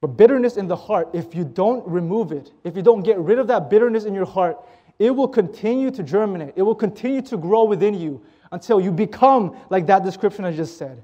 But 0.00 0.16
bitterness 0.16 0.56
in 0.56 0.66
the 0.66 0.76
heart, 0.76 1.10
if 1.12 1.34
you 1.34 1.44
don't 1.44 1.86
remove 1.86 2.32
it, 2.32 2.52
if 2.64 2.74
you 2.74 2.80
don't 2.80 3.02
get 3.02 3.18
rid 3.18 3.38
of 3.38 3.48
that 3.48 3.68
bitterness 3.68 4.04
in 4.06 4.14
your 4.14 4.24
heart, 4.24 4.56
it 4.98 5.10
will 5.10 5.28
continue 5.28 5.90
to 5.90 6.02
germinate. 6.02 6.54
It 6.56 6.62
will 6.62 6.74
continue 6.74 7.20
to 7.20 7.36
grow 7.36 7.64
within 7.64 7.92
you 7.92 8.22
until 8.52 8.80
you 8.80 8.92
become 8.92 9.56
like 9.70 9.86
that 9.86 10.04
description 10.04 10.44
I 10.44 10.52
just 10.52 10.78
said. 10.78 11.02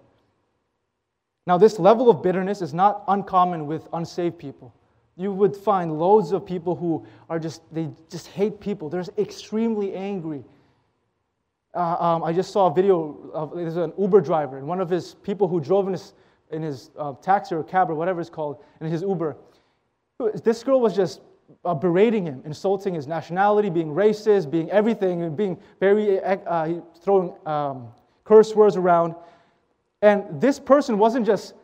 Now, 1.47 1.59
this 1.59 1.79
level 1.79 2.09
of 2.09 2.23
bitterness 2.23 2.63
is 2.63 2.73
not 2.73 3.03
uncommon 3.09 3.67
with 3.67 3.89
unsaved 3.93 4.39
people. 4.39 4.73
You 5.17 5.33
would 5.33 5.57
find 5.57 5.99
loads 5.99 6.33
of 6.33 6.47
people 6.47 6.77
who 6.77 7.05
are 7.29 7.39
just, 7.39 7.63
they 7.75 7.91
just 8.09 8.29
hate 8.29 8.61
people. 8.61 8.89
They're 8.89 9.05
extremely 9.19 9.95
angry. 9.95 10.45
Uh, 11.75 11.97
um, 11.99 12.25
I 12.25 12.33
just 12.33 12.53
saw 12.53 12.67
a 12.67 12.75
video 12.75 13.31
of 13.33 13.57
there's 13.57 13.77
an 13.77 13.93
Uber 13.99 14.21
driver, 14.21 14.59
and 14.59 14.67
one 14.67 14.81
of 14.81 14.89
his 14.89 15.15
people 15.15 15.49
who 15.49 15.59
drove 15.61 15.87
in 15.87 15.95
his, 15.95 16.15
in 16.51 16.63
his 16.63 16.91
uh, 16.99 17.15
taxi 17.23 17.55
or 17.55 17.65
cab 17.65 17.91
or 17.91 17.95
whatever 17.95 18.21
it's 18.21 18.31
called, 18.31 18.63
in 18.81 18.87
his 18.87 19.03
Uber. 19.03 19.37
This 20.45 20.63
girl 20.63 20.81
was 20.81 20.95
just 20.95 21.21
uh, 21.65 21.75
berating 21.75 22.27
him, 22.27 22.43
insulting 22.45 22.95
his 22.95 23.07
nationality, 23.07 23.71
being 23.71 23.89
racist, 23.89 24.51
being 24.51 24.71
everything, 24.71 25.23
and 25.23 25.37
being 25.37 25.59
very, 25.81 26.21
uh, 26.21 26.81
throwing 27.03 27.35
um, 27.47 27.89
curse 28.25 28.55
words 28.55 28.77
around. 28.77 29.15
And 30.01 30.25
this 30.41 30.59
person 30.59 30.99
wasn't 30.99 31.27
just 31.27 31.55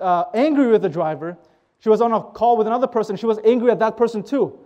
uh, 0.00 0.24
angry 0.34 0.68
with 0.68 0.82
the 0.82 0.88
driver, 0.88 1.36
she 1.80 1.88
was 1.88 2.00
on 2.00 2.12
a 2.12 2.22
call 2.22 2.56
with 2.56 2.66
another 2.66 2.86
person. 2.86 3.16
She 3.16 3.26
was 3.26 3.38
angry 3.44 3.70
at 3.70 3.78
that 3.78 3.96
person 3.96 4.22
too. 4.22 4.58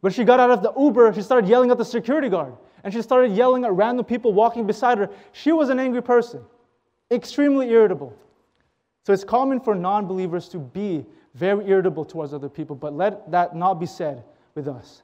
When 0.00 0.12
she 0.12 0.24
got 0.24 0.38
out 0.38 0.50
of 0.50 0.62
the 0.62 0.72
Uber, 0.78 1.12
she 1.14 1.22
started 1.22 1.48
yelling 1.48 1.70
at 1.70 1.78
the 1.78 1.84
security 1.84 2.28
guard. 2.28 2.54
And 2.84 2.92
she 2.92 3.02
started 3.02 3.32
yelling 3.32 3.64
at 3.64 3.72
random 3.72 4.04
people 4.04 4.32
walking 4.32 4.66
beside 4.66 4.98
her. 4.98 5.10
She 5.32 5.50
was 5.50 5.70
an 5.70 5.80
angry 5.80 6.02
person, 6.02 6.42
extremely 7.10 7.70
irritable. 7.70 8.14
So 9.04 9.12
it's 9.12 9.24
common 9.24 9.60
for 9.60 9.74
non 9.74 10.06
believers 10.06 10.48
to 10.50 10.58
be 10.58 11.04
very 11.38 11.68
irritable 11.68 12.04
towards 12.04 12.34
other 12.34 12.48
people, 12.48 12.74
but 12.74 12.92
let 12.92 13.30
that 13.30 13.54
not 13.54 13.74
be 13.74 13.86
said 13.86 14.24
with 14.54 14.66
us. 14.66 15.02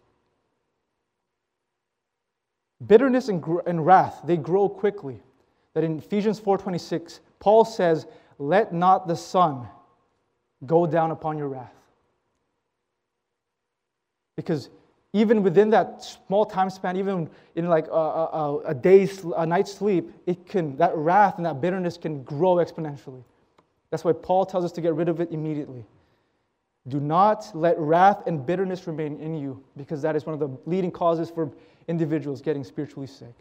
Bitterness 2.84 3.28
and, 3.28 3.40
gr- 3.40 3.60
and 3.66 3.86
wrath, 3.86 4.20
they 4.24 4.36
grow 4.36 4.68
quickly. 4.68 5.22
That 5.74 5.84
in 5.84 5.98
Ephesians 5.98 6.40
4:26, 6.40 7.20
Paul 7.38 7.64
says, 7.64 8.06
"Let 8.38 8.72
not 8.72 9.06
the 9.06 9.16
sun 9.16 9.68
go 10.66 10.86
down 10.86 11.10
upon 11.10 11.38
your 11.38 11.48
wrath." 11.48 11.74
Because 14.36 14.70
even 15.12 15.44
within 15.44 15.70
that 15.70 16.02
small 16.02 16.44
time 16.44 16.68
span, 16.68 16.96
even 16.96 17.30
in 17.54 17.68
like 17.68 17.86
a, 17.86 17.90
a, 17.90 18.58
a 18.66 18.74
day's, 18.74 19.24
a 19.36 19.46
night's 19.46 19.72
sleep, 19.72 20.10
it 20.26 20.44
can, 20.46 20.76
that 20.76 20.94
wrath 20.96 21.36
and 21.36 21.46
that 21.46 21.60
bitterness 21.60 21.96
can 21.96 22.24
grow 22.24 22.56
exponentially. 22.56 23.22
That's 23.90 24.02
why 24.02 24.12
Paul 24.12 24.44
tells 24.44 24.64
us 24.64 24.72
to 24.72 24.80
get 24.80 24.94
rid 24.94 25.08
of 25.08 25.20
it 25.20 25.30
immediately. 25.30 25.84
Do 26.86 27.00
not 27.00 27.50
let 27.54 27.78
wrath 27.78 28.26
and 28.26 28.44
bitterness 28.44 28.86
remain 28.86 29.18
in 29.18 29.34
you, 29.34 29.62
because 29.76 30.02
that 30.02 30.16
is 30.16 30.26
one 30.26 30.34
of 30.34 30.40
the 30.40 30.56
leading 30.66 30.90
causes 30.90 31.30
for 31.30 31.50
individuals 31.88 32.42
getting 32.42 32.64
spiritually 32.64 33.06
sick. 33.06 33.34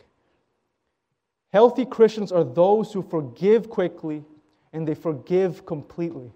Healthy 1.52 1.86
Christians 1.86 2.32
are 2.32 2.44
those 2.44 2.92
who 2.92 3.02
forgive 3.02 3.70
quickly 3.70 4.24
and 4.72 4.88
they 4.88 4.96
forgive 4.96 5.66
completely. 5.66 6.32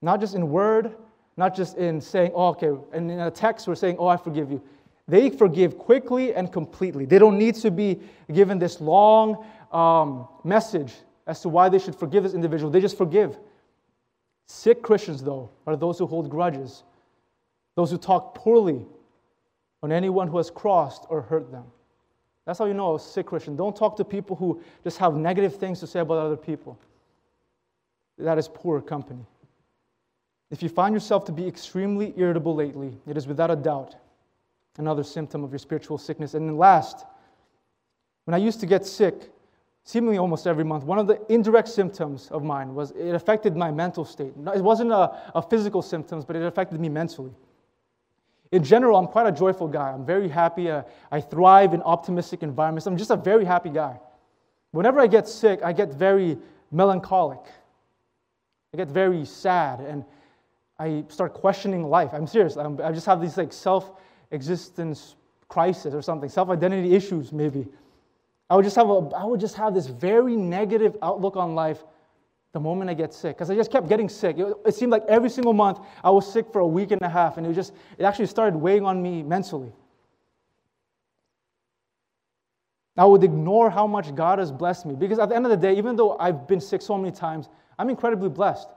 Not 0.00 0.20
just 0.20 0.34
in 0.34 0.48
word, 0.48 0.96
not 1.36 1.54
just 1.54 1.76
in 1.76 2.00
saying, 2.00 2.32
oh, 2.34 2.48
okay, 2.48 2.70
and 2.92 3.10
in 3.10 3.20
a 3.20 3.30
text 3.30 3.66
we're 3.66 3.74
saying, 3.74 3.96
oh, 3.98 4.06
I 4.06 4.16
forgive 4.16 4.50
you. 4.50 4.62
They 5.06 5.28
forgive 5.28 5.76
quickly 5.76 6.34
and 6.34 6.50
completely. 6.50 7.04
They 7.04 7.18
don't 7.18 7.36
need 7.36 7.56
to 7.56 7.70
be 7.70 8.00
given 8.32 8.58
this 8.58 8.80
long 8.80 9.44
um, 9.72 10.26
message 10.42 10.94
as 11.26 11.40
to 11.42 11.50
why 11.50 11.68
they 11.68 11.78
should 11.78 11.94
forgive 11.94 12.22
this 12.22 12.32
individual. 12.32 12.70
They 12.70 12.80
just 12.80 12.96
forgive. 12.96 13.38
Sick 14.46 14.82
Christians, 14.82 15.22
though, 15.22 15.50
are 15.66 15.76
those 15.76 15.98
who 15.98 16.06
hold 16.06 16.28
grudges, 16.28 16.84
those 17.76 17.90
who 17.90 17.98
talk 17.98 18.34
poorly 18.34 18.86
on 19.82 19.92
anyone 19.92 20.28
who 20.28 20.36
has 20.36 20.50
crossed 20.50 21.06
or 21.08 21.22
hurt 21.22 21.50
them. 21.50 21.64
That's 22.46 22.58
how 22.58 22.66
you 22.66 22.74
know 22.74 22.94
a 22.94 23.00
sick 23.00 23.26
Christian. 23.26 23.56
Don't 23.56 23.74
talk 23.74 23.96
to 23.96 24.04
people 24.04 24.36
who 24.36 24.60
just 24.82 24.98
have 24.98 25.14
negative 25.14 25.56
things 25.56 25.80
to 25.80 25.86
say 25.86 26.00
about 26.00 26.18
other 26.18 26.36
people. 26.36 26.78
That 28.18 28.38
is 28.38 28.48
poor 28.48 28.80
company. 28.80 29.24
If 30.50 30.62
you 30.62 30.68
find 30.68 30.94
yourself 30.94 31.24
to 31.26 31.32
be 31.32 31.46
extremely 31.46 32.12
irritable 32.16 32.54
lately, 32.54 32.96
it 33.06 33.16
is 33.16 33.26
without 33.26 33.50
a 33.50 33.56
doubt 33.56 33.96
another 34.78 35.04
symptom 35.04 35.44
of 35.44 35.52
your 35.52 35.58
spiritual 35.58 35.98
sickness. 35.98 36.34
And 36.34 36.48
then 36.48 36.56
last, 36.56 37.04
when 38.24 38.34
I 38.34 38.38
used 38.38 38.60
to 38.60 38.66
get 38.66 38.84
sick, 38.84 39.30
seemingly 39.84 40.18
almost 40.18 40.46
every 40.46 40.64
month, 40.64 40.84
one 40.84 40.98
of 40.98 41.06
the 41.06 41.20
indirect 41.32 41.68
symptoms 41.68 42.30
of 42.30 42.42
mine 42.42 42.74
was 42.74 42.90
it 42.92 43.14
affected 43.14 43.54
my 43.54 43.70
mental 43.70 44.04
state. 44.04 44.32
It 44.54 44.62
wasn't 44.62 44.90
a, 44.92 45.22
a 45.34 45.42
physical 45.42 45.82
symptoms, 45.82 46.24
but 46.24 46.36
it 46.36 46.42
affected 46.42 46.80
me 46.80 46.88
mentally. 46.88 47.32
In 48.50 48.64
general, 48.64 48.96
I'm 48.96 49.06
quite 49.06 49.26
a 49.26 49.32
joyful 49.32 49.68
guy. 49.68 49.90
I'm 49.90 50.06
very 50.06 50.28
happy. 50.28 50.70
Uh, 50.70 50.82
I 51.12 51.20
thrive 51.20 51.74
in 51.74 51.82
optimistic 51.82 52.42
environments. 52.42 52.86
I'm 52.86 52.96
just 52.96 53.10
a 53.10 53.16
very 53.16 53.44
happy 53.44 53.68
guy. 53.68 53.98
Whenever 54.70 55.00
I 55.00 55.06
get 55.06 55.28
sick, 55.28 55.60
I 55.62 55.72
get 55.72 55.92
very 55.92 56.38
melancholic. 56.70 57.40
I 58.72 58.76
get 58.76 58.88
very 58.88 59.24
sad 59.24 59.80
and 59.80 60.04
I 60.78 61.04
start 61.08 61.34
questioning 61.34 61.84
life. 61.84 62.10
I'm 62.12 62.26
serious. 62.26 62.56
I'm, 62.56 62.80
i 62.80 62.90
just 62.90 63.06
have 63.06 63.20
these 63.20 63.36
like 63.36 63.52
self-existence 63.52 65.16
crisis 65.48 65.94
or 65.94 66.02
something, 66.02 66.28
self-identity 66.28 66.94
issues 66.94 67.32
maybe. 67.32 67.66
I 68.54 68.56
would 68.56 68.62
just 68.62 68.76
have 68.76 68.88
a, 68.88 69.10
I 69.16 69.24
would 69.24 69.40
just 69.40 69.56
have 69.56 69.74
this 69.74 69.88
very 69.88 70.36
negative 70.36 70.96
outlook 71.02 71.34
on 71.34 71.56
life 71.56 71.82
the 72.52 72.60
moment 72.60 72.88
I 72.88 72.94
get 72.94 73.12
sick 73.12 73.36
because 73.36 73.50
I 73.50 73.56
just 73.56 73.72
kept 73.72 73.88
getting 73.88 74.08
sick. 74.08 74.38
It, 74.38 74.46
it, 74.64 74.76
seemed 74.76 74.92
like 74.92 75.02
every 75.08 75.28
single 75.28 75.52
month 75.52 75.80
I 76.04 76.10
was 76.10 76.32
sick 76.32 76.46
for 76.52 76.60
a 76.60 76.66
week 76.66 76.92
and 76.92 77.02
a 77.02 77.08
half, 77.08 77.36
and 77.36 77.44
it 77.44 77.52
just 77.52 77.72
it 77.98 78.04
actually 78.04 78.26
started 78.26 78.54
weighing 78.54 78.84
on 78.84 79.02
me 79.02 79.24
mentally. 79.24 79.72
I 82.96 83.04
would 83.04 83.24
ignore 83.24 83.70
how 83.70 83.88
much 83.88 84.14
God 84.14 84.38
has 84.38 84.52
blessed 84.52 84.86
me 84.86 84.94
because 84.94 85.18
at 85.18 85.30
the 85.30 85.34
end 85.34 85.46
of 85.46 85.50
the 85.50 85.56
day, 85.56 85.76
even 85.76 85.96
though 85.96 86.16
I've 86.18 86.46
been 86.46 86.60
sick 86.60 86.80
so 86.80 86.96
many 86.96 87.10
times, 87.10 87.48
I'm 87.76 87.90
incredibly 87.90 88.28
blessed. 88.28 88.68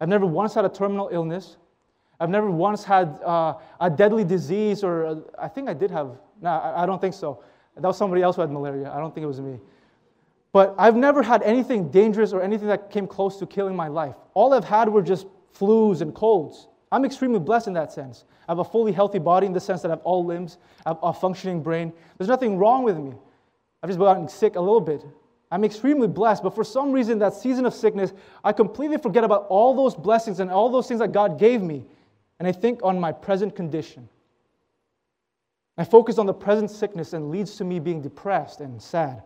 I've 0.00 0.08
never 0.08 0.24
once 0.24 0.54
had 0.54 0.64
a 0.64 0.68
terminal 0.68 1.08
illness. 1.10 1.56
I've 2.20 2.30
never 2.30 2.48
once 2.48 2.84
had 2.84 3.20
uh, 3.24 3.54
a 3.80 3.90
deadly 3.90 4.22
disease, 4.22 4.84
or 4.84 5.02
a, 5.02 5.22
I 5.36 5.48
think 5.48 5.68
I 5.68 5.74
did 5.74 5.90
have, 5.90 6.16
no, 6.40 6.50
I, 6.50 6.84
I 6.84 6.86
don't 6.86 7.00
think 7.00 7.14
so. 7.14 7.42
That 7.76 7.88
was 7.88 7.98
somebody 7.98 8.22
else 8.22 8.36
who 8.36 8.42
had 8.42 8.50
malaria. 8.50 8.90
I 8.90 8.98
don't 8.98 9.14
think 9.14 9.24
it 9.24 9.28
was 9.28 9.40
me. 9.40 9.60
But 10.52 10.74
I've 10.78 10.96
never 10.96 11.22
had 11.22 11.42
anything 11.42 11.90
dangerous 11.90 12.32
or 12.32 12.42
anything 12.42 12.68
that 12.68 12.90
came 12.90 13.06
close 13.06 13.38
to 13.38 13.46
killing 13.46 13.76
my 13.76 13.88
life. 13.88 14.14
All 14.32 14.54
I've 14.54 14.64
had 14.64 14.88
were 14.88 15.02
just 15.02 15.26
flus 15.54 16.00
and 16.00 16.14
colds. 16.14 16.68
I'm 16.90 17.04
extremely 17.04 17.38
blessed 17.38 17.66
in 17.66 17.74
that 17.74 17.92
sense. 17.92 18.24
I 18.48 18.52
have 18.52 18.60
a 18.60 18.64
fully 18.64 18.92
healthy 18.92 19.18
body 19.18 19.46
in 19.46 19.52
the 19.52 19.60
sense 19.60 19.82
that 19.82 19.88
I 19.88 19.92
have 19.92 20.02
all 20.02 20.24
limbs, 20.24 20.56
I 20.86 20.90
have 20.90 20.98
a 21.02 21.12
functioning 21.12 21.62
brain. 21.62 21.92
There's 22.16 22.28
nothing 22.28 22.56
wrong 22.56 22.84
with 22.84 22.96
me. 22.96 23.12
I've 23.82 23.90
just 23.90 23.98
gotten 23.98 24.28
sick 24.28 24.56
a 24.56 24.60
little 24.60 24.80
bit. 24.80 25.04
I'm 25.50 25.64
extremely 25.64 26.08
blessed, 26.08 26.42
but 26.42 26.54
for 26.54 26.64
some 26.64 26.90
reason, 26.90 27.18
that 27.20 27.34
season 27.34 27.66
of 27.66 27.74
sickness, 27.74 28.12
I 28.42 28.52
completely 28.52 28.98
forget 28.98 29.24
about 29.24 29.46
all 29.48 29.74
those 29.74 29.94
blessings 29.94 30.40
and 30.40 30.50
all 30.50 30.70
those 30.70 30.88
things 30.88 31.00
that 31.00 31.12
God 31.12 31.38
gave 31.38 31.62
me. 31.62 31.84
And 32.38 32.48
I 32.48 32.52
think 32.52 32.80
on 32.82 32.98
my 32.98 33.12
present 33.12 33.54
condition. 33.54 34.08
I 35.78 35.84
focus 35.84 36.18
on 36.18 36.26
the 36.26 36.34
present 36.34 36.70
sickness 36.70 37.12
and 37.12 37.30
leads 37.30 37.56
to 37.56 37.64
me 37.64 37.78
being 37.78 38.00
depressed 38.00 38.60
and 38.60 38.80
sad. 38.80 39.22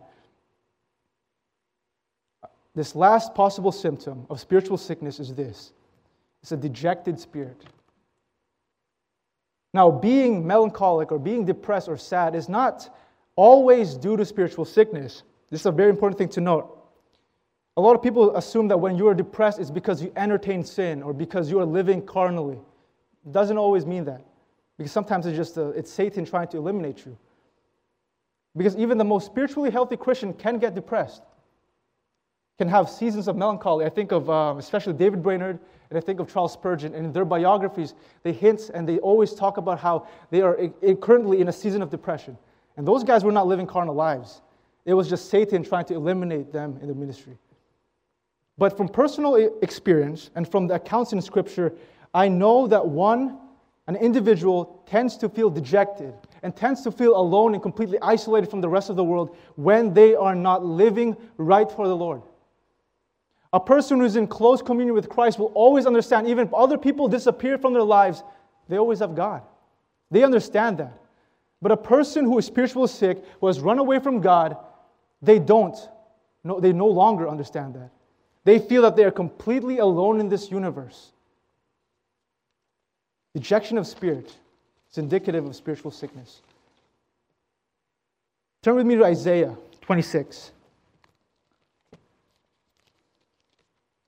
This 2.75 2.95
last 2.95 3.33
possible 3.33 3.71
symptom 3.71 4.25
of 4.29 4.39
spiritual 4.39 4.77
sickness 4.77 5.19
is 5.19 5.33
this 5.33 5.73
it's 6.41 6.51
a 6.51 6.57
dejected 6.57 7.19
spirit. 7.19 7.63
Now, 9.73 9.89
being 9.89 10.45
melancholic 10.45 11.11
or 11.11 11.19
being 11.19 11.45
depressed 11.45 11.87
or 11.87 11.97
sad 11.97 12.35
is 12.35 12.49
not 12.49 12.93
always 13.35 13.95
due 13.95 14.17
to 14.17 14.25
spiritual 14.25 14.65
sickness. 14.65 15.23
This 15.49 15.61
is 15.61 15.65
a 15.65 15.71
very 15.71 15.89
important 15.89 16.17
thing 16.17 16.29
to 16.29 16.41
note. 16.41 16.77
A 17.77 17.81
lot 17.81 17.95
of 17.95 18.01
people 18.01 18.35
assume 18.35 18.67
that 18.67 18.77
when 18.77 18.97
you 18.97 19.07
are 19.07 19.13
depressed, 19.13 19.59
it's 19.59 19.71
because 19.71 20.03
you 20.03 20.11
entertain 20.17 20.63
sin 20.65 21.01
or 21.01 21.13
because 21.13 21.49
you 21.49 21.59
are 21.59 21.65
living 21.65 22.05
carnally. 22.05 22.59
It 23.25 23.31
doesn't 23.31 23.57
always 23.57 23.85
mean 23.85 24.03
that. 24.05 24.25
Because 24.77 24.91
sometimes 24.91 25.25
it's 25.25 25.37
just 25.37 25.57
a, 25.57 25.69
it's 25.69 25.91
Satan 25.91 26.25
trying 26.25 26.47
to 26.49 26.57
eliminate 26.57 27.05
you. 27.05 27.17
Because 28.55 28.75
even 28.75 28.97
the 28.97 29.03
most 29.03 29.25
spiritually 29.25 29.69
healthy 29.69 29.95
Christian 29.95 30.33
can 30.33 30.57
get 30.59 30.75
depressed, 30.75 31.23
can 32.57 32.67
have 32.67 32.89
seasons 32.89 33.27
of 33.27 33.35
melancholy. 33.37 33.85
I 33.85 33.89
think 33.89 34.11
of 34.11 34.29
um, 34.29 34.57
especially 34.57 34.93
David 34.93 35.23
Brainerd 35.23 35.59
and 35.89 35.97
I 35.97 36.01
think 36.01 36.19
of 36.19 36.31
Charles 36.31 36.53
Spurgeon. 36.53 36.93
And 36.93 37.05
in 37.05 37.11
their 37.11 37.25
biographies, 37.25 37.95
they 38.23 38.31
hint 38.31 38.71
and 38.73 38.87
they 38.87 38.99
always 38.99 39.33
talk 39.33 39.57
about 39.57 39.79
how 39.79 40.07
they 40.29 40.41
are 40.41 40.57
uh, 40.59 40.95
currently 40.95 41.41
in 41.41 41.47
a 41.47 41.51
season 41.51 41.81
of 41.81 41.89
depression. 41.89 42.37
And 42.77 42.87
those 42.87 43.03
guys 43.03 43.23
were 43.23 43.31
not 43.31 43.47
living 43.47 43.67
carnal 43.67 43.95
lives. 43.95 44.41
It 44.85 44.93
was 44.93 45.09
just 45.09 45.29
Satan 45.29 45.63
trying 45.63 45.85
to 45.85 45.95
eliminate 45.95 46.51
them 46.51 46.77
in 46.81 46.87
the 46.87 46.95
ministry. 46.95 47.37
But 48.57 48.77
from 48.77 48.87
personal 48.87 49.35
uh, 49.35 49.49
experience 49.61 50.29
and 50.35 50.49
from 50.49 50.67
the 50.67 50.75
accounts 50.75 51.13
in 51.13 51.21
Scripture, 51.21 51.73
I 52.13 52.27
know 52.27 52.67
that 52.67 52.85
one, 52.85 53.37
an 53.87 53.95
individual, 53.95 54.83
tends 54.85 55.17
to 55.17 55.29
feel 55.29 55.49
dejected 55.49 56.13
and 56.43 56.55
tends 56.55 56.81
to 56.81 56.91
feel 56.91 57.15
alone 57.15 57.53
and 57.53 57.61
completely 57.61 57.97
isolated 58.01 58.49
from 58.49 58.61
the 58.61 58.69
rest 58.69 58.89
of 58.89 58.95
the 58.95 59.03
world 59.03 59.35
when 59.55 59.93
they 59.93 60.15
are 60.15 60.35
not 60.35 60.63
living 60.65 61.15
right 61.37 61.69
for 61.71 61.87
the 61.87 61.95
Lord. 61.95 62.21
A 63.53 63.59
person 63.59 63.99
who's 63.99 64.15
in 64.15 64.27
close 64.27 64.61
communion 64.61 64.95
with 64.95 65.09
Christ 65.09 65.37
will 65.37 65.51
always 65.53 65.85
understand, 65.85 66.27
even 66.27 66.47
if 66.47 66.53
other 66.53 66.77
people 66.77 67.07
disappear 67.07 67.57
from 67.57 67.73
their 67.73 67.83
lives, 67.83 68.23
they 68.69 68.77
always 68.77 68.99
have 68.99 69.15
God. 69.15 69.41
They 70.09 70.23
understand 70.23 70.77
that. 70.77 70.97
But 71.61 71.71
a 71.71 71.77
person 71.77 72.25
who 72.25 72.37
is 72.37 72.45
spiritually 72.45 72.87
sick, 72.87 73.23
who 73.39 73.47
has 73.47 73.59
run 73.59 73.77
away 73.77 73.99
from 73.99 74.21
God, 74.21 74.57
they 75.21 75.37
don't. 75.37 75.75
No, 76.43 76.59
they 76.59 76.73
no 76.73 76.87
longer 76.87 77.27
understand 77.27 77.75
that. 77.75 77.91
They 78.43 78.57
feel 78.57 78.81
that 78.83 78.95
they 78.95 79.03
are 79.03 79.11
completely 79.11 79.77
alone 79.77 80.19
in 80.19 80.29
this 80.29 80.49
universe. 80.49 81.11
Dejection 83.33 83.77
of 83.77 83.87
spirit 83.87 84.35
is 84.91 84.97
indicative 84.97 85.45
of 85.45 85.55
spiritual 85.55 85.91
sickness. 85.91 86.41
Turn 88.61 88.75
with 88.75 88.85
me 88.85 88.95
to 88.95 89.05
Isaiah 89.05 89.57
26. 89.81 90.51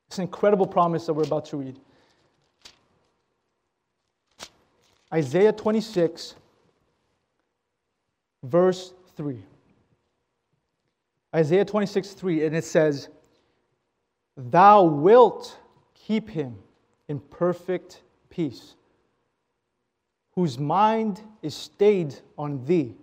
It's 0.08 0.18
an 0.20 0.24
incredible 0.24 0.68
promise 0.68 1.08
that 1.08 1.14
we're 1.14 1.24
about 1.24 1.46
to 1.46 1.58
read. 1.58 1.80
Isaiah 5.12 5.52
26, 5.52 6.36
verse 8.44 8.94
3. 9.16 9.40
Isaiah 11.36 11.66
26, 11.66 12.12
3, 12.12 12.46
and 12.46 12.56
it 12.56 12.64
says, 12.64 13.10
thou 14.38 14.84
wilt 14.84 15.58
keep 15.96 16.30
him 16.30 16.58
in 17.08 17.20
perfect 17.20 18.02
peace, 18.30 18.76
whose 20.36 20.58
mind 20.58 21.22
is 21.42 21.56
stayed 21.56 22.16
on 22.38 22.66
thee, 22.66 22.96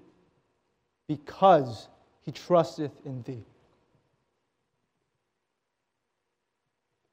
because 1.06 1.88
he 2.22 2.32
trusteth 2.32 2.92
in 3.04 3.22
thee. 3.22 3.44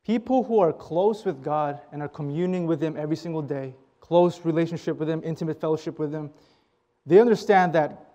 People 0.05 0.43
who 0.43 0.59
are 0.59 0.71
close 0.71 1.25
with 1.25 1.43
God 1.43 1.81
and 1.91 2.01
are 2.01 2.07
communing 2.07 2.65
with 2.65 2.81
Him 2.81 2.95
every 2.95 3.17
single 3.17 3.41
day, 3.41 3.75
close 3.99 4.45
relationship 4.45 4.97
with 4.97 5.09
Him, 5.09 5.21
intimate 5.23 5.59
fellowship 5.59 5.99
with 5.99 6.13
Him, 6.13 6.29
they 7.05 7.19
understand 7.19 7.73
that 7.73 8.05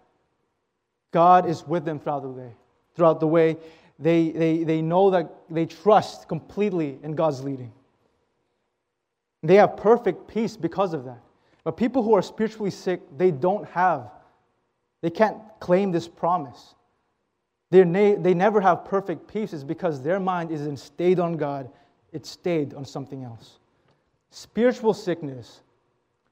God 1.11 1.47
is 1.47 1.67
with 1.67 1.85
them 1.85 2.01
throughout 2.01 2.23
the 2.23 2.29
way. 2.29 2.55
Throughout 2.95 3.21
the 3.21 3.27
way, 3.27 3.59
they, 3.99 4.31
they, 4.31 4.65
they 4.65 4.81
know 4.81 5.11
that 5.11 5.31
they 5.51 5.67
trust 5.67 6.29
completely 6.29 6.99
in 7.03 7.15
God's 7.15 7.43
leading. 7.43 7.73
They 9.43 9.57
have 9.57 9.77
perfect 9.77 10.29
peace 10.29 10.57
because 10.57 10.95
of 10.95 11.05
that. 11.05 11.21
But 11.65 11.77
people 11.77 12.03
who 12.03 12.15
are 12.15 12.23
spiritually 12.23 12.71
sick, 12.71 13.01
they 13.17 13.31
don't 13.31 13.67
have, 13.69 14.11
they 15.01 15.11
can't 15.11 15.39
claim 15.61 15.93
this 15.93 16.09
promise. 16.09 16.75
They, 17.71 17.85
they 17.85 18.35
never 18.35 18.61
have 18.61 18.85
perfect 18.85 19.27
peace 19.27 19.53
is 19.53 19.65
because 19.65 20.03
their 20.03 20.21
mind 20.21 20.51
isn't 20.51 20.79
stayed 20.79 21.19
on 21.19 21.37
God, 21.37 21.71
it 22.13 22.27
stayed 22.27 22.75
on 22.75 22.85
something 22.85 23.25
else. 23.25 23.59
Spiritual 24.31 24.93
sickness 24.93 25.63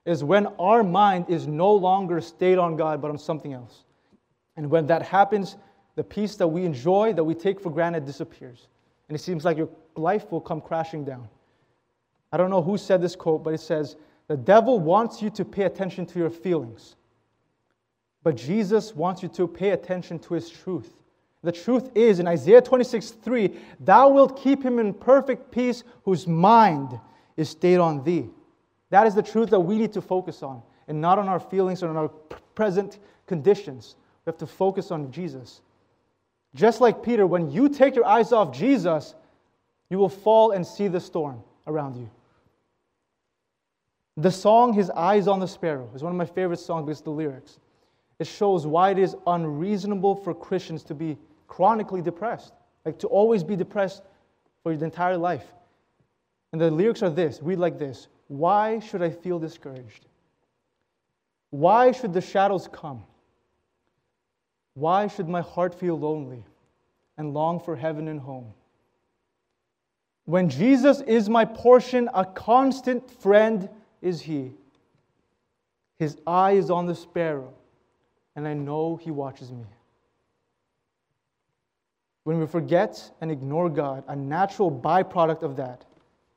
is 0.05 0.25
when 0.25 0.47
our 0.59 0.83
mind 0.83 1.27
is 1.29 1.47
no 1.47 1.73
longer 1.73 2.21
stayed 2.21 2.59
on 2.59 2.77
God 2.77 3.01
but 3.01 3.11
on 3.11 3.19
something 3.19 3.53
else. 3.53 3.85
And 4.57 4.69
when 4.71 4.87
that 4.89 5.03
happens, 5.03 5.57
the 5.95 6.05
peace 6.05 6.37
that 6.37 6.49
we 6.49 6.65
enjoy, 6.65 7.13
that 7.15 7.25
we 7.25 7.35
take 7.35 7.61
for 7.61 7.71
granted, 7.71 8.05
disappears. 8.05 8.69
And 9.09 9.17
it 9.17 9.21
seems 9.21 9.45
like 9.45 9.57
your 9.57 9.69
life 9.97 10.31
will 10.31 10.41
come 10.41 10.61
crashing 10.61 11.05
down. 11.05 11.29
I 12.33 12.37
don't 12.37 12.51
know 12.51 12.63
who 12.63 12.77
said 12.77 13.01
this 13.01 13.17
quote, 13.17 13.43
but 13.43 13.55
it 13.55 13.61
says, 13.61 13.97
The 14.31 14.37
devil 14.37 14.79
wants 14.79 15.21
you 15.21 15.29
to 15.31 15.45
pay 15.45 15.65
attention 15.65 16.07
to 16.07 16.21
your 16.21 16.31
feelings, 16.31 16.95
but 18.23 18.37
Jesus 18.37 18.95
wants 18.95 19.25
you 19.25 19.29
to 19.31 19.49
pay 19.49 19.71
attention 19.71 20.21
to 20.21 20.35
his 20.35 20.49
truth. 20.49 21.03
The 21.43 21.51
truth 21.51 21.91
is, 21.97 22.21
in 22.21 22.29
Isaiah 22.29 22.63
26 22.63 23.11
3, 23.11 23.51
Thou 23.81 24.11
wilt 24.11 24.41
keep 24.41 24.63
him 24.63 24.79
in 24.79 24.95
perfect 24.95 25.51
peace 25.51 25.83
whose 26.05 26.29
mind 26.29 27.01
is 27.37 27.49
stayed 27.49 27.79
on 27.79 28.05
thee. 28.05 28.31
That 28.91 29.09
is 29.09 29.17
the 29.17 29.23
truth 29.23 29.51
that 29.51 29.59
we 29.59 29.77
need 29.77 29.93
to 29.95 30.01
focus 30.01 30.45
on, 30.45 30.63
and 30.87 31.01
not 31.01 31.19
on 31.19 31.29
our 31.29 31.41
feelings 31.41 31.83
or 31.83 31.89
on 31.89 31.97
our 31.97 32.09
present 32.55 33.01
conditions. 33.27 33.97
We 34.25 34.31
have 34.31 34.39
to 34.39 34.47
focus 34.47 34.93
on 34.93 35.11
Jesus. 35.11 35.61
Just 36.55 36.81
like 36.81 37.03
Peter, 37.03 37.27
when 37.27 37.51
you 37.51 37.69
take 37.69 37.97
your 37.97 38.07
eyes 38.07 38.31
off 38.31 38.57
Jesus, 38.57 39.17
you 39.89 39.99
will 39.99 40.09
fall 40.09 40.53
and 40.53 40.65
see 40.65 40.87
the 40.87 41.01
storm 41.01 41.43
around 41.67 41.97
you. 41.97 42.09
The 44.21 44.31
song, 44.31 44.75
His 44.75 44.91
Eyes 44.91 45.27
on 45.27 45.41
the 45.41 45.49
Sparrow, 45.49 45.89
is 45.95 46.03
one 46.03 46.13
of 46.13 46.19
my 46.19 46.27
favorite 46.27 46.59
songs 46.59 46.85
because 46.85 47.01
the 47.01 47.09
lyrics. 47.09 47.59
It 48.19 48.27
shows 48.27 48.67
why 48.67 48.91
it 48.91 48.99
is 48.99 49.17
unreasonable 49.27 50.15
for 50.15 50.35
Christians 50.35 50.83
to 50.85 50.95
be 50.95 51.17
chronically 51.49 52.03
depressed, 52.03 52.53
like 52.85 52.99
to 52.99 53.07
always 53.07 53.43
be 53.43 53.57
depressed 53.57 54.03
for 54.63 54.77
the 54.77 54.85
entire 54.85 55.17
life. 55.17 55.47
And 56.53 56.61
the 56.61 56.71
lyrics 56.71 57.03
are 57.03 57.09
this 57.09 57.41
read 57.43 57.59
like 57.59 57.79
this 57.79 58.09
Why 58.29 58.79
should 58.79 59.01
I 59.01 59.09
feel 59.09 59.39
discouraged? 59.39 60.05
Why 61.49 61.91
should 61.91 62.13
the 62.13 62.21
shadows 62.21 62.69
come? 62.71 63.03
Why 64.75 65.07
should 65.07 65.31
my 65.31 65.41
heart 65.41 65.75
feel 65.75 65.99
lonely 65.99 66.45
and 67.17 67.33
long 67.33 67.59
for 67.59 67.75
heaven 67.75 68.07
and 68.07 68.21
home? 68.21 68.53
When 70.27 70.51
Jesus 70.51 71.01
is 71.01 71.31
my 71.31 71.47
portion, 71.47 72.11
a 72.13 72.27
constant 72.27 73.11
friend 73.23 73.71
is 74.03 74.21
He. 74.21 74.53
His 75.99 76.17
eye 76.27 76.53
is 76.53 76.71
on 76.71 76.87
the 76.87 76.95
sparrow, 76.95 77.53
and 78.35 78.49
I 78.49 78.55
know 78.55 78.97
He 78.97 79.11
watches 79.11 79.53
me. 79.53 79.67
When 82.25 82.39
we 82.39 82.47
forget 82.47 83.11
and 83.21 83.31
ignore 83.31 83.69
God, 83.69 84.05
a 84.09 84.17
natural 84.17 84.71
byproduct 84.71 85.43
of 85.43 85.57
that 85.57 85.85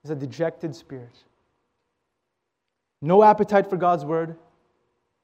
is 0.03 0.09
a 0.09 0.15
dejected 0.15 0.75
spirit. 0.75 1.15
No 3.01 3.23
appetite 3.23 3.69
for 3.69 3.77
God's 3.77 4.05
word, 4.05 4.37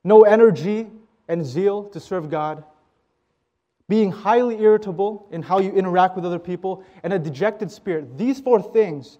no 0.03 0.23
energy 0.23 0.87
and 1.27 1.45
zeal 1.45 1.83
to 1.89 1.99
serve 1.99 2.29
God, 2.29 2.63
being 3.87 4.11
highly 4.11 4.61
irritable 4.61 5.27
in 5.31 5.41
how 5.41 5.59
you 5.59 5.71
interact 5.71 6.15
with 6.15 6.25
other 6.25 6.39
people, 6.39 6.83
and 7.03 7.11
a 7.11 7.19
dejected 7.19 7.71
spirit. 7.71 8.17
These 8.17 8.39
four 8.39 8.61
things 8.61 9.17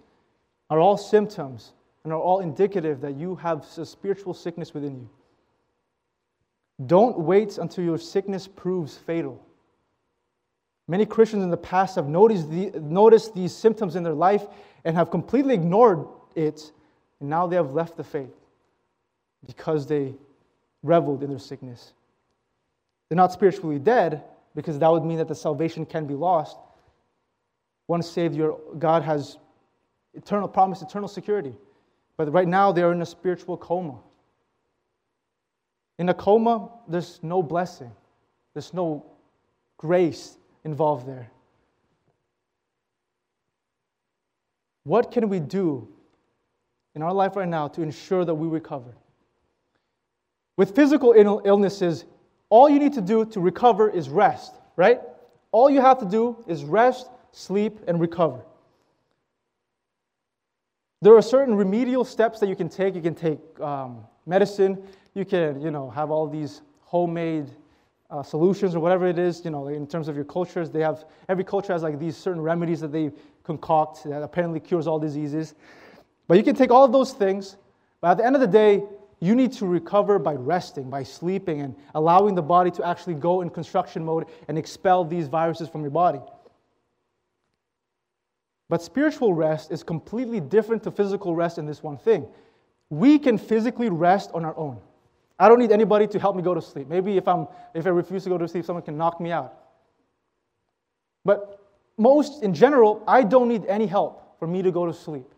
are 0.68 0.78
all 0.78 0.96
symptoms 0.96 1.72
and 2.04 2.12
are 2.12 2.20
all 2.20 2.40
indicative 2.40 3.00
that 3.00 3.16
you 3.16 3.36
have 3.36 3.66
a 3.76 3.84
spiritual 3.84 4.34
sickness 4.34 4.72
within 4.72 4.96
you. 4.96 5.08
Don't 6.86 7.18
wait 7.18 7.58
until 7.58 7.84
your 7.84 7.98
sickness 7.98 8.48
proves 8.48 8.96
fatal. 8.96 9.44
Many 10.88 11.06
Christians 11.06 11.44
in 11.44 11.50
the 11.50 11.56
past 11.56 11.96
have 11.96 12.08
noticed, 12.08 12.50
the, 12.50 12.70
noticed 12.80 13.34
these 13.34 13.54
symptoms 13.54 13.96
in 13.96 14.02
their 14.02 14.14
life 14.14 14.46
and 14.84 14.96
have 14.96 15.10
completely 15.10 15.54
ignored 15.54 16.06
it, 16.34 16.72
and 17.20 17.28
now 17.28 17.46
they 17.46 17.56
have 17.56 17.72
left 17.72 17.96
the 17.96 18.04
faith 18.04 18.34
because 19.46 19.86
they 19.86 20.14
reveled 20.82 21.22
in 21.22 21.30
their 21.30 21.38
sickness. 21.38 21.92
They're 23.08 23.16
not 23.16 23.32
spiritually 23.32 23.78
dead 23.78 24.24
because 24.54 24.78
that 24.78 24.90
would 24.90 25.04
mean 25.04 25.18
that 25.18 25.28
the 25.28 25.34
salvation 25.34 25.84
can 25.84 26.06
be 26.06 26.14
lost. 26.14 26.56
Once 27.86 28.08
saved, 28.08 28.34
your, 28.34 28.58
God 28.78 29.02
has 29.02 29.36
eternal 30.14 30.48
promise, 30.48 30.82
eternal 30.82 31.08
security. 31.08 31.54
But 32.20 32.34
right 32.34 32.46
now, 32.46 32.70
they 32.70 32.82
are 32.82 32.92
in 32.92 33.00
a 33.00 33.06
spiritual 33.06 33.56
coma. 33.56 33.98
In 35.98 36.10
a 36.10 36.12
coma, 36.12 36.68
there's 36.86 37.18
no 37.22 37.42
blessing, 37.42 37.90
there's 38.52 38.74
no 38.74 39.06
grace, 39.78 40.36
involved 40.62 41.08
there. 41.08 41.30
What 44.84 45.10
can 45.10 45.30
we 45.30 45.40
do 45.40 45.88
in 46.94 47.00
our 47.00 47.14
life 47.14 47.36
right 47.36 47.48
now 47.48 47.68
to 47.68 47.80
ensure 47.80 48.26
that 48.26 48.34
we 48.34 48.48
recover? 48.48 48.94
With 50.58 50.76
physical 50.76 51.14
illnesses, 51.46 52.04
all 52.50 52.68
you 52.68 52.78
need 52.78 52.92
to 52.92 53.00
do 53.00 53.24
to 53.24 53.40
recover 53.40 53.88
is 53.88 54.10
rest, 54.10 54.52
right? 54.76 55.00
All 55.52 55.70
you 55.70 55.80
have 55.80 55.98
to 56.00 56.04
do 56.04 56.36
is 56.46 56.64
rest, 56.64 57.08
sleep, 57.32 57.78
and 57.88 57.98
recover. 57.98 58.42
There 61.02 61.16
are 61.16 61.22
certain 61.22 61.54
remedial 61.54 62.04
steps 62.04 62.40
that 62.40 62.48
you 62.48 62.56
can 62.56 62.68
take. 62.68 62.94
You 62.94 63.00
can 63.00 63.14
take 63.14 63.38
um, 63.60 64.04
medicine. 64.26 64.82
You 65.14 65.24
can, 65.24 65.60
you 65.60 65.70
know, 65.70 65.88
have 65.90 66.10
all 66.10 66.28
these 66.28 66.60
homemade 66.82 67.50
uh, 68.10 68.22
solutions 68.22 68.74
or 68.74 68.80
whatever 68.80 69.06
it 69.06 69.18
is, 69.18 69.44
you 69.44 69.50
know, 69.50 69.68
in 69.68 69.86
terms 69.86 70.08
of 70.08 70.16
your 70.16 70.24
cultures, 70.24 70.70
they 70.70 70.80
have, 70.80 71.04
every 71.28 71.44
culture 71.44 71.72
has 71.72 71.82
like 71.82 71.98
these 71.98 72.16
certain 72.16 72.42
remedies 72.42 72.80
that 72.80 72.92
they 72.92 73.10
concoct 73.44 74.04
that 74.04 74.22
apparently 74.22 74.60
cures 74.60 74.86
all 74.86 74.98
diseases. 74.98 75.54
But 76.26 76.36
you 76.36 76.42
can 76.42 76.56
take 76.56 76.70
all 76.70 76.84
of 76.84 76.92
those 76.92 77.12
things, 77.12 77.56
but 78.00 78.10
at 78.10 78.16
the 78.18 78.26
end 78.26 78.34
of 78.34 78.40
the 78.40 78.46
day, 78.46 78.82
you 79.20 79.34
need 79.34 79.52
to 79.52 79.66
recover 79.66 80.18
by 80.18 80.34
resting, 80.34 80.88
by 80.90 81.02
sleeping, 81.02 81.60
and 81.60 81.74
allowing 81.94 82.34
the 82.34 82.42
body 82.42 82.70
to 82.72 82.86
actually 82.86 83.14
go 83.14 83.42
in 83.42 83.50
construction 83.50 84.04
mode 84.04 84.26
and 84.48 84.58
expel 84.58 85.04
these 85.04 85.28
viruses 85.28 85.68
from 85.68 85.82
your 85.82 85.90
body. 85.90 86.20
But 88.70 88.82
spiritual 88.82 89.34
rest 89.34 89.72
is 89.72 89.82
completely 89.82 90.38
different 90.38 90.84
to 90.84 90.92
physical 90.92 91.34
rest 91.34 91.58
in 91.58 91.66
this 91.66 91.82
one 91.82 91.98
thing. 91.98 92.24
We 92.88 93.18
can 93.18 93.36
physically 93.36 93.88
rest 93.90 94.30
on 94.32 94.44
our 94.44 94.56
own. 94.56 94.78
I 95.40 95.48
don't 95.48 95.58
need 95.58 95.72
anybody 95.72 96.06
to 96.06 96.20
help 96.20 96.36
me 96.36 96.42
go 96.42 96.54
to 96.54 96.62
sleep. 96.62 96.86
Maybe 96.86 97.16
if, 97.16 97.26
I'm, 97.26 97.48
if 97.74 97.84
I 97.84 97.90
refuse 97.90 98.22
to 98.24 98.30
go 98.30 98.38
to 98.38 98.46
sleep, 98.46 98.64
someone 98.64 98.84
can 98.84 98.96
knock 98.96 99.20
me 99.20 99.32
out. 99.32 99.54
But 101.24 101.60
most, 101.98 102.44
in 102.44 102.54
general, 102.54 103.02
I 103.08 103.24
don't 103.24 103.48
need 103.48 103.66
any 103.66 103.88
help 103.88 104.38
for 104.38 104.46
me 104.46 104.62
to 104.62 104.70
go 104.70 104.86
to 104.86 104.92
sleep. 104.94 105.28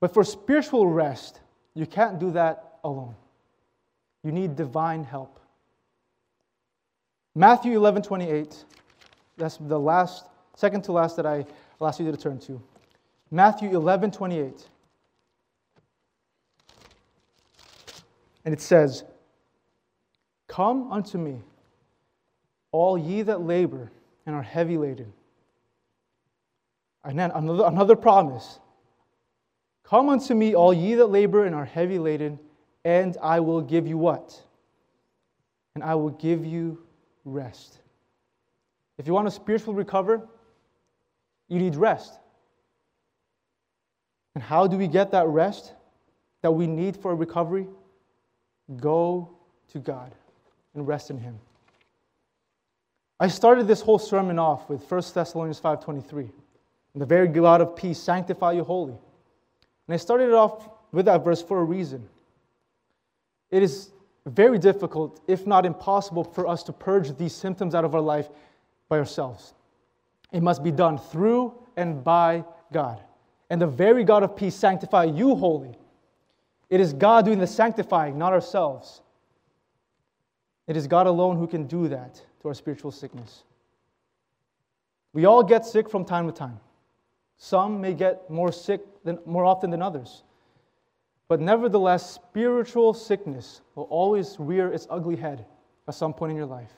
But 0.00 0.12
for 0.12 0.24
spiritual 0.24 0.88
rest, 0.88 1.38
you 1.74 1.86
can't 1.86 2.18
do 2.18 2.32
that 2.32 2.78
alone. 2.82 3.14
You 4.24 4.32
need 4.32 4.56
divine 4.56 5.04
help. 5.04 5.38
Matthew 7.36 7.76
11 7.76 8.02
28, 8.02 8.64
that's 9.36 9.56
the 9.58 9.78
last, 9.78 10.24
second 10.56 10.82
to 10.84 10.92
last 10.92 11.16
that 11.16 11.26
I 11.26 11.44
will 11.78 11.88
ask 11.88 12.00
you 12.00 12.10
to 12.10 12.16
turn 12.16 12.38
to. 12.40 12.60
Matthew 13.30 13.70
11 13.70 14.10
28. 14.10 14.68
And 18.44 18.52
it 18.52 18.60
says, 18.60 19.04
Come 20.48 20.92
unto 20.92 21.16
me, 21.16 21.40
all 22.72 22.98
ye 22.98 23.22
that 23.22 23.40
labor 23.40 23.90
and 24.26 24.34
are 24.34 24.42
heavy 24.42 24.76
laden. 24.76 25.12
And 27.04 27.18
then 27.18 27.30
another, 27.32 27.64
another 27.66 27.96
promise 27.96 28.58
Come 29.92 30.08
unto 30.08 30.34
me, 30.34 30.54
all 30.54 30.72
ye 30.72 30.94
that 30.94 31.08
labor 31.08 31.44
and 31.44 31.54
are 31.54 31.66
heavy 31.66 31.98
laden, 31.98 32.38
and 32.82 33.16
I 33.22 33.40
will 33.40 33.60
give 33.60 33.86
you 33.86 33.98
what? 33.98 34.42
And 35.74 35.84
I 35.84 35.94
will 35.94 36.08
give 36.08 36.46
you 36.46 36.78
rest. 37.26 37.78
If 38.96 39.06
you 39.06 39.12
want 39.12 39.26
to 39.26 39.30
spiritually 39.30 39.76
recover, 39.76 40.26
You 41.52 41.58
need 41.58 41.76
rest. 41.76 42.18
And 44.34 44.42
how 44.42 44.66
do 44.66 44.78
we 44.78 44.88
get 44.88 45.10
that 45.10 45.26
rest 45.26 45.74
that 46.40 46.50
we 46.50 46.66
need 46.66 46.96
for 46.96 47.14
recovery? 47.14 47.66
Go 48.80 49.28
to 49.72 49.78
God 49.78 50.14
and 50.74 50.88
rest 50.88 51.10
in 51.10 51.18
Him. 51.18 51.38
I 53.20 53.28
started 53.28 53.68
this 53.68 53.82
whole 53.82 53.98
sermon 53.98 54.38
off 54.38 54.70
with 54.70 54.82
1 54.82 55.12
Thessalonians 55.12 55.60
5:23. 55.60 56.32
And 56.94 57.02
the 57.02 57.04
very 57.04 57.28
God 57.28 57.60
of 57.60 57.76
peace 57.76 57.98
sanctify 57.98 58.52
you 58.52 58.64
wholly. 58.64 58.96
And 59.86 59.94
I 59.94 59.98
started 59.98 60.28
it 60.28 60.34
off 60.34 60.70
with 60.90 61.04
that 61.04 61.22
verse 61.22 61.42
for 61.42 61.60
a 61.60 61.64
reason. 61.64 62.08
It 63.50 63.62
is 63.62 63.92
very 64.24 64.58
difficult, 64.58 65.20
if 65.26 65.46
not 65.46 65.66
impossible, 65.66 66.24
for 66.24 66.48
us 66.48 66.62
to 66.62 66.72
purge 66.72 67.14
these 67.18 67.34
symptoms 67.34 67.74
out 67.74 67.84
of 67.84 67.94
our 67.94 68.00
life 68.00 68.30
by 68.88 68.98
ourselves. 68.98 69.52
It 70.32 70.42
must 70.42 70.62
be 70.64 70.70
done 70.70 70.98
through 70.98 71.54
and 71.76 72.02
by 72.02 72.44
God. 72.72 73.00
And 73.50 73.60
the 73.60 73.66
very 73.66 74.02
God 74.02 74.22
of 74.22 74.34
peace 74.34 74.54
sanctify 74.54 75.04
you 75.04 75.34
wholly. 75.34 75.76
It 76.70 76.80
is 76.80 76.94
God 76.94 77.26
doing 77.26 77.38
the 77.38 77.46
sanctifying, 77.46 78.16
not 78.16 78.32
ourselves. 78.32 79.02
It 80.66 80.76
is 80.76 80.86
God 80.86 81.06
alone 81.06 81.36
who 81.36 81.46
can 81.46 81.66
do 81.66 81.88
that 81.88 82.14
to 82.40 82.48
our 82.48 82.54
spiritual 82.54 82.90
sickness. 82.90 83.44
We 85.12 85.26
all 85.26 85.42
get 85.42 85.66
sick 85.66 85.90
from 85.90 86.06
time 86.06 86.26
to 86.26 86.32
time. 86.32 86.58
Some 87.36 87.80
may 87.80 87.92
get 87.92 88.30
more 88.30 88.52
sick 88.52 88.80
than, 89.04 89.18
more 89.26 89.44
often 89.44 89.68
than 89.68 89.82
others. 89.82 90.22
But 91.28 91.40
nevertheless, 91.40 92.10
spiritual 92.10 92.94
sickness 92.94 93.60
will 93.74 93.84
always 93.84 94.36
rear 94.38 94.72
its 94.72 94.86
ugly 94.88 95.16
head 95.16 95.44
at 95.88 95.94
some 95.94 96.14
point 96.14 96.30
in 96.30 96.36
your 96.36 96.46
life. 96.46 96.72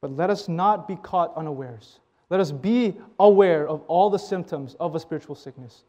But 0.00 0.16
let 0.16 0.30
us 0.30 0.48
not 0.48 0.86
be 0.86 0.96
caught 0.96 1.36
unawares. 1.36 2.00
Let 2.30 2.40
us 2.40 2.52
be 2.52 2.94
aware 3.18 3.68
of 3.68 3.82
all 3.82 4.10
the 4.10 4.18
symptoms 4.18 4.76
of 4.80 4.94
a 4.94 5.00
spiritual 5.00 5.34
sickness. 5.34 5.84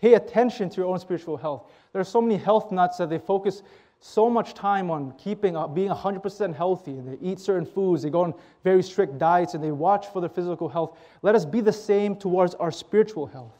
Pay 0.00 0.14
attention 0.14 0.68
to 0.70 0.80
your 0.80 0.86
own 0.90 0.98
spiritual 0.98 1.36
health. 1.36 1.70
There 1.92 2.00
are 2.00 2.04
so 2.04 2.20
many 2.20 2.36
health 2.36 2.72
nuts 2.72 2.98
that 2.98 3.08
they 3.08 3.18
focus 3.18 3.62
so 4.04 4.28
much 4.28 4.52
time 4.52 4.90
on 4.90 5.12
keeping 5.12 5.56
uh, 5.56 5.68
being 5.68 5.88
100% 5.88 6.56
healthy 6.56 6.90
and 6.90 7.06
they 7.06 7.24
eat 7.24 7.38
certain 7.38 7.64
foods 7.64 8.02
they 8.02 8.10
go 8.10 8.22
on 8.22 8.34
very 8.64 8.82
strict 8.82 9.16
diets 9.16 9.54
and 9.54 9.62
they 9.62 9.70
watch 9.70 10.08
for 10.08 10.20
their 10.20 10.28
physical 10.28 10.68
health 10.68 10.98
let 11.22 11.36
us 11.36 11.44
be 11.44 11.60
the 11.60 11.72
same 11.72 12.16
towards 12.16 12.56
our 12.56 12.72
spiritual 12.72 13.26
health 13.26 13.54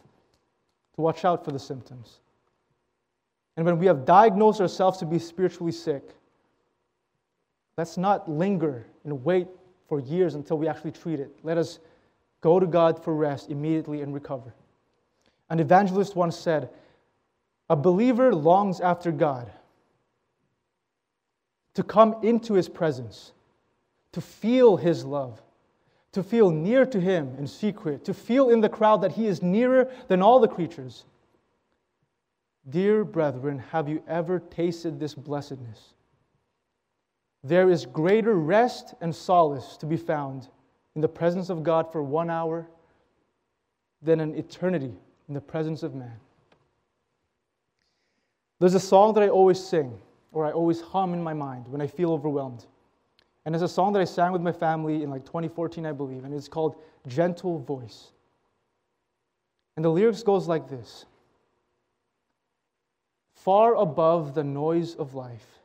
to 0.97 1.01
watch 1.01 1.25
out 1.25 1.45
for 1.45 1.53
the 1.53 1.59
symptoms 1.61 2.19
and 3.57 3.65
when 3.65 3.79
we 3.79 3.87
have 3.87 4.05
diagnosed 4.05 4.61
ourselves 4.61 4.99
to 4.99 5.07
be 5.07 5.17
spiritually 5.17 5.71
sick 5.71 6.03
let's 7.79 7.97
not 7.97 8.29
linger 8.29 8.85
and 9.05 9.25
wait 9.25 9.47
for 9.93 10.01
years 10.01 10.35
until 10.35 10.57
we 10.57 10.67
actually 10.67 10.91
treat 10.91 11.21
it 11.21 11.31
let 11.43 11.59
us 11.59 11.79
go 12.41 12.59
to 12.59 12.67
god 12.67 13.05
for 13.05 13.15
rest 13.15 13.51
immediately 13.51 14.01
and 14.01 14.15
recover 14.15 14.55
an 15.51 15.61
evangelist 15.61 16.17
once 16.17 16.37
said 16.37 16.71
a 17.69 17.77
believer 17.77 18.35
longs 18.35 18.81
after 18.81 19.13
god 19.13 19.53
to 21.75 21.83
come 21.83 22.17
into 22.23 22.55
his 22.55 22.69
presence, 22.69 23.33
to 24.13 24.21
feel 24.21 24.77
his 24.77 25.05
love, 25.05 25.41
to 26.13 26.23
feel 26.23 26.51
near 26.51 26.85
to 26.85 27.01
him 27.01 27.35
in 27.39 27.47
secret, 27.47 28.05
to 28.05 28.13
feel 28.13 28.51
in 28.51 28.61
the 28.61 28.69
crowd 28.69 29.01
that 29.01 29.13
he 29.13 29.27
is 29.27 29.43
nearer 29.43 29.91
than 30.09 30.21
all 30.21 30.39
the 30.39 30.49
creatures. 30.49 31.05
Dear 32.69 33.05
brethren, 33.05 33.59
have 33.59 33.89
you 33.89 34.03
ever 34.07 34.39
tasted 34.39 35.01
this 35.01 35.15
blessedness? 35.15 35.95
There 37.45 37.71
is 37.71 37.87
greater 37.87 38.35
rest 38.35 38.95
and 39.01 39.15
solace 39.15 39.77
to 39.79 39.87
be 39.87 39.97
found 39.97 40.49
in 40.95 41.01
the 41.01 41.09
presence 41.09 41.51
of 41.51 41.63
God 41.63 41.91
for 41.91 42.03
one 42.03 42.31
hour 42.31 42.69
than 44.01 44.21
an 44.21 44.35
eternity 44.37 44.95
in 45.29 45.35
the 45.35 45.41
presence 45.41 45.83
of 45.83 45.95
man. 45.95 46.19
There's 48.61 48.75
a 48.75 48.81
song 48.81 49.15
that 49.15 49.25
I 49.25 49.29
always 49.29 49.63
sing 49.63 49.99
or 50.33 50.47
I 50.47 50.53
always 50.53 50.81
hum 50.81 51.15
in 51.15 51.23
my 51.23 51.35
mind 51.35 51.67
when 51.69 51.81
I 51.81 51.87
feel 51.87 52.13
overwhelmed. 52.13 52.67
And 53.45 53.55
it's 53.55 53.65
a 53.65 53.69
song 53.69 53.93
that 53.95 54.01
I 54.01 54.05
sang 54.05 54.33
with 54.33 54.41
my 54.41 54.53
family 54.53 55.03
in 55.03 55.11
like 55.11 55.25
2014, 55.25 55.85
I 55.85 55.93
believe, 55.93 56.25
and 56.25 56.33
it's 56.33 56.49
called 56.49 56.77
Gentle 57.09 57.59
Voice. 57.59 58.13
And 59.77 59.85
the 59.85 59.91
lyrics 59.91 60.23
goes 60.23 60.47
like 60.47 60.69
this 60.69 61.07
Far 63.35 63.75
above 63.75 64.35
the 64.35 64.45
noise 64.45 64.95
of 64.95 65.15
life, 65.15 65.62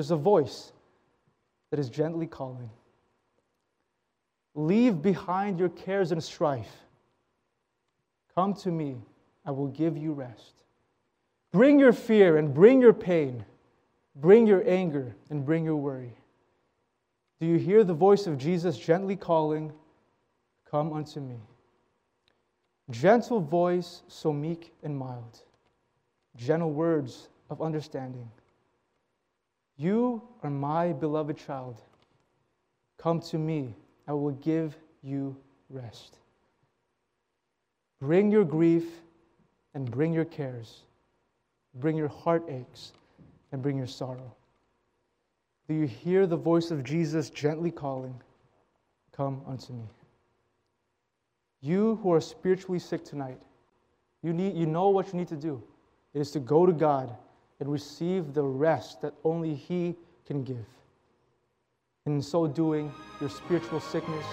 there's 0.00 0.10
a 0.10 0.16
voice 0.16 0.72
that 1.68 1.78
is 1.78 1.90
gently 1.90 2.26
calling. 2.26 2.70
Leave 4.54 5.02
behind 5.02 5.58
your 5.58 5.68
cares 5.68 6.10
and 6.10 6.24
strife. 6.24 6.72
Come 8.34 8.54
to 8.54 8.70
me, 8.70 8.96
I 9.44 9.50
will 9.50 9.66
give 9.66 9.98
you 9.98 10.14
rest. 10.14 10.62
Bring 11.52 11.78
your 11.78 11.92
fear 11.92 12.38
and 12.38 12.54
bring 12.54 12.80
your 12.80 12.94
pain. 12.94 13.44
Bring 14.16 14.46
your 14.46 14.66
anger 14.66 15.14
and 15.28 15.44
bring 15.44 15.66
your 15.66 15.76
worry. 15.76 16.16
Do 17.38 17.46
you 17.46 17.58
hear 17.58 17.84
the 17.84 17.92
voice 17.92 18.26
of 18.26 18.38
Jesus 18.38 18.78
gently 18.78 19.16
calling, 19.16 19.70
Come 20.70 20.94
unto 20.94 21.20
me? 21.20 21.40
Gentle 22.88 23.40
voice, 23.40 24.00
so 24.08 24.32
meek 24.32 24.72
and 24.82 24.96
mild. 24.96 25.42
Gentle 26.36 26.70
words 26.70 27.28
of 27.50 27.60
understanding. 27.60 28.30
You 29.80 30.20
are 30.42 30.50
my 30.50 30.92
beloved 30.92 31.38
child. 31.38 31.80
Come 32.98 33.20
to 33.20 33.38
me, 33.38 33.74
I 34.06 34.12
will 34.12 34.32
give 34.32 34.76
you 35.02 35.36
rest. 35.70 36.18
Bring 38.00 38.30
your 38.30 38.44
grief 38.44 38.84
and 39.74 39.90
bring 39.90 40.12
your 40.12 40.26
cares 40.26 40.82
bring 41.74 41.96
your 41.96 42.08
heartaches, 42.08 42.92
and 43.52 43.62
bring 43.62 43.76
your 43.76 43.86
sorrow. 43.86 44.34
Do 45.68 45.74
you 45.74 45.86
hear 45.86 46.26
the 46.26 46.36
voice 46.36 46.70
of 46.70 46.84
Jesus 46.84 47.30
gently 47.30 47.70
calling, 47.70 48.14
Come 49.12 49.42
unto 49.46 49.72
me? 49.72 49.84
You 51.60 51.98
who 52.02 52.12
are 52.12 52.20
spiritually 52.20 52.78
sick 52.78 53.04
tonight, 53.04 53.38
you, 54.22 54.32
need, 54.32 54.56
you 54.56 54.66
know 54.66 54.88
what 54.88 55.12
you 55.12 55.18
need 55.18 55.28
to 55.28 55.36
do. 55.36 55.62
It 56.14 56.20
is 56.20 56.30
to 56.32 56.40
go 56.40 56.64
to 56.64 56.72
God 56.72 57.14
and 57.60 57.70
receive 57.70 58.34
the 58.34 58.42
rest 58.42 59.00
that 59.02 59.14
only 59.24 59.54
He 59.54 59.94
can 60.26 60.42
give. 60.42 60.66
In 62.06 62.20
so 62.22 62.46
doing, 62.46 62.92
your 63.20 63.30
spiritual 63.30 63.80
sickness 63.80 64.24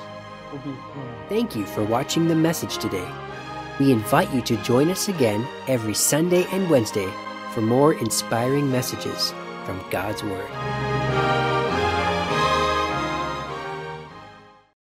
will 0.52 0.60
be 0.60 0.70
healed. 0.70 1.30
Thank 1.30 1.56
you 1.56 1.66
for 1.66 1.84
watching 1.84 2.28
the 2.28 2.36
message 2.36 2.78
today. 2.78 3.08
We 3.80 3.92
invite 3.92 4.34
you 4.34 4.42
to 4.42 4.58
join 4.64 4.90
us 4.90 5.10
again 5.10 5.46
every 5.68 5.94
Sunday 5.94 6.46
and 6.52 6.70
Wednesday 6.70 7.12
for 7.54 7.62
more 7.62 7.94
inspiring 7.94 8.72
messages 8.72 9.34
from 9.66 9.84
God's 9.92 10.24
Word. 10.24 10.97